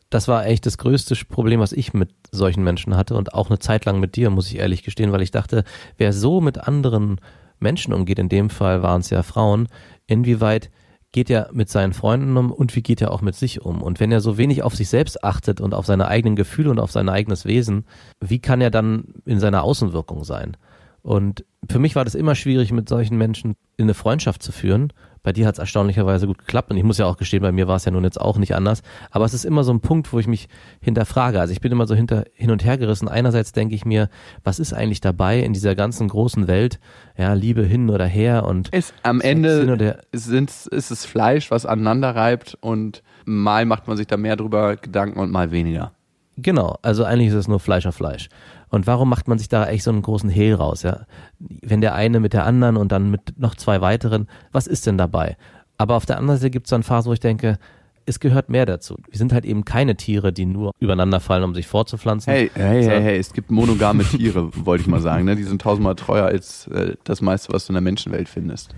Das 0.10 0.28
war 0.28 0.46
echt 0.46 0.66
das 0.66 0.78
größte 0.78 1.16
Problem, 1.26 1.60
was 1.60 1.72
ich 1.72 1.94
mit 1.94 2.10
solchen 2.32 2.64
Menschen 2.64 2.96
hatte 2.96 3.16
und 3.16 3.34
auch 3.34 3.50
eine 3.50 3.60
Zeit 3.60 3.86
lang 3.86 4.00
mit 4.00 4.16
dir, 4.16 4.30
muss 4.30 4.48
ich 4.48 4.58
ehrlich 4.58 4.84
gestehen, 4.84 5.12
weil 5.12 5.22
ich 5.22 5.32
dachte, 5.32 5.64
wer 5.98 6.14
so 6.14 6.42
mit 6.42 6.58
anderen 6.58 7.22
Menschen 7.60 7.94
umgeht, 7.94 8.20
in 8.20 8.30
dem 8.30 8.50
Fall 8.50 8.82
waren 8.82 9.02
es 9.02 9.10
ja 9.10 9.22
Frauen, 9.22 9.68
inwieweit 10.08 10.72
geht 11.12 11.30
er 11.30 11.50
mit 11.54 11.70
seinen 11.70 11.94
Freunden 11.94 12.38
um 12.38 12.52
und 12.52 12.76
wie 12.76 12.84
geht 12.84 13.02
er 13.02 13.12
auch 13.12 13.22
mit 13.22 13.36
sich 13.36 13.62
um? 13.62 13.82
Und 13.82 14.00
wenn 14.00 14.12
er 14.12 14.22
so 14.22 14.38
wenig 14.38 14.64
auf 14.64 14.76
sich 14.76 14.90
selbst 14.90 15.24
achtet 15.24 15.60
und 15.60 15.74
auf 15.74 15.86
seine 15.86 16.08
eigenen 16.08 16.36
Gefühle 16.36 16.70
und 16.70 16.80
auf 16.80 16.92
sein 16.92 17.10
eigenes 17.10 17.46
Wesen, 17.46 17.86
wie 18.20 18.40
kann 18.40 18.62
er 18.62 18.70
dann 18.70 19.16
in 19.26 19.40
seiner 19.40 19.64
Außenwirkung 19.64 20.24
sein? 20.24 20.56
Und 21.02 21.46
für 21.70 21.80
mich 21.80 21.96
war 21.96 22.06
das 22.06 22.16
immer 22.16 22.36
schwierig, 22.36 22.72
mit 22.72 22.90
solchen 22.90 23.18
Menschen 23.18 23.56
in 23.78 23.86
eine 23.86 23.94
Freundschaft 23.94 24.44
zu 24.44 24.52
führen, 24.52 24.94
Bei 25.24 25.34
dir 25.34 25.46
hat 25.48 25.56
es 25.56 25.60
erstaunlicherweise 25.60 26.28
gut 26.28 26.38
geklappt 26.40 26.72
und 26.72 26.78
ich 26.78 26.84
muss 26.84 26.98
ja 26.98 27.06
auch 27.06 27.18
gestehen, 27.18 27.42
bei 27.42 27.52
mir 27.52 27.68
war 27.68 27.76
es 27.76 27.86
ja 27.86 27.92
nun 27.92 28.04
jetzt 28.04 28.20
auch 28.20 28.38
nicht 28.38 28.56
anders. 28.56 28.82
Aber 29.12 29.26
es 29.26 29.34
ist 29.34 29.46
immer 29.46 29.64
so 29.64 29.72
ein 29.74 29.82
Punkt, 29.82 30.12
wo 30.14 30.20
ich 30.20 30.28
mich 30.28 30.48
hinterfrage. 30.82 31.40
Also 31.40 31.52
ich 31.52 31.62
bin 31.62 31.72
immer 31.72 31.88
so 31.88 31.96
hinter, 31.96 32.26
hin 32.34 32.52
und 32.52 32.64
her 32.64 32.78
gerissen. 32.78 33.08
Einerseits 33.08 33.52
denke 33.52 33.76
ich 33.76 33.86
mir, 33.86 34.10
was 34.44 34.60
ist 34.60 34.74
eigentlich 34.74 35.02
dabei 35.02 35.40
in 35.40 35.54
dieser 35.54 35.76
ganzen 35.76 36.08
großen 36.08 36.48
Welt? 36.48 36.80
Ja, 37.18 37.34
Liebe 37.34 37.64
hin 37.64 37.90
oder 37.90 38.06
her 38.06 38.46
und 38.46 38.70
ist 38.70 38.94
am 39.04 39.22
Ende 39.22 39.72
oder- 39.72 40.00
sind, 40.14 40.50
ist 40.50 40.92
es 40.92 41.06
Fleisch, 41.06 41.52
was 41.52 41.66
aneinander 41.66 42.16
reibt 42.16 42.58
und 42.62 43.04
mal 43.26 43.66
macht 43.66 43.88
man 43.88 43.98
sich 43.98 44.08
da 44.08 44.18
mehr 44.18 44.36
drüber 44.36 44.76
Gedanken 44.78 45.20
und 45.20 45.32
mal 45.32 45.52
weniger. 45.52 45.92
Genau, 46.38 46.78
also 46.82 47.04
eigentlich 47.04 47.28
ist 47.30 47.34
es 47.36 47.48
nur 47.50 47.60
Fleisch 47.60 47.86
auf 47.86 47.96
Fleisch. 47.96 48.30
Und 48.70 48.86
warum 48.88 49.10
macht 49.10 49.28
man 49.28 49.38
sich 49.40 49.50
da 49.50 49.66
echt 49.68 49.84
so 49.84 49.92
einen 49.92 50.02
großen 50.02 50.30
Hehl 50.30 50.54
raus, 50.56 50.84
ja? 50.84 51.06
Wenn 51.40 51.82
der 51.82 51.96
eine 51.96 52.20
mit 52.20 52.34
der 52.34 52.46
anderen 52.46 52.78
und 52.78 52.92
dann 52.92 53.10
mit 53.10 53.40
noch 53.40 53.56
zwei 53.56 53.82
weiteren, 53.82 54.28
was 54.52 54.68
ist 54.68 54.86
denn 54.86 54.98
dabei? 54.98 55.38
Aber 55.78 55.96
auf 55.96 56.06
der 56.06 56.18
anderen 56.18 56.38
Seite 56.40 56.52
gibt 56.52 56.68
es 56.68 56.70
dann 56.72 56.84
Phasen, 56.84 57.10
wo 57.10 57.14
ich 57.14 57.20
denke, 57.20 57.58
es 58.06 58.20
gehört 58.20 58.50
mehr 58.50 58.66
dazu. 58.66 58.98
Wir 59.10 59.18
sind 59.18 59.34
halt 59.34 59.46
eben 59.46 59.66
keine 59.66 59.96
Tiere, 59.96 60.34
die 60.34 60.46
nur 60.46 60.72
übereinander 60.80 61.20
fallen, 61.20 61.44
um 61.44 61.54
sich 61.54 61.68
fortzupflanzen. 61.68 62.34
Hey, 62.34 62.52
hey, 62.54 62.84
So. 62.84 62.90
hey, 62.90 63.02
hey, 63.02 63.18
es 63.18 63.34
gibt 63.34 63.52
monogame 63.52 64.04
Tiere, 64.04 64.50
wollte 64.66 64.82
ich 64.82 64.88
mal 64.88 65.00
sagen. 65.02 65.26
Ne? 65.26 65.36
Die 65.36 65.44
sind 65.44 65.62
tausendmal 65.62 65.96
treuer 65.96 66.26
als 66.26 66.68
äh, 66.68 66.96
das 67.04 67.22
meiste, 67.22 67.54
was 67.54 67.66
du 67.68 67.72
in 67.72 67.76
der 67.76 67.82
Menschenwelt 67.82 68.28
findest. 68.28 68.74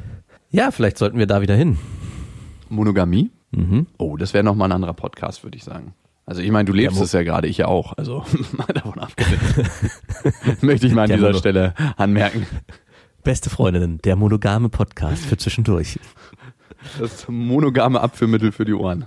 Ja, 0.51 0.71
vielleicht 0.71 0.97
sollten 0.97 1.17
wir 1.17 1.27
da 1.27 1.41
wieder 1.41 1.55
hin. 1.55 1.77
Monogamie? 2.69 3.31
Mhm. 3.51 3.87
Oh, 3.97 4.17
das 4.17 4.33
wäre 4.33 4.43
nochmal 4.43 4.69
ein 4.69 4.73
anderer 4.73 4.93
Podcast, 4.93 5.43
würde 5.43 5.57
ich 5.57 5.63
sagen. 5.63 5.93
Also 6.31 6.41
ich 6.43 6.49
meine, 6.51 6.63
du 6.63 6.71
lebst 6.71 6.97
Ja, 6.97 7.03
es 7.03 7.11
ja 7.11 7.23
gerade, 7.23 7.49
ich 7.49 7.57
ja 7.57 7.65
auch. 7.67 7.91
Also 7.97 8.23
mal 8.53 8.67
davon 8.67 8.97
abgesehen. 8.99 9.37
Möchte 10.61 10.87
ich 10.87 10.93
mal 10.93 11.01
an 11.01 11.07
Der 11.09 11.17
dieser 11.17 11.27
Mono- 11.31 11.39
Stelle 11.39 11.73
anmerken. 11.97 12.47
Beste 13.21 13.49
Freundinnen, 13.49 13.97
der 14.05 14.15
monogame 14.15 14.69
Podcast 14.69 15.25
für 15.25 15.35
zwischendurch. 15.35 15.99
Das 17.01 17.27
monogame 17.27 17.99
Abführmittel 17.99 18.53
für 18.53 18.63
die 18.63 18.71
Ohren. 18.73 19.03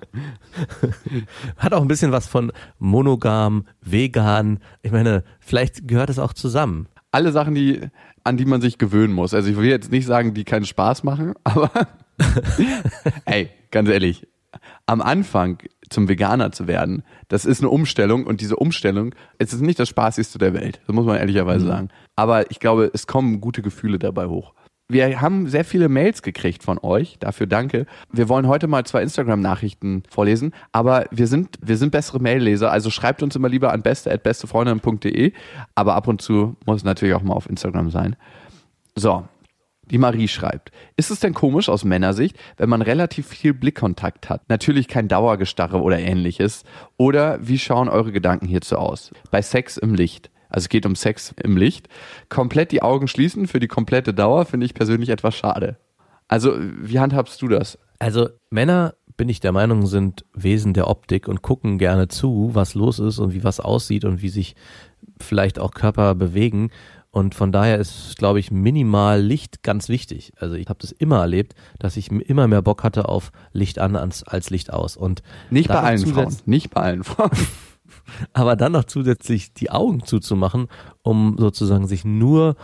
Hat 1.56 1.72
auch 1.72 1.80
ein 1.80 1.88
bisschen 1.88 2.12
was 2.12 2.26
von 2.26 2.52
monogam, 2.78 3.64
vegan. 3.80 4.58
Ich 4.82 4.92
meine, 4.92 5.24
vielleicht 5.40 5.88
gehört 5.88 6.10
es 6.10 6.18
auch 6.18 6.34
zusammen. 6.34 6.88
Alle 7.10 7.32
Sachen, 7.32 7.54
die, 7.54 7.80
an 8.22 8.36
die 8.36 8.44
man 8.44 8.60
sich 8.60 8.76
gewöhnen 8.76 9.14
muss. 9.14 9.32
Also 9.32 9.48
ich 9.48 9.56
will 9.56 9.64
jetzt 9.64 9.90
nicht 9.90 10.04
sagen, 10.04 10.34
die 10.34 10.44
keinen 10.44 10.66
Spaß 10.66 11.04
machen, 11.04 11.32
aber 11.42 11.70
ey, 13.24 13.48
ganz 13.70 13.88
ehrlich, 13.88 14.28
am 14.86 15.00
Anfang 15.00 15.58
zum 15.88 16.08
Veganer 16.08 16.52
zu 16.52 16.66
werden, 16.66 17.02
das 17.28 17.44
ist 17.44 17.60
eine 17.60 17.70
Umstellung 17.70 18.26
und 18.26 18.40
diese 18.40 18.56
Umstellung, 18.56 19.14
es 19.38 19.52
ist 19.52 19.60
nicht 19.60 19.78
das 19.78 19.88
Spaßigste 19.88 20.38
der 20.38 20.54
Welt, 20.54 20.80
das 20.86 20.94
muss 20.94 21.06
man 21.06 21.16
ehrlicherweise 21.16 21.66
sagen. 21.66 21.88
Aber 22.16 22.50
ich 22.50 22.60
glaube, 22.60 22.90
es 22.92 23.06
kommen 23.06 23.40
gute 23.40 23.62
Gefühle 23.62 23.98
dabei 23.98 24.26
hoch. 24.26 24.54
Wir 24.86 25.22
haben 25.22 25.48
sehr 25.48 25.64
viele 25.64 25.88
Mails 25.88 26.20
gekriegt 26.20 26.62
von 26.62 26.78
euch, 26.78 27.16
dafür 27.18 27.46
danke. 27.46 27.86
Wir 28.12 28.28
wollen 28.28 28.46
heute 28.46 28.66
mal 28.66 28.84
zwei 28.84 29.02
Instagram-Nachrichten 29.02 30.02
vorlesen, 30.10 30.52
aber 30.72 31.06
wir 31.10 31.26
sind, 31.26 31.56
wir 31.62 31.78
sind 31.78 31.90
bessere 31.90 32.20
Mailleser, 32.20 32.70
also 32.70 32.90
schreibt 32.90 33.22
uns 33.22 33.34
immer 33.34 33.48
lieber 33.48 33.72
an 33.72 33.80
beste.bestefreundin.de, 33.80 35.32
aber 35.74 35.94
ab 35.94 36.06
und 36.06 36.20
zu 36.20 36.56
muss 36.66 36.78
es 36.78 36.84
natürlich 36.84 37.14
auch 37.14 37.22
mal 37.22 37.32
auf 37.32 37.48
Instagram 37.48 37.90
sein. 37.90 38.16
So, 38.94 39.24
die 39.90 39.98
Marie 39.98 40.28
schreibt, 40.28 40.70
ist 40.96 41.10
es 41.10 41.20
denn 41.20 41.34
komisch 41.34 41.68
aus 41.68 41.84
Männersicht, 41.84 42.36
wenn 42.56 42.68
man 42.68 42.82
relativ 42.82 43.28
viel 43.28 43.54
Blickkontakt 43.54 44.30
hat? 44.30 44.48
Natürlich 44.48 44.88
kein 44.88 45.08
Dauergestarre 45.08 45.80
oder 45.80 45.98
ähnliches. 45.98 46.64
Oder 46.96 47.38
wie 47.46 47.58
schauen 47.58 47.88
eure 47.88 48.12
Gedanken 48.12 48.46
hierzu 48.46 48.76
aus? 48.76 49.10
Bei 49.30 49.42
Sex 49.42 49.76
im 49.76 49.94
Licht. 49.94 50.30
Also 50.48 50.66
es 50.66 50.68
geht 50.68 50.86
um 50.86 50.94
Sex 50.94 51.34
im 51.42 51.56
Licht. 51.56 51.88
Komplett 52.28 52.70
die 52.72 52.82
Augen 52.82 53.08
schließen 53.08 53.46
für 53.46 53.60
die 53.60 53.68
komplette 53.68 54.14
Dauer 54.14 54.44
finde 54.44 54.66
ich 54.66 54.74
persönlich 54.74 55.08
etwas 55.08 55.34
schade. 55.34 55.78
Also, 56.28 56.54
wie 56.58 57.00
handhabst 57.00 57.42
du 57.42 57.48
das? 57.48 57.78
Also 57.98 58.28
Männer, 58.50 58.94
bin 59.16 59.28
ich 59.28 59.40
der 59.40 59.52
Meinung, 59.52 59.86
sind 59.86 60.24
Wesen 60.32 60.74
der 60.74 60.88
Optik 60.88 61.28
und 61.28 61.42
gucken 61.42 61.78
gerne 61.78 62.08
zu, 62.08 62.50
was 62.52 62.74
los 62.74 62.98
ist 62.98 63.18
und 63.18 63.32
wie 63.32 63.44
was 63.44 63.60
aussieht 63.60 64.04
und 64.04 64.22
wie 64.22 64.28
sich 64.28 64.56
vielleicht 65.20 65.58
auch 65.58 65.72
Körper 65.72 66.14
bewegen. 66.14 66.70
Und 67.14 67.36
von 67.36 67.52
daher 67.52 67.78
ist, 67.78 68.16
glaube 68.18 68.40
ich, 68.40 68.50
minimal 68.50 69.22
Licht 69.22 69.62
ganz 69.62 69.88
wichtig. 69.88 70.32
Also 70.40 70.56
ich 70.56 70.68
habe 70.68 70.80
das 70.80 70.90
immer 70.90 71.20
erlebt, 71.20 71.54
dass 71.78 71.96
ich 71.96 72.10
immer 72.10 72.48
mehr 72.48 72.60
Bock 72.60 72.82
hatte 72.82 73.08
auf 73.08 73.30
Licht 73.52 73.78
an 73.78 73.94
als, 73.94 74.24
als 74.24 74.50
Licht 74.50 74.72
aus. 74.72 74.96
Und 74.96 75.22
Nicht 75.48 75.68
bei 75.68 75.78
allen 75.78 76.04
Frauen. 76.04 76.36
Nicht 76.44 76.70
bei 76.70 76.80
allen 76.80 77.04
Frauen. 77.04 77.30
aber 78.32 78.56
dann 78.56 78.72
noch 78.72 78.82
zusätzlich 78.82 79.54
die 79.54 79.70
Augen 79.70 80.04
zuzumachen, 80.04 80.66
um 81.02 81.36
sozusagen 81.38 81.86
sich 81.86 82.04
nur 82.04 82.56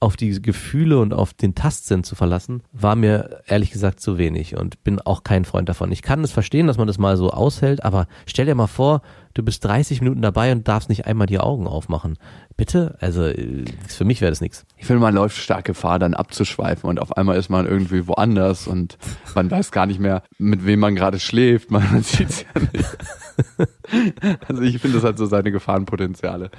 auf 0.00 0.16
die 0.16 0.42
Gefühle 0.42 0.98
und 0.98 1.14
auf 1.14 1.32
den 1.32 1.54
Tastsinn 1.54 2.04
zu 2.04 2.14
verlassen, 2.14 2.62
war 2.72 2.96
mir 2.96 3.40
ehrlich 3.46 3.70
gesagt 3.70 4.00
zu 4.00 4.18
wenig 4.18 4.54
und 4.54 4.84
bin 4.84 5.00
auch 5.00 5.24
kein 5.24 5.46
Freund 5.46 5.70
davon. 5.70 5.90
Ich 5.90 6.02
kann 6.02 6.22
es 6.22 6.30
verstehen, 6.30 6.66
dass 6.66 6.76
man 6.76 6.86
das 6.86 6.98
mal 6.98 7.16
so 7.16 7.30
aushält, 7.30 7.82
aber 7.82 8.06
stell 8.26 8.44
dir 8.44 8.54
mal 8.54 8.66
vor, 8.66 9.00
du 9.34 9.42
bist 9.42 9.64
30 9.64 10.00
Minuten 10.00 10.22
dabei 10.22 10.52
und 10.52 10.66
darfst 10.66 10.88
nicht 10.88 11.06
einmal 11.06 11.26
die 11.26 11.40
Augen 11.40 11.66
aufmachen. 11.66 12.16
Bitte? 12.56 12.96
Also 13.00 13.24
äh, 13.24 13.64
für 13.88 14.04
mich 14.04 14.20
wäre 14.20 14.30
das 14.30 14.40
nichts. 14.40 14.64
Ich 14.76 14.86
finde, 14.86 15.00
man 15.00 15.14
läuft 15.14 15.36
stark 15.36 15.64
Gefahr, 15.64 15.98
dann 15.98 16.14
abzuschweifen 16.14 16.88
und 16.88 17.00
auf 17.00 17.16
einmal 17.16 17.36
ist 17.36 17.48
man 17.48 17.66
irgendwie 17.66 18.06
woanders 18.06 18.68
und 18.68 18.96
man 19.34 19.50
weiß 19.50 19.72
gar 19.72 19.86
nicht 19.86 19.98
mehr, 19.98 20.22
mit 20.38 20.64
wem 20.64 20.80
man 20.80 20.94
gerade 20.94 21.18
schläft. 21.18 21.70
Man, 21.70 21.82
man 21.92 22.02
sieht 22.02 22.30
es 22.30 22.42
ja 22.42 22.60
nicht. 22.60 22.98
Also 24.48 24.62
ich 24.62 24.78
finde, 24.78 24.98
das 24.98 25.04
hat 25.04 25.18
so 25.18 25.26
seine 25.26 25.50
Gefahrenpotenziale. 25.50 26.50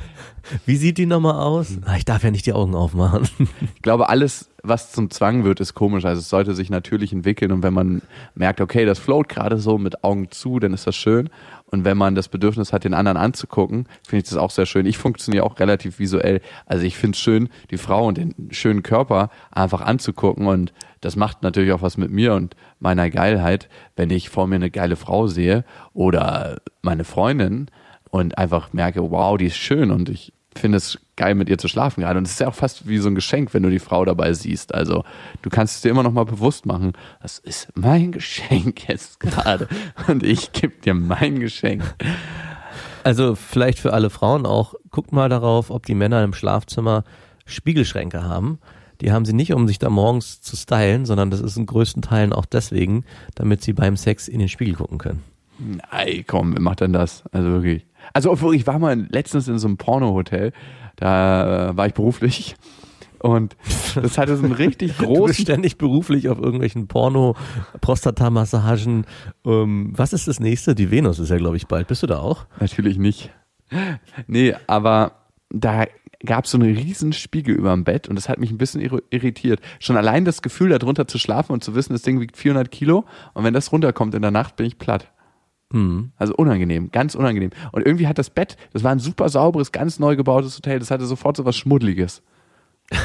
Wie 0.66 0.76
sieht 0.76 0.98
die 0.98 1.06
nochmal 1.06 1.36
aus? 1.36 1.78
Ah, 1.86 1.96
ich 1.96 2.06
darf 2.06 2.24
ja 2.24 2.32
nicht 2.32 2.46
die 2.46 2.54
Augen 2.54 2.76
aufmachen. 2.76 3.28
Ich 3.76 3.82
glaube, 3.82 4.10
alles, 4.10 4.50
was 4.68 4.92
zum 4.92 5.10
Zwang 5.10 5.44
wird, 5.44 5.60
ist 5.60 5.74
komisch. 5.74 6.06
Also 6.06 6.20
es 6.20 6.30
sollte 6.30 6.54
sich 6.54 6.70
natürlich 6.70 7.14
entwickeln 7.14 7.52
und 7.52 7.64
wenn 7.64 7.74
man 7.74 8.02
merkt, 8.34 8.62
okay, 8.62 8.86
das 8.86 9.00
float 9.00 9.30
gerade 9.30 9.58
so 9.58 9.78
mit 9.78 10.04
Augen 10.04 10.32
zu, 10.32 10.60
dann 10.60 10.74
ist 10.74 10.88
das 10.88 10.96
schön. 10.96 11.30
Und 11.66 11.84
wenn 11.84 11.98
man 11.98 12.16
das 12.16 12.28
Bedürfnis 12.28 12.74
hat, 12.74 12.84
den 12.84 12.94
anderen 12.94 13.18
anzugucken, 13.18 13.88
finde 14.08 14.24
ich 14.24 14.30
das 14.30 14.38
auch 14.38 14.52
sehr 14.52 14.66
schön. 14.66 14.86
Ich 14.86 14.98
funktioniere 14.98 15.44
auch 15.44 15.60
relativ 15.60 16.00
visuell. 16.00 16.42
Also 16.66 16.86
ich 16.86 16.96
finde 16.96 17.16
es 17.16 17.22
schön, 17.22 17.50
die 17.72 17.78
Frau 17.78 18.08
und 18.08 18.18
den 18.18 18.34
schönen 18.52 18.84
Körper 18.84 19.30
einfach 19.52 19.82
anzugucken 19.82 20.48
und 20.48 20.74
das 21.02 21.16
macht 21.16 21.44
natürlich 21.44 21.72
auch 21.72 21.82
was 21.82 21.98
mit 21.98 22.12
mir 22.12 22.34
und 22.34 22.56
meiner 22.80 23.10
Geilheit, 23.10 23.70
wenn 23.96 24.10
ich 24.10 24.30
vor 24.30 24.48
mir 24.48 24.56
eine 24.56 24.72
geile 24.72 24.96
Frau 24.96 25.28
sehe 25.28 25.66
oder 25.94 26.58
meine 26.82 27.04
Freundin 27.04 27.70
und 28.10 28.38
einfach 28.38 28.74
merke, 28.74 29.12
wow, 29.12 29.38
die 29.38 29.48
ist 29.48 29.58
schön 29.58 29.92
und 29.92 30.10
ich 30.10 30.34
finde 30.58 30.78
es 30.78 31.00
geil, 31.16 31.36
mit 31.36 31.50
ihr 31.50 31.58
zu 31.58 31.68
schlafen 31.68 32.02
gerade. 32.02 32.18
Und 32.18 32.26
es 32.26 32.34
ist 32.34 32.40
ja 32.40 32.48
auch 32.48 32.56
fast 32.56 32.88
wie 32.88 32.98
so 32.98 33.10
ein 33.10 33.16
Geschenk, 33.16 33.54
wenn 33.54 33.64
du 33.64 33.70
die 33.70 33.80
Frau 33.80 34.06
dabei 34.06 34.34
siehst. 34.34 34.74
Also 34.74 35.04
du 35.42 35.50
kannst 35.50 35.76
es 35.76 35.82
dir 35.82 35.90
immer 35.90 36.04
noch 36.04 36.12
mal 36.12 36.26
bewusst 36.26 36.66
machen, 36.66 36.94
das 37.22 37.40
ist 37.40 37.68
mein 37.76 38.12
Geschenk 38.14 38.88
jetzt 38.88 39.20
gerade 39.20 39.68
und 40.08 40.24
ich 40.24 40.52
gebe 40.52 40.74
dir 40.84 40.94
mein 40.94 41.40
Geschenk. 41.40 41.84
Also 43.04 43.36
vielleicht 43.36 43.80
für 43.80 43.94
alle 43.94 44.10
Frauen 44.10 44.46
auch, 44.46 44.74
guckt 44.90 45.12
mal 45.12 45.30
darauf, 45.30 45.70
ob 45.70 45.86
die 45.86 45.96
Männer 45.96 46.24
im 46.24 46.34
Schlafzimmer 46.34 47.04
Spiegelschränke 47.46 48.24
haben. 48.24 48.60
Die 49.02 49.12
haben 49.12 49.26
sie 49.26 49.34
nicht, 49.34 49.54
um 49.54 49.68
sich 49.68 49.78
da 49.78 49.90
morgens 49.90 50.42
zu 50.42 50.56
stylen, 50.56 51.06
sondern 51.06 51.30
das 51.30 51.42
ist 51.42 51.58
in 51.58 51.66
größten 51.66 52.02
Teilen 52.02 52.34
auch 52.34 52.46
deswegen, 52.46 53.04
damit 53.36 53.62
sie 53.62 53.74
beim 53.74 53.98
Sex 53.98 54.28
in 54.28 54.40
den 54.40 54.50
Spiegel 54.50 54.76
gucken 54.76 54.98
können. 54.98 55.22
Ey, 55.92 56.24
komm, 56.24 56.54
wer 56.54 56.62
macht 56.62 56.82
denn 56.82 56.94
das? 56.94 57.24
Also 57.32 57.50
wirklich. 57.50 57.86
Also 58.14 58.32
obwohl 58.32 58.56
ich 58.56 58.66
war 58.68 58.80
mal 58.80 59.08
letztens 59.10 59.48
in 59.48 59.60
so 59.60 59.68
einem 59.68 59.78
Porno-Hotel, 59.78 60.52
da 60.96 61.70
äh, 61.72 61.78
war 61.78 61.88
ich 61.88 61.94
beruflich 61.94 62.56
und 63.20 63.56
das 63.96 64.18
hatte 64.18 64.38
so 64.38 64.44
einen 64.44 64.54
richtig 64.54 64.94
Du 64.98 65.06
bist 65.08 65.10
großen 65.18 65.36
ständig 65.46 65.78
beruflich 65.78 66.30
auf 66.30 66.40
irgendwelchen 66.40 66.88
Porno, 66.88 67.36
Prostatamassagen. 67.82 69.06
Ähm, 69.46 69.94
was 69.96 70.14
ist 70.14 70.28
das 70.28 70.40
nächste? 70.40 70.76
Die 70.76 70.92
Venus 70.92 71.20
ist 71.20 71.30
ja, 71.30 71.38
glaube 71.38 71.58
ich, 71.58 71.68
bald. 71.68 71.88
Bist 71.88 72.04
du 72.04 72.08
da 72.08 72.20
auch? 72.20 72.46
Natürlich 72.60 72.98
nicht. 72.98 73.32
Nee, 74.28 74.54
aber 74.68 75.14
da 75.50 75.86
gab 76.24 76.46
es 76.46 76.52
so 76.52 76.58
einen 76.58 76.76
riesen 76.76 77.14
Spiegel 77.14 77.56
über 77.56 77.72
dem 77.74 77.84
Bett 77.84 78.08
und 78.08 78.16
das 78.16 78.30
hat 78.30 78.40
mich 78.40 78.52
ein 78.52 78.58
bisschen 78.58 78.82
irri- 78.82 79.04
irritiert. 79.10 79.60
Schon 79.80 79.98
allein 79.98 80.26
das 80.26 80.42
Gefühl, 80.42 80.70
da 80.70 80.78
drunter 80.80 81.08
zu 81.08 81.18
schlafen 81.18 81.52
und 81.52 81.64
zu 81.64 81.76
wissen, 81.76 81.94
das 81.94 82.02
Ding 82.04 82.20
wiegt 82.20 82.38
400 82.38 82.72
Kilo 82.72 83.06
und 83.34 83.44
wenn 83.44 83.54
das 83.54 83.72
runterkommt 83.72 84.16
in 84.16 84.22
der 84.22 84.32
Nacht, 84.32 84.56
bin 84.56 84.66
ich 84.66 84.78
platt. 84.78 85.12
Hm. 85.72 86.12
Also 86.18 86.36
unangenehm, 86.36 86.92
ganz 86.92 87.16
unangenehm. 87.16 87.50
Und 87.72 87.86
irgendwie 87.86 88.08
hat 88.08 88.18
das 88.18 88.30
Bett, 88.30 88.58
das 88.74 88.84
war 88.84 88.92
ein 88.92 89.00
super 89.00 89.30
sauberes, 89.30 89.72
ganz 89.72 90.00
neu 90.00 90.16
gebautes 90.16 90.58
Hotel, 90.58 90.80
das 90.80 90.92
hatte 90.92 91.06
sofort 91.06 91.38
so 91.38 91.46
was 91.46 91.56
Schmuddeliges. 91.56 92.22
das 92.90 93.00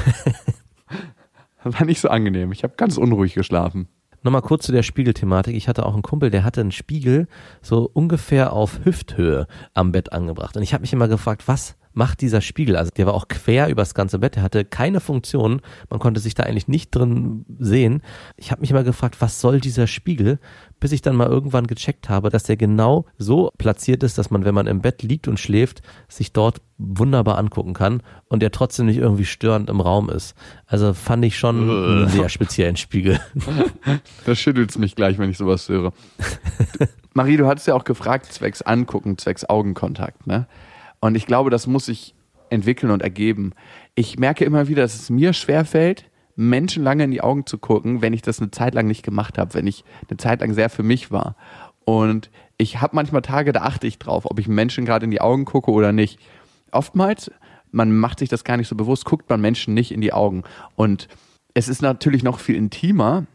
war 1.65 1.85
nicht 1.85 2.01
so 2.01 2.09
angenehm. 2.09 2.53
Ich 2.53 2.63
habe 2.63 2.75
ganz 2.77 2.99
unruhig 2.99 3.35
geschlafen. 3.35 3.89
Nochmal 4.23 4.43
kurz 4.43 4.67
zu 4.67 4.73
der 4.73 4.83
Spiegelthematik. 4.83 5.57
Ich 5.57 5.67
hatte 5.67 5.87
auch 5.87 5.95
einen 5.95 6.03
Kumpel, 6.03 6.31
der 6.31 6.45
hatte 6.45 6.61
einen 6.61 6.73
Spiegel 6.73 7.27
so 7.63 7.91
ungefähr 7.93 8.53
auf 8.53 8.85
Hüfthöhe 8.85 9.47
am 9.73 9.93
Bett 9.93 10.13
angebracht. 10.13 10.57
Und 10.57 10.63
ich 10.63 10.75
habe 10.75 10.83
mich 10.83 10.93
immer 10.93 11.09
gefragt, 11.09 11.49
was 11.49 11.77
macht 11.93 12.21
dieser 12.21 12.41
Spiegel? 12.41 12.77
Also 12.77 12.91
der 12.97 13.07
war 13.07 13.15
auch 13.15 13.29
quer 13.29 13.69
übers 13.69 13.95
ganze 13.95 14.19
Bett, 14.19 14.37
der 14.37 14.43
hatte 14.43 14.65
keine 14.65 15.01
Funktion, 15.01 15.61
man 15.89 16.01
konnte 16.01 16.21
sich 16.21 16.35
da 16.35 16.45
eigentlich 16.45 16.69
nicht 16.69 16.95
drin 16.95 17.45
sehen. 17.59 18.03
Ich 18.37 18.51
habe 18.51 18.61
mich 18.61 18.71
immer 18.71 18.85
gefragt, 18.85 19.17
was 19.21 19.41
soll 19.41 19.61
dieser 19.61 19.87
Spiegel? 19.87 20.39
Bis 20.79 20.93
ich 20.93 21.03
dann 21.03 21.17
mal 21.17 21.29
irgendwann 21.29 21.67
gecheckt 21.67 22.09
habe, 22.09 22.31
dass 22.31 22.45
der 22.45 22.57
genau 22.57 23.07
so 23.19 23.51
platziert 23.59 24.03
ist, 24.03 24.19
dass 24.19 24.31
man, 24.31 24.45
wenn 24.45 24.55
man 24.55 24.67
im 24.67 24.81
Bett 24.81 25.03
liegt 25.03 25.29
und 25.29 25.39
schläft, 25.39 25.83
sich 26.09 26.33
dort 26.33 26.63
wunderbar 26.79 27.37
angucken 27.37 27.75
kann 27.75 28.03
und 28.29 28.41
der 28.41 28.51
trotzdem 28.51 28.87
nicht 28.87 28.97
irgendwie 28.97 29.27
störend 29.27 29.69
im 29.69 29.81
Raum 29.81 30.09
ist. 30.09 30.35
Also 30.67 30.95
fand 30.95 31.25
ich 31.25 31.39
schon 31.39 31.69
einen 31.69 32.09
sehr 32.09 32.29
speziellen 32.29 32.77
Spiegel. 32.77 33.21
Da 34.25 34.35
schüttelt's 34.35 34.79
mich 34.79 34.95
gleich, 34.95 35.19
wenn 35.19 35.31
ich 35.31 35.39
sowas 35.39 35.69
höre. 35.69 35.93
Marie, 37.15 37.37
du 37.37 37.47
hattest 37.47 37.67
ja 37.67 37.75
auch 37.75 37.85
gefragt, 37.85 38.27
zwecks 38.33 38.63
Angucken, 38.63 39.19
zwecks 39.19 39.45
Augenkontakt, 39.45 40.27
ne? 40.27 40.47
Und 41.01 41.17
ich 41.17 41.27
glaube, 41.27 41.51
das 41.51 41.67
muss 41.67 41.87
sich 41.87 42.15
entwickeln 42.51 42.91
und 42.91 43.03
ergeben. 43.03 43.53
Ich 43.95 44.19
merke 44.19 44.45
immer 44.45 44.69
wieder, 44.69 44.83
dass 44.83 44.95
es 44.95 45.11
mir 45.11 45.33
schwerfällt, 45.33 46.05
Menschen 46.37 46.83
lange 46.83 47.05
in 47.05 47.11
die 47.11 47.21
Augen 47.21 47.47
zu 47.47 47.59
gucken, 47.59 48.03
wenn 48.03 48.13
ich 48.13 48.23
das 48.23 48.41
eine 48.41 48.51
Zeit 48.51 48.75
lang 48.75 48.87
nicht 48.87 49.03
gemacht 49.03 49.39
habe, 49.39 49.55
wenn 49.55 49.67
ich 49.67 49.85
eine 50.09 50.17
Zeit 50.17 50.41
lang 50.41 50.55
sehr 50.55 50.71
für 50.71 50.83
mich 50.83 51.11
war. 51.11 51.37
Und 51.85 52.31
ich 52.57 52.81
habe 52.81 52.97
manchmal 52.97 53.23
Tage, 53.23 53.53
da 53.53 53.63
achte 53.63 53.87
ich 53.87 53.99
drauf, 53.99 54.25
ob 54.27 54.39
ich 54.39 54.49
Menschen 54.49 54.85
gerade 54.85 55.05
in 55.05 55.11
die 55.11 55.21
Augen 55.21 55.45
gucke 55.45 55.71
oder 55.71 55.93
nicht. 55.93 56.19
Oftmals, 56.73 57.31
man 57.73 57.97
macht 57.97 58.19
sich 58.19 58.29
das 58.29 58.45
gar 58.45 58.57
nicht 58.57 58.69
so 58.69 58.77
bewusst, 58.77 59.05
guckt 59.05 59.29
man 59.29 59.41
Menschen 59.41 59.75
nicht 59.75 59.93
in 59.93 60.01
die 60.01 60.13
Augen. 60.13 60.45
Und 60.77 61.09
es 61.55 61.69
ist 61.69 61.83
natürlich 61.83 62.23
noch 62.23 62.39
viel 62.39 62.57
intimer, 62.57 63.27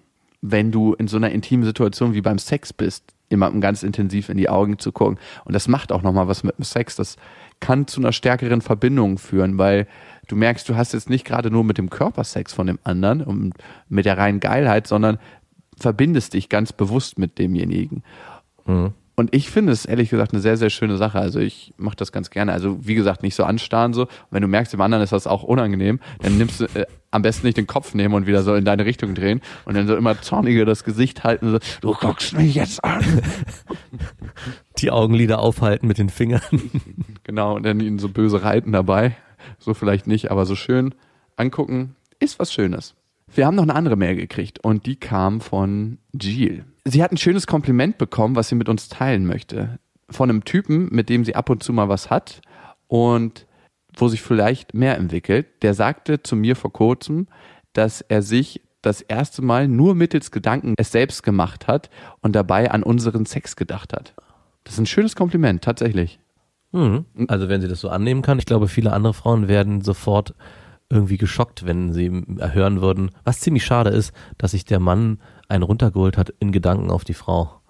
wenn 0.42 0.72
du 0.72 0.94
in 0.94 1.08
so 1.08 1.18
einer 1.18 1.32
intimen 1.32 1.66
Situation 1.66 2.14
wie 2.14 2.22
beim 2.22 2.38
Sex 2.38 2.72
bist, 2.72 3.04
jemandem 3.30 3.62
ganz 3.62 3.84
intensiv 3.84 4.30
in 4.30 4.38
die 4.38 4.50
Augen 4.50 4.80
zu 4.80 4.92
gucken. 4.92 5.20
Und 5.44 5.54
das 5.54 5.68
macht 5.68 5.92
auch 5.92 6.02
nochmal 6.02 6.28
was 6.28 6.44
mit 6.44 6.58
dem 6.58 6.64
Sex. 6.64 6.96
Das 6.96 7.18
kann 7.60 7.88
zu 7.88 8.02
einer 8.02 8.12
stärkeren 8.12 8.62
Verbindung 8.62 9.18
führen, 9.18 9.58
weil 9.58 9.88
du 10.28 10.36
merkst, 10.36 10.68
du 10.68 10.76
hast 10.76 10.94
jetzt 10.94 11.10
nicht 11.10 11.26
gerade 11.26 11.52
nur 11.52 11.64
mit 11.64 11.78
dem 11.78 11.90
Körpersex 11.90 12.54
von 12.54 12.68
dem 12.68 12.80
anderen 12.84 13.22
und 13.22 13.54
mit 13.90 14.06
der 14.06 14.18
reinen 14.18 14.40
Geilheit, 14.40 14.88
sondern 14.88 15.20
verbindest 15.78 16.34
dich 16.34 16.50
ganz 16.50 16.74
bewusst 16.74 17.20
mit 17.20 17.38
demjenigen. 17.38 18.04
Mhm. 18.66 18.94
Und 19.18 19.34
ich 19.34 19.50
finde 19.50 19.72
es 19.72 19.86
ehrlich 19.86 20.10
gesagt 20.10 20.34
eine 20.34 20.42
sehr, 20.42 20.58
sehr 20.58 20.70
schöne 20.70 20.98
Sache. 20.98 21.20
Also 21.20 21.40
ich 21.40 21.74
mache 21.78 21.96
das 21.96 22.12
ganz 22.12 22.30
gerne. 22.30 22.52
Also 22.52 22.86
wie 22.86 22.96
gesagt, 22.96 23.24
nicht 23.24 23.36
so 23.36 23.46
anstarren 23.46 23.94
so. 23.94 24.04
Und 24.04 24.10
wenn 24.32 24.42
du 24.42 24.50
merkst, 24.50 24.74
dem 24.74 24.82
anderen 24.82 25.04
ist 25.04 25.14
das 25.14 25.26
auch 25.26 25.44
unangenehm, 25.44 26.00
dann 26.22 26.38
nimmst 26.38 26.60
du 26.60 26.66
äh, 26.66 26.86
am 27.16 27.22
besten 27.22 27.48
nicht 27.48 27.58
den 27.58 27.68
Kopf 27.68 27.94
nehmen 27.94 28.14
und 28.14 28.28
wieder 28.28 28.44
so 28.44 28.54
in 28.56 28.66
deine 28.66 28.86
Richtung 28.86 29.16
drehen 29.16 29.42
und 29.66 29.76
dann 29.76 29.88
so 29.88 29.96
immer 29.96 30.22
zorniger 30.22 30.66
das 30.66 30.84
Gesicht 30.84 31.24
halten. 31.24 31.52
So, 31.52 31.60
du 31.82 31.94
guckst 31.94 32.34
mich 32.34 32.56
jetzt 32.56 32.84
an. 32.84 33.04
Die 34.78 34.92
Augenlider 34.92 35.40
aufhalten 35.40 35.88
mit 35.88 35.98
den 35.98 36.10
Fingern. 36.10 36.42
Genau, 37.24 37.56
und 37.56 37.64
dann 37.64 37.80
ihn 37.80 37.98
so 37.98 38.10
böse 38.10 38.44
reiten 38.44 38.72
dabei. 38.72 39.16
So 39.58 39.74
vielleicht 39.74 40.08
nicht, 40.08 40.30
aber 40.30 40.46
so 40.46 40.56
schön 40.56 40.94
angucken 41.38 41.96
ist 42.20 42.40
was 42.40 42.54
Schönes. 42.54 42.96
Wir 43.34 43.46
haben 43.46 43.56
noch 43.56 43.64
eine 43.64 43.76
andere 43.76 43.96
Mail 43.96 44.16
gekriegt 44.16 44.60
und 44.60 44.86
die 44.86 44.96
kam 44.96 45.42
von 45.42 45.98
Jill. 46.14 46.66
Sie 46.86 47.04
hat 47.04 47.12
ein 47.12 47.18
schönes 47.18 47.48
Kompliment 47.48 47.98
bekommen, 47.98 48.36
was 48.36 48.50
sie 48.50 48.56
mit 48.56 48.70
uns 48.70 48.90
teilen 48.90 49.26
möchte. 49.26 49.80
Von 50.10 50.30
einem 50.30 50.46
Typen, 50.46 50.90
mit 50.92 51.10
dem 51.10 51.26
sie 51.26 51.36
ab 51.36 51.50
und 51.50 51.64
zu 51.64 51.74
mal 51.74 51.90
was 51.90 52.10
hat 52.10 52.42
und 52.88 53.48
wo 53.98 54.08
sich 54.08 54.22
vielleicht 54.22 54.74
mehr 54.74 54.98
entwickelt. 54.98 55.48
Der 55.62 55.74
sagte 55.74 56.22
zu 56.24 56.36
mir 56.36 56.56
vor 56.56 56.72
kurzem, 56.72 57.28
dass 57.74 58.02
er 58.02 58.22
sich 58.22 58.62
das 58.82 59.02
erste 59.02 59.42
Mal 59.42 59.68
nur 59.68 59.96
mittels 59.96 60.32
Gedanken 60.32 60.76
es 60.78 60.92
selbst 60.92 61.24
gemacht 61.24 61.68
hat 61.68 61.90
und 62.22 62.36
dabei 62.36 62.72
an 62.72 62.84
unseren 62.84 63.26
Sex 63.26 63.56
gedacht 63.56 63.94
hat. 63.94 64.14
Das 64.64 64.76
ist 64.76 64.80
ein 64.80 64.86
schönes 64.86 65.16
Kompliment, 65.16 65.64
tatsächlich. 65.64 66.20
Mhm. 66.72 67.06
Also 67.28 67.50
wenn 67.50 67.62
sie 67.62 67.68
das 67.68 67.80
so 67.80 67.90
annehmen 67.90 68.22
kann, 68.22 68.40
ich 68.40 68.46
glaube, 68.46 68.68
viele 68.68 68.94
andere 68.94 69.14
Frauen 69.14 69.48
werden 69.48 69.82
sofort 69.82 70.36
irgendwie 70.90 71.18
geschockt, 71.18 71.66
wenn 71.66 71.94
sie 71.94 72.12
hören 72.40 72.82
würden, 72.82 73.12
was 73.24 73.40
ziemlich 73.40 73.66
schade 73.66 73.90
ist, 73.90 74.14
dass 74.38 74.52
sich 74.52 74.66
der 74.66 74.80
Mann 74.80 75.20
einen 75.48 75.64
runtergeholt 75.64 76.18
hat 76.18 76.34
in 76.40 76.52
Gedanken 76.52 76.92
auf 76.92 77.04
die 77.04 77.14
Frau. 77.14 77.62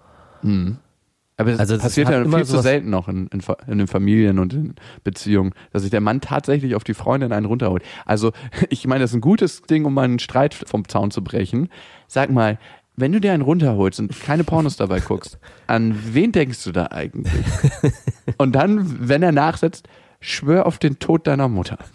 Aber 1.36 1.50
das 1.50 1.60
Also 1.60 1.74
es 1.74 1.82
passiert 1.82 2.08
ja 2.08 2.24
viel 2.24 2.44
zu 2.44 2.60
selten 2.62 2.90
noch 2.90 3.08
in, 3.08 3.26
in, 3.28 3.42
in 3.66 3.78
den 3.78 3.86
Familien 3.86 4.38
und 4.38 4.54
in 4.54 4.74
Beziehungen, 5.04 5.52
dass 5.72 5.82
sich 5.82 5.90
der 5.90 6.00
Mann 6.00 6.20
tatsächlich 6.20 6.74
auf 6.74 6.84
die 6.84 6.94
Freundin 6.94 7.32
einen 7.32 7.46
runterholt. 7.46 7.82
Also 8.04 8.32
ich 8.70 8.86
meine, 8.86 9.00
das 9.00 9.10
ist 9.10 9.16
ein 9.16 9.20
gutes 9.20 9.62
Ding, 9.62 9.84
um 9.84 9.94
mal 9.94 10.04
einen 10.04 10.18
Streit 10.18 10.54
vom 10.54 10.88
Zaun 10.88 11.10
zu 11.10 11.22
brechen. 11.22 11.68
Sag 12.08 12.30
mal, 12.30 12.58
wenn 12.96 13.12
du 13.12 13.20
dir 13.20 13.32
einen 13.32 13.42
runterholst 13.42 14.00
und 14.00 14.18
keine 14.20 14.44
Pornos 14.44 14.76
dabei 14.76 15.00
guckst, 15.00 15.38
an 15.66 15.98
wen 16.14 16.32
denkst 16.32 16.64
du 16.64 16.72
da 16.72 16.86
eigentlich? 16.86 17.44
Und 18.38 18.52
dann, 18.52 19.08
wenn 19.08 19.22
er 19.22 19.32
nachsetzt, 19.32 19.86
schwör 20.20 20.64
auf 20.64 20.78
den 20.78 20.98
Tod 20.98 21.26
deiner 21.26 21.48
Mutter. 21.48 21.78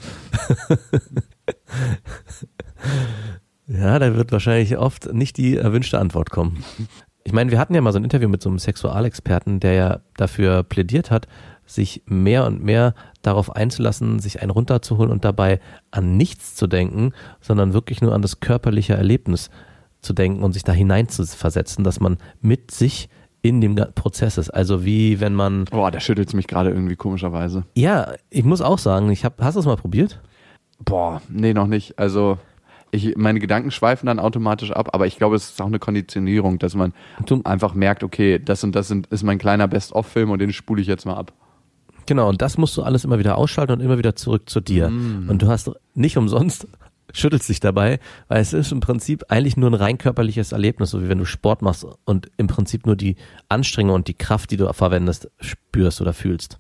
Ja, 3.68 4.00
da 4.00 4.16
wird 4.16 4.34
wahrscheinlich 4.34 4.78
oft 4.78 5.14
nicht 5.14 5.38
die 5.38 5.56
erwünschte 5.56 5.98
Antwort 5.98 6.30
kommen. 6.30 6.64
Ich 7.24 7.34
meine, 7.34 7.52
wir 7.52 7.60
hatten 7.60 7.76
ja 7.76 7.82
mal 7.82 7.92
so 7.92 8.00
ein 8.00 8.04
Interview 8.04 8.28
mit 8.30 8.42
so 8.42 8.50
einem 8.50 8.60
Sexualexperten, 8.60 9.60
der 9.60 9.74
ja 9.74 10.00
dafür 10.18 10.64
plädiert 10.64 11.12
hat, 11.12 11.28
sich 11.66 12.02
mehr 12.06 12.46
und 12.46 12.64
mehr 12.64 12.94
darauf 13.22 13.56
einzulassen, 13.56 14.20
sich 14.20 14.42
einen 14.42 14.52
runterzuholen 14.52 15.12
und 15.12 15.24
dabei 15.24 15.60
an 15.92 16.18
nichts 16.18 16.56
zu 16.56 16.68
denken, 16.68 17.14
sondern 17.40 17.74
wirklich 17.74 18.02
nur 18.02 18.14
an 18.14 18.22
das 18.22 18.40
körperliche 18.40 18.94
Erlebnis 18.94 19.50
zu 20.02 20.14
denken 20.14 20.44
und 20.44 20.54
sich 20.54 20.64
da 20.64 20.74
hinein 20.74 21.08
zu 21.10 21.26
versetzen, 21.26 21.84
dass 21.84 22.00
man 22.00 22.18
mit 22.42 22.72
sich 22.72 23.08
in 23.44 23.62
dem 23.62 23.76
Prozess 23.76 24.38
ist. 24.38 24.50
Also 24.50 24.84
wie 24.84 25.20
wenn 25.20 25.34
man, 25.34 25.66
Boah, 25.66 25.92
da 25.92 26.00
schüttelt 26.00 26.34
mich 26.34 26.48
gerade 26.48 26.72
irgendwie 26.72 26.96
komischerweise. 26.96 27.66
ja, 27.76 28.14
ich 28.30 28.44
muss 28.44 28.62
auch 28.62 28.80
sagen, 28.80 29.10
ich 29.12 29.24
hab, 29.26 29.42
hast 29.42 29.56
du 29.56 29.60
es 29.60 29.66
mal 29.66 29.78
probiert? 29.78 30.20
Boah, 30.84 31.22
nee, 31.30 31.54
noch 31.54 31.68
nicht. 31.68 31.98
Also 32.00 32.38
ich, 32.92 33.16
meine 33.18 33.40
Gedanken 33.40 33.72
schweifen 33.72 34.06
dann 34.06 34.20
automatisch 34.20 34.72
ab, 34.72 34.90
aber 34.94 35.08
ich 35.08 35.18
glaube, 35.18 35.36
es 35.36 35.52
ist 35.52 35.62
auch 35.62 35.68
eine 35.68 35.80
Konditionierung, 35.80 36.60
dass 36.60 36.76
man 36.76 36.94
einfach 37.46 37.74
merkt, 37.74 38.04
okay, 38.04 38.38
das 38.38 38.64
und 38.64 38.76
das 38.76 38.90
sind, 38.90 39.08
ist 39.08 39.24
mein 39.24 39.40
kleiner 39.40 39.68
Best-of-Film 39.68 40.30
und 40.30 40.40
den 40.40 40.52
spule 40.52 40.82
ich 40.82 40.88
jetzt 40.88 41.06
mal 41.06 41.16
ab. 41.16 41.34
Genau, 42.06 42.28
und 42.28 42.42
das 42.42 42.58
musst 42.58 42.76
du 42.76 42.84
alles 42.84 43.06
immer 43.06 43.20
wieder 43.20 43.38
ausschalten 43.38 43.74
und 43.74 43.80
immer 43.80 43.98
wieder 43.98 44.16
zurück 44.16 44.50
zu 44.50 44.60
dir. 44.60 44.88
Und 45.30 45.42
du 45.42 45.48
hast 45.48 45.72
nicht 45.94 46.18
umsonst, 46.18 46.68
schüttelst 47.14 47.48
dich 47.48 47.60
dabei, 47.60 48.00
weil 48.28 48.42
es 48.42 48.54
ist 48.54 48.72
im 48.72 48.80
Prinzip 48.80 49.24
eigentlich 49.30 49.56
nur 49.56 49.70
ein 49.70 49.76
rein 49.76 49.98
körperliches 49.98 50.52
Erlebnis, 50.52 50.90
so 50.90 51.02
wie 51.02 51.10
wenn 51.10 51.20
du 51.20 51.26
Sport 51.26 51.62
machst 51.62 51.86
und 52.06 52.30
im 52.38 52.48
Prinzip 52.48 52.86
nur 52.86 52.96
die 52.96 53.16
Anstrengung 53.48 53.96
und 53.96 54.08
die 54.08 54.14
Kraft, 54.14 54.52
die 54.52 54.58
du 54.58 54.72
verwendest, 54.74 55.30
spürst 55.40 56.02
oder 56.02 56.14
fühlst. 56.14 56.60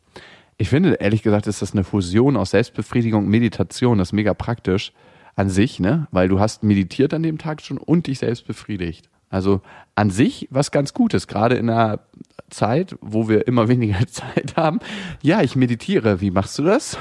Ich 0.58 0.70
finde, 0.70 0.94
ehrlich 0.94 1.24
gesagt, 1.24 1.48
ist 1.48 1.62
das 1.62 1.74
eine 1.74 1.84
Fusion 1.84 2.38
aus 2.38 2.52
Selbstbefriedigung 2.52 3.24
und 3.24 3.30
Meditation. 3.30 3.98
Das 3.98 4.10
ist 4.10 4.14
mega 4.14 4.34
praktisch 4.34 4.94
an 5.36 5.50
sich, 5.50 5.80
ne? 5.80 6.08
Weil 6.12 6.28
du 6.28 6.40
hast 6.40 6.64
meditiert 6.64 7.14
an 7.14 7.24
dem 7.24 7.38
Tag 7.38 7.62
schon 7.62 7.78
und 7.78 8.08
dich 8.08 8.20
selbst 8.20 8.48
befriedigt. 8.48 9.10
Also 9.30 9.62
an 9.96 10.10
sich 10.10 10.48
was 10.52 10.72
ganz 10.72 10.94
Gutes, 10.94 11.28
gerade 11.28 11.56
in 11.56 11.70
einer 11.70 12.02
Zeit, 12.50 12.98
wo 13.02 13.30
wir 13.30 13.48
immer 13.48 13.70
weniger 13.70 14.06
Zeit 14.08 14.58
haben. 14.58 14.80
Ja, 15.22 15.42
ich 15.42 15.56
meditiere. 15.56 16.22
Wie 16.22 16.32
machst 16.32 16.60
du 16.60 16.64
das? 16.64 16.98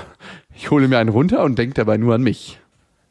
Ich 0.55 0.71
hole 0.71 0.89
mir 0.89 0.99
einen 0.99 1.11
runter 1.11 1.43
und 1.43 1.59
denke 1.59 1.75
dabei 1.75 1.97
nur 1.97 2.15
an 2.15 2.23
mich. 2.23 2.61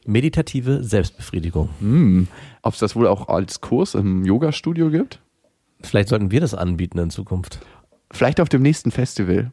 Meditative 0.05 0.83
Selbstbefriedigung. 0.83 1.69
Hm. 1.79 2.27
Ob 2.61 2.73
es 2.73 2.79
das 2.79 2.95
wohl 2.95 3.07
auch 3.07 3.27
als 3.27 3.61
Kurs 3.61 3.93
im 3.93 4.25
Yoga-Studio 4.25 4.89
gibt? 4.89 5.21
Vielleicht 5.81 6.09
sollten 6.09 6.31
wir 6.31 6.39
das 6.41 6.53
anbieten 6.53 6.97
in 6.97 7.09
Zukunft. 7.09 7.59
Vielleicht 8.11 8.39
auf 8.39 8.49
dem 8.49 8.61
nächsten 8.61 8.91
Festival. 8.91 9.51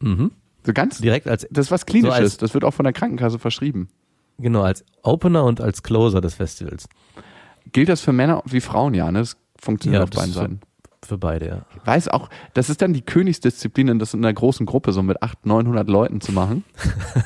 Mhm. 0.00 0.32
So 0.64 0.72
ganz. 0.72 0.98
Direkt 0.98 1.28
als, 1.28 1.46
Das 1.50 1.66
ist 1.66 1.70
was 1.70 1.86
Klinisches. 1.86 2.34
So 2.34 2.38
das 2.38 2.54
wird 2.54 2.64
auch 2.64 2.72
von 2.72 2.84
der 2.84 2.92
Krankenkasse 2.92 3.38
verschrieben. 3.38 3.88
Genau, 4.38 4.62
als 4.62 4.84
Opener 5.02 5.44
und 5.44 5.60
als 5.60 5.82
Closer 5.82 6.20
des 6.20 6.34
Festivals. 6.34 6.88
Gilt 7.72 7.88
das 7.88 8.00
für 8.00 8.12
Männer 8.12 8.42
wie 8.46 8.60
Frauen, 8.60 8.94
ja? 8.94 9.10
Ne? 9.10 9.20
Das 9.20 9.36
funktioniert 9.58 10.00
Ja, 10.00 10.04
auf 10.04 10.10
beiden. 10.10 10.32
Seiten. 10.32 10.60
Für 11.04 11.18
beide, 11.18 11.46
ja. 11.46 11.66
Ich 11.76 11.86
weiß 11.86 12.08
auch, 12.08 12.28
das 12.54 12.70
ist 12.70 12.80
dann 12.80 12.92
die 12.92 13.02
Königsdisziplin, 13.02 13.98
das 13.98 14.14
in 14.14 14.24
einer 14.24 14.32
großen 14.32 14.66
Gruppe 14.66 14.92
so 14.92 15.02
mit 15.02 15.20
800, 15.20 15.44
900 15.46 15.88
Leuten 15.88 16.20
zu 16.20 16.30
machen. 16.32 16.64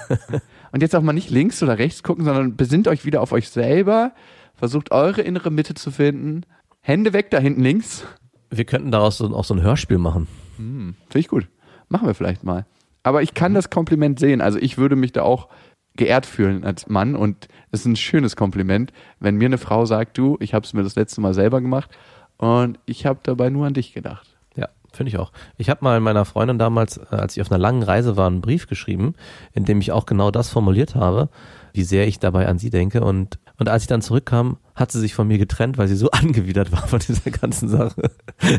Und 0.73 0.81
jetzt 0.83 0.97
auch 0.97 1.03
mal 1.03 1.12
nicht 1.12 1.31
links 1.31 1.62
oder 1.62 1.79
rechts 1.79 2.03
gucken, 2.03 2.25
sondern 2.25 2.57
besinnt 2.57 2.88
euch 2.88 3.05
wieder 3.05 3.21
auf 3.21 3.33
euch 3.33 3.51
selber, 3.51 4.12
versucht 4.55 4.92
eure 4.92 5.21
innere 5.23 5.51
Mitte 5.51 5.75
zu 5.75 5.90
finden. 5.90 6.45
Hände 6.81 7.12
weg 7.12 7.31
da 7.31 7.38
hinten 7.38 7.62
links. 7.62 8.05
Wir 8.51 8.64
könnten 8.64 8.90
daraus 8.90 9.19
so, 9.19 9.27
auch 9.35 9.45
so 9.45 9.55
ein 9.55 9.62
Hörspiel 9.62 9.99
machen. 9.99 10.27
Finde 10.57 10.95
ich 11.14 11.29
gut. 11.29 11.49
Machen 11.88 12.07
wir 12.07 12.14
vielleicht 12.14 12.45
mal. 12.45 12.64
Aber 13.03 13.23
ich 13.23 13.35
kann 13.35 13.55
das 13.55 13.71
Kompliment 13.71 14.19
sehen. 14.19 14.40
Also 14.40 14.59
ich 14.59 14.79
würde 14.79 14.97
mich 14.97 15.12
da 15.12 15.23
auch 15.23 15.49
geehrt 15.96 16.26
fühlen 16.26 16.64
als 16.64 16.88
Mann 16.88 17.14
und 17.14 17.48
es 17.70 17.80
ist 17.80 17.87
ein 17.87 17.96
schönes 17.96 18.37
Kompliment, 18.37 18.92
wenn 19.20 19.37
mir 19.37 19.46
eine 19.46 19.59
Frau 19.59 19.87
sagt, 19.87 20.18
du, 20.18 20.37
ich 20.40 20.54
habe 20.54 20.64
es 20.64 20.72
mir 20.72 20.82
das 20.82 20.96
letzte 20.96 21.20
Mal 21.20 21.35
selber 21.35 21.61
gemacht 21.61 21.90
und 22.38 22.78
ich 22.87 23.06
habe 23.06 23.20
dabei 23.22 23.50
nur 23.50 23.66
an 23.66 23.74
dich 23.74 23.92
gedacht. 23.92 24.37
Ja, 24.56 24.68
finde 24.92 25.09
ich 25.09 25.18
auch. 25.18 25.32
Ich 25.56 25.70
habe 25.70 25.85
mal 25.85 26.00
meiner 26.00 26.24
Freundin 26.24 26.59
damals, 26.59 26.98
äh, 26.98 27.16
als 27.16 27.37
ich 27.37 27.42
auf 27.42 27.50
einer 27.50 27.59
langen 27.59 27.82
Reise 27.82 28.16
war, 28.16 28.26
einen 28.26 28.40
Brief 28.40 28.66
geschrieben, 28.66 29.14
in 29.52 29.64
dem 29.64 29.80
ich 29.80 29.92
auch 29.92 30.06
genau 30.06 30.30
das 30.30 30.50
formuliert 30.50 30.94
habe, 30.94 31.28
wie 31.72 31.82
sehr 31.82 32.06
ich 32.06 32.18
dabei 32.18 32.46
an 32.46 32.59
sie 32.59 32.70
denke. 32.70 33.02
Und, 33.02 33.38
und 33.59 33.68
als 33.68 33.85
ich 33.85 33.88
dann 33.88 34.02
zurückkam, 34.02 34.59
hat 34.74 34.92
sie 34.92 35.00
sich 35.00 35.14
von 35.14 35.28
mir 35.28 35.38
getrennt, 35.38 35.78
weil 35.78 35.88
sie 35.88 35.96
so 35.96 36.11
angewidert 36.12 36.72
war 36.72 36.87
von 36.87 36.98
dieser 36.98 37.30
ganzen 37.30 37.68
Sache, 37.68 38.11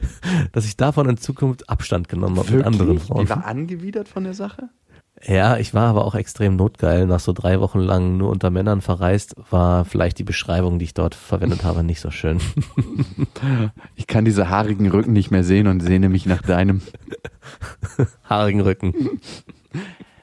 dass 0.52 0.66
ich 0.66 0.78
davon 0.78 1.08
in 1.10 1.18
Zukunft 1.18 1.70
Abstand 1.70 2.10
genommen 2.10 2.38
habe 2.38 2.52
mit 2.52 2.66
anderen 2.66 3.00
Frauen. 3.00 3.26
Die 3.26 3.30
war 3.30 3.46
angewidert 3.46 4.08
von 4.08 4.24
der 4.24 4.34
Sache? 4.34 4.70
Ja, 5.24 5.58
ich 5.58 5.74
war 5.74 5.88
aber 5.88 6.06
auch 6.06 6.16
extrem 6.16 6.56
notgeil. 6.56 7.08
Nach 7.08 7.20
so 7.20 7.34
drei 7.34 7.60
Wochen 7.60 7.80
lang 7.80 8.18
nur 8.18 8.30
unter 8.30 8.50
Männern 8.50 8.82
verreist, 8.82 9.36
war 9.50 9.84
vielleicht 9.84 10.20
die 10.20 10.24
Beschreibung, 10.24 10.78
die 10.78 10.86
ich 10.86 10.94
dort 10.94 11.16
verwendet 11.16 11.64
habe, 11.64 11.84
nicht 11.84 12.02
so 12.02 12.12
schön. 12.12 12.40
Ich 13.96 14.08
kann 14.08 14.26
diese 14.26 14.50
haarigen 14.50 14.90
Rücken 14.90 15.14
nicht 15.14 15.32
mehr 15.32 15.44
sehen 15.44 15.68
und 15.68 15.82
sehne 15.82 16.10
mich 16.10 16.26
nach 16.26 16.42
deinem. 16.42 16.82
Haarigen 18.30 18.62
Rücken. 18.62 18.94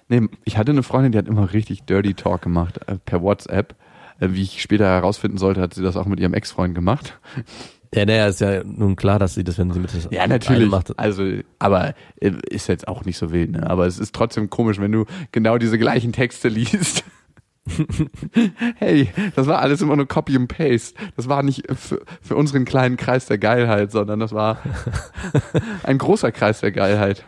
Nee, 0.09 0.29
ich 0.45 0.59
hatte 0.59 0.73
eine 0.73 0.83
Freundin, 0.83 1.13
die 1.13 1.19
hat 1.19 1.29
immer 1.29 1.53
richtig 1.53 1.85
Dirty 1.85 2.15
Talk 2.15 2.43
gemacht 2.43 2.81
äh, 2.87 2.97
per 2.97 3.23
WhatsApp. 3.23 3.75
Äh, 4.21 4.29
wie 4.31 4.43
ich 4.43 4.63
später 4.63 4.87
herausfinden 4.87 5.39
sollte, 5.39 5.61
hat 5.61 5.75
sie 5.75 5.83
das 5.83 5.97
auch 5.97 6.07
mit 6.07 6.21
ihrem 6.21 6.35
Ex-Freund 6.35 6.75
gemacht. 6.75 7.19
Ja, 7.95 8.05
naja, 8.05 8.27
ist 8.27 8.41
ja 8.41 8.65
nun 8.65 8.97
klar, 8.97 9.21
dass 9.21 9.35
sie 9.35 9.45
das, 9.45 9.57
wenn 9.57 9.71
sie 9.71 9.79
mit 9.79 9.95
das 9.95 10.09
Ja, 10.11 10.27
natürlich. 10.27 10.69
macht. 10.69 10.99
Also, 10.99 11.25
aber 11.61 11.95
äh, 12.21 12.33
ist 12.51 12.67
jetzt 12.67 12.89
auch 12.89 13.05
nicht 13.05 13.17
so 13.17 13.31
wild, 13.31 13.53
ne? 13.53 13.71
Aber 13.71 13.87
es 13.87 14.01
ist 14.01 14.13
trotzdem 14.15 14.51
komisch, 14.51 14.81
wenn 14.81 14.91
du 14.91 15.05
genau 15.31 15.59
diese 15.59 15.79
gleichen 15.79 16.13
Texte 16.13 16.49
liest. 16.49 17.05
hey, 18.77 19.09
das 19.37 19.47
war 19.47 19.61
alles 19.61 19.81
immer 19.81 19.95
nur 19.95 20.09
Copy 20.09 20.35
and 20.35 20.49
Paste. 20.49 20.99
Das 21.17 21.29
war 21.29 21.45
nicht 21.45 21.63
für, 21.73 22.01
für 22.21 22.35
unseren 22.35 22.65
kleinen 22.65 22.97
Kreis 22.97 23.27
der 23.27 23.39
Geilheit, 23.39 23.93
sondern 23.93 24.19
das 24.19 24.33
war 24.33 24.59
ein 25.85 25.99
großer 25.99 26.33
Kreis 26.33 26.61
der 26.61 26.73
Geilheit. 26.73 27.25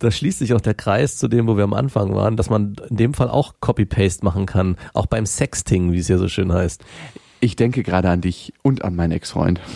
Da 0.00 0.10
schließt 0.10 0.40
sich 0.40 0.52
auch 0.52 0.60
der 0.60 0.74
Kreis 0.74 1.16
zu 1.16 1.28
dem, 1.28 1.46
wo 1.46 1.56
wir 1.56 1.64
am 1.64 1.74
Anfang 1.74 2.14
waren, 2.14 2.36
dass 2.36 2.50
man 2.50 2.76
in 2.90 2.96
dem 2.96 3.14
Fall 3.14 3.28
auch 3.28 3.54
Copy-Paste 3.60 4.24
machen 4.24 4.46
kann. 4.46 4.76
Auch 4.94 5.06
beim 5.06 5.26
Sexting, 5.26 5.92
wie 5.92 5.98
es 5.98 6.08
ja 6.08 6.18
so 6.18 6.28
schön 6.28 6.52
heißt. 6.52 6.84
Ich 7.40 7.56
denke 7.56 7.82
gerade 7.82 8.10
an 8.10 8.20
dich 8.20 8.52
und 8.62 8.84
an 8.84 8.96
meinen 8.96 9.12
Ex-Freund. 9.12 9.60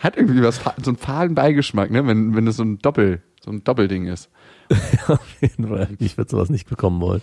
Hat 0.00 0.16
irgendwie 0.16 0.42
was, 0.42 0.60
so 0.82 0.90
einen 0.90 0.96
fahlen 0.96 1.34
Beigeschmack, 1.34 1.90
ne? 1.90 2.06
Wenn, 2.06 2.34
wenn 2.34 2.46
es 2.46 2.56
so 2.56 2.62
ein 2.64 2.78
Doppel, 2.78 3.22
so 3.44 3.50
ein 3.50 3.62
Doppelding 3.64 4.06
ist. 4.06 4.30
Auf 5.08 5.20
jeden 5.40 5.68
Fall. 5.68 5.88
Ich 5.98 6.16
würde 6.16 6.30
sowas 6.30 6.48
nicht 6.48 6.68
bekommen 6.68 7.00
wollen. 7.00 7.22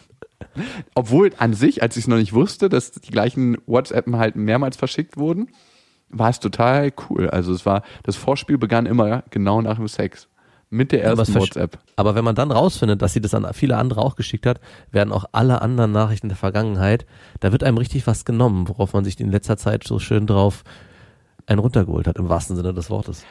Obwohl 0.93 1.31
an 1.37 1.53
sich, 1.53 1.81
als 1.81 1.97
ich 1.97 2.03
es 2.03 2.07
noch 2.07 2.17
nicht 2.17 2.33
wusste, 2.33 2.69
dass 2.69 2.91
die 2.91 3.11
gleichen 3.11 3.57
WhatsAppen 3.65 4.17
halt 4.17 4.35
mehrmals 4.35 4.77
verschickt 4.77 5.17
wurden, 5.17 5.49
war 6.09 6.29
es 6.29 6.39
total 6.39 6.93
cool. 7.09 7.29
Also 7.29 7.53
es 7.53 7.65
war, 7.65 7.83
das 8.03 8.15
Vorspiel 8.15 8.57
begann 8.57 8.85
immer 8.85 9.23
genau 9.31 9.61
nach 9.61 9.77
dem 9.77 9.87
Sex. 9.87 10.27
Mit 10.73 10.91
der 10.91 11.11
Aber 11.11 11.19
ersten 11.19 11.37
versch- 11.37 11.41
WhatsApp. 11.41 11.77
Aber 11.97 12.15
wenn 12.15 12.25
man 12.25 12.33
dann 12.33 12.51
rausfindet, 12.51 13.03
dass 13.03 13.13
sie 13.13 13.21
das 13.21 13.35
an 13.35 13.47
viele 13.53 13.77
andere 13.77 14.01
auch 14.01 14.15
geschickt 14.15 14.47
hat, 14.47 14.59
werden 14.91 15.13
auch 15.13 15.25
alle 15.31 15.61
anderen 15.61 15.91
Nachrichten 15.91 16.29
der 16.29 16.35
Vergangenheit, 16.37 17.05
da 17.41 17.51
wird 17.51 17.63
einem 17.63 17.77
richtig 17.77 18.07
was 18.07 18.25
genommen, 18.25 18.67
worauf 18.67 18.93
man 18.93 19.05
sich 19.05 19.19
in 19.19 19.29
letzter 19.29 19.55
Zeit 19.55 19.83
so 19.83 19.99
schön 19.99 20.25
drauf 20.25 20.63
einen 21.45 21.59
runtergeholt 21.59 22.07
hat, 22.07 22.17
im 22.17 22.27
wahrsten 22.27 22.55
Sinne 22.55 22.73
des 22.73 22.89
Wortes. 22.89 23.23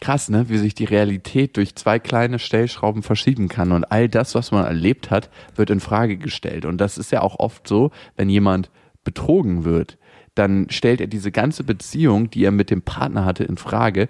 Krass, 0.00 0.30
ne? 0.30 0.48
Wie 0.48 0.58
sich 0.58 0.74
die 0.74 0.86
Realität 0.86 1.56
durch 1.56 1.76
zwei 1.76 2.00
kleine 2.00 2.40
Stellschrauben 2.40 3.04
verschieben 3.04 3.48
kann. 3.48 3.70
Und 3.70 3.84
all 3.84 4.08
das, 4.08 4.34
was 4.34 4.50
man 4.50 4.64
erlebt 4.64 5.10
hat, 5.10 5.30
wird 5.54 5.70
in 5.70 5.78
Frage 5.78 6.16
gestellt. 6.16 6.64
Und 6.64 6.78
das 6.78 6.98
ist 6.98 7.12
ja 7.12 7.20
auch 7.20 7.38
oft 7.38 7.68
so, 7.68 7.92
wenn 8.16 8.28
jemand 8.28 8.70
betrogen 9.04 9.64
wird, 9.64 9.96
dann 10.34 10.68
stellt 10.70 11.00
er 11.00 11.06
diese 11.06 11.30
ganze 11.30 11.62
Beziehung, 11.64 12.30
die 12.30 12.44
er 12.44 12.50
mit 12.50 12.70
dem 12.70 12.82
Partner 12.82 13.24
hatte, 13.24 13.44
in 13.44 13.58
Frage 13.58 14.08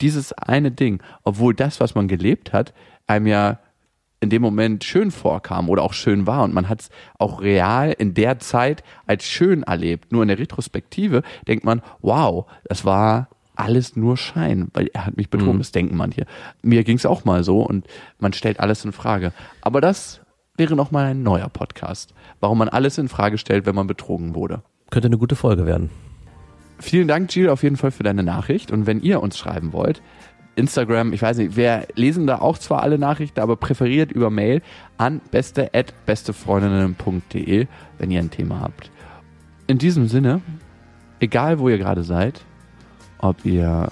dieses 0.00 0.32
eine 0.32 0.70
Ding. 0.70 1.02
Obwohl 1.24 1.54
das, 1.54 1.80
was 1.80 1.94
man 1.94 2.08
gelebt 2.08 2.52
hat, 2.52 2.74
einem 3.06 3.26
ja 3.26 3.58
in 4.20 4.30
dem 4.30 4.42
Moment 4.42 4.84
schön 4.84 5.10
vorkam 5.10 5.68
oder 5.68 5.82
auch 5.82 5.92
schön 5.92 6.26
war 6.26 6.42
und 6.42 6.52
man 6.52 6.68
hat 6.68 6.80
es 6.80 6.90
auch 7.18 7.40
real 7.40 7.92
in 7.92 8.14
der 8.14 8.40
Zeit 8.40 8.82
als 9.06 9.24
schön 9.24 9.62
erlebt. 9.62 10.10
Nur 10.10 10.22
in 10.22 10.28
der 10.28 10.38
Retrospektive 10.38 11.22
denkt 11.46 11.64
man, 11.64 11.82
wow, 12.00 12.46
das 12.64 12.84
war 12.84 13.28
alles 13.54 13.96
nur 13.96 14.16
Schein, 14.16 14.68
weil 14.72 14.88
er 14.92 15.06
hat 15.06 15.16
mich 15.16 15.30
betrogen. 15.30 15.58
Das 15.58 15.72
denken 15.72 15.96
manche. 15.96 16.26
Mir 16.62 16.84
ging 16.84 16.96
es 16.96 17.06
auch 17.06 17.24
mal 17.24 17.42
so 17.44 17.62
und 17.62 17.86
man 18.18 18.32
stellt 18.32 18.60
alles 18.60 18.84
in 18.84 18.92
Frage. 18.92 19.32
Aber 19.60 19.80
das 19.80 20.20
wäre 20.56 20.76
noch 20.76 20.90
mal 20.90 21.06
ein 21.06 21.22
neuer 21.22 21.48
Podcast, 21.48 22.14
warum 22.40 22.58
man 22.58 22.68
alles 22.68 22.98
in 22.98 23.08
Frage 23.08 23.38
stellt, 23.38 23.66
wenn 23.66 23.74
man 23.74 23.86
betrogen 23.86 24.34
wurde. 24.34 24.62
Könnte 24.90 25.06
eine 25.06 25.18
gute 25.18 25.36
Folge 25.36 25.66
werden. 25.66 25.90
Vielen 26.80 27.08
Dank, 27.08 27.34
Jill, 27.34 27.48
auf 27.48 27.62
jeden 27.62 27.76
Fall 27.76 27.90
für 27.90 28.02
deine 28.02 28.22
Nachricht. 28.22 28.70
Und 28.70 28.86
wenn 28.86 29.00
ihr 29.00 29.20
uns 29.20 29.36
schreiben 29.36 29.72
wollt, 29.72 30.00
Instagram, 30.58 31.12
ich 31.12 31.22
weiß 31.22 31.38
nicht, 31.38 31.56
wir 31.56 31.86
lesen 31.94 32.26
da 32.26 32.40
auch 32.40 32.58
zwar 32.58 32.82
alle 32.82 32.98
Nachrichten, 32.98 33.40
aber 33.40 33.56
präferiert 33.56 34.10
über 34.10 34.28
Mail 34.28 34.60
an 34.96 35.20
beste 35.30 35.72
at 35.72 35.94
bestefreundinnen.de, 36.04 37.66
wenn 37.98 38.10
ihr 38.10 38.20
ein 38.20 38.30
Thema 38.30 38.60
habt. 38.60 38.90
In 39.66 39.78
diesem 39.78 40.08
Sinne, 40.08 40.40
egal 41.20 41.58
wo 41.58 41.68
ihr 41.68 41.78
gerade 41.78 42.02
seid, 42.02 42.42
ob 43.18 43.44
ihr, 43.44 43.88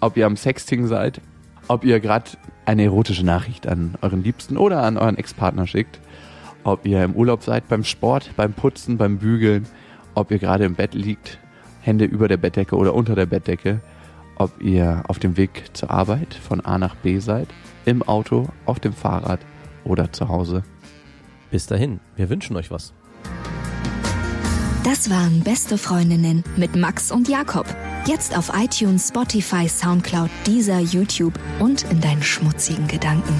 ob 0.00 0.16
ihr 0.16 0.26
am 0.26 0.36
Sexting 0.36 0.86
seid, 0.86 1.20
ob 1.68 1.84
ihr 1.84 2.00
gerade 2.00 2.30
eine 2.66 2.84
erotische 2.84 3.24
Nachricht 3.24 3.66
an 3.66 3.94
euren 4.02 4.22
Liebsten 4.22 4.56
oder 4.56 4.82
an 4.82 4.96
euren 4.96 5.18
Ex-Partner 5.18 5.66
schickt, 5.66 6.00
ob 6.64 6.86
ihr 6.86 7.04
im 7.04 7.14
Urlaub 7.14 7.42
seid, 7.42 7.68
beim 7.68 7.84
Sport, 7.84 8.30
beim 8.36 8.52
Putzen, 8.52 8.96
beim 8.96 9.18
Bügeln, 9.18 9.66
ob 10.14 10.30
ihr 10.30 10.38
gerade 10.38 10.64
im 10.64 10.74
Bett 10.74 10.94
liegt, 10.94 11.38
Hände 11.82 12.04
über 12.04 12.28
der 12.28 12.38
Bettdecke 12.38 12.76
oder 12.76 12.94
unter 12.94 13.14
der 13.14 13.26
Bettdecke, 13.26 13.80
ob 14.36 14.62
ihr 14.62 15.02
auf 15.08 15.18
dem 15.18 15.36
Weg 15.36 15.64
zur 15.74 15.90
Arbeit 15.90 16.34
von 16.34 16.60
A 16.60 16.78
nach 16.78 16.94
B 16.96 17.18
seid, 17.18 17.48
im 17.84 18.02
Auto, 18.02 18.48
auf 18.64 18.80
dem 18.80 18.92
Fahrrad 18.92 19.40
oder 19.84 20.12
zu 20.12 20.28
Hause. 20.28 20.62
Bis 21.50 21.66
dahin, 21.66 22.00
wir 22.16 22.30
wünschen 22.30 22.56
euch 22.56 22.70
was. 22.70 22.94
Das 24.84 25.10
waren 25.10 25.42
Beste 25.44 25.78
Freundinnen 25.78 26.42
mit 26.56 26.74
Max 26.74 27.12
und 27.12 27.28
Jakob. 27.28 27.66
Jetzt 28.06 28.36
auf 28.36 28.50
iTunes, 28.52 29.08
Spotify, 29.08 29.68
Soundcloud, 29.68 30.30
dieser 30.46 30.80
YouTube 30.80 31.34
und 31.60 31.84
in 31.90 32.00
deinen 32.00 32.22
schmutzigen 32.22 32.88
Gedanken. 32.88 33.34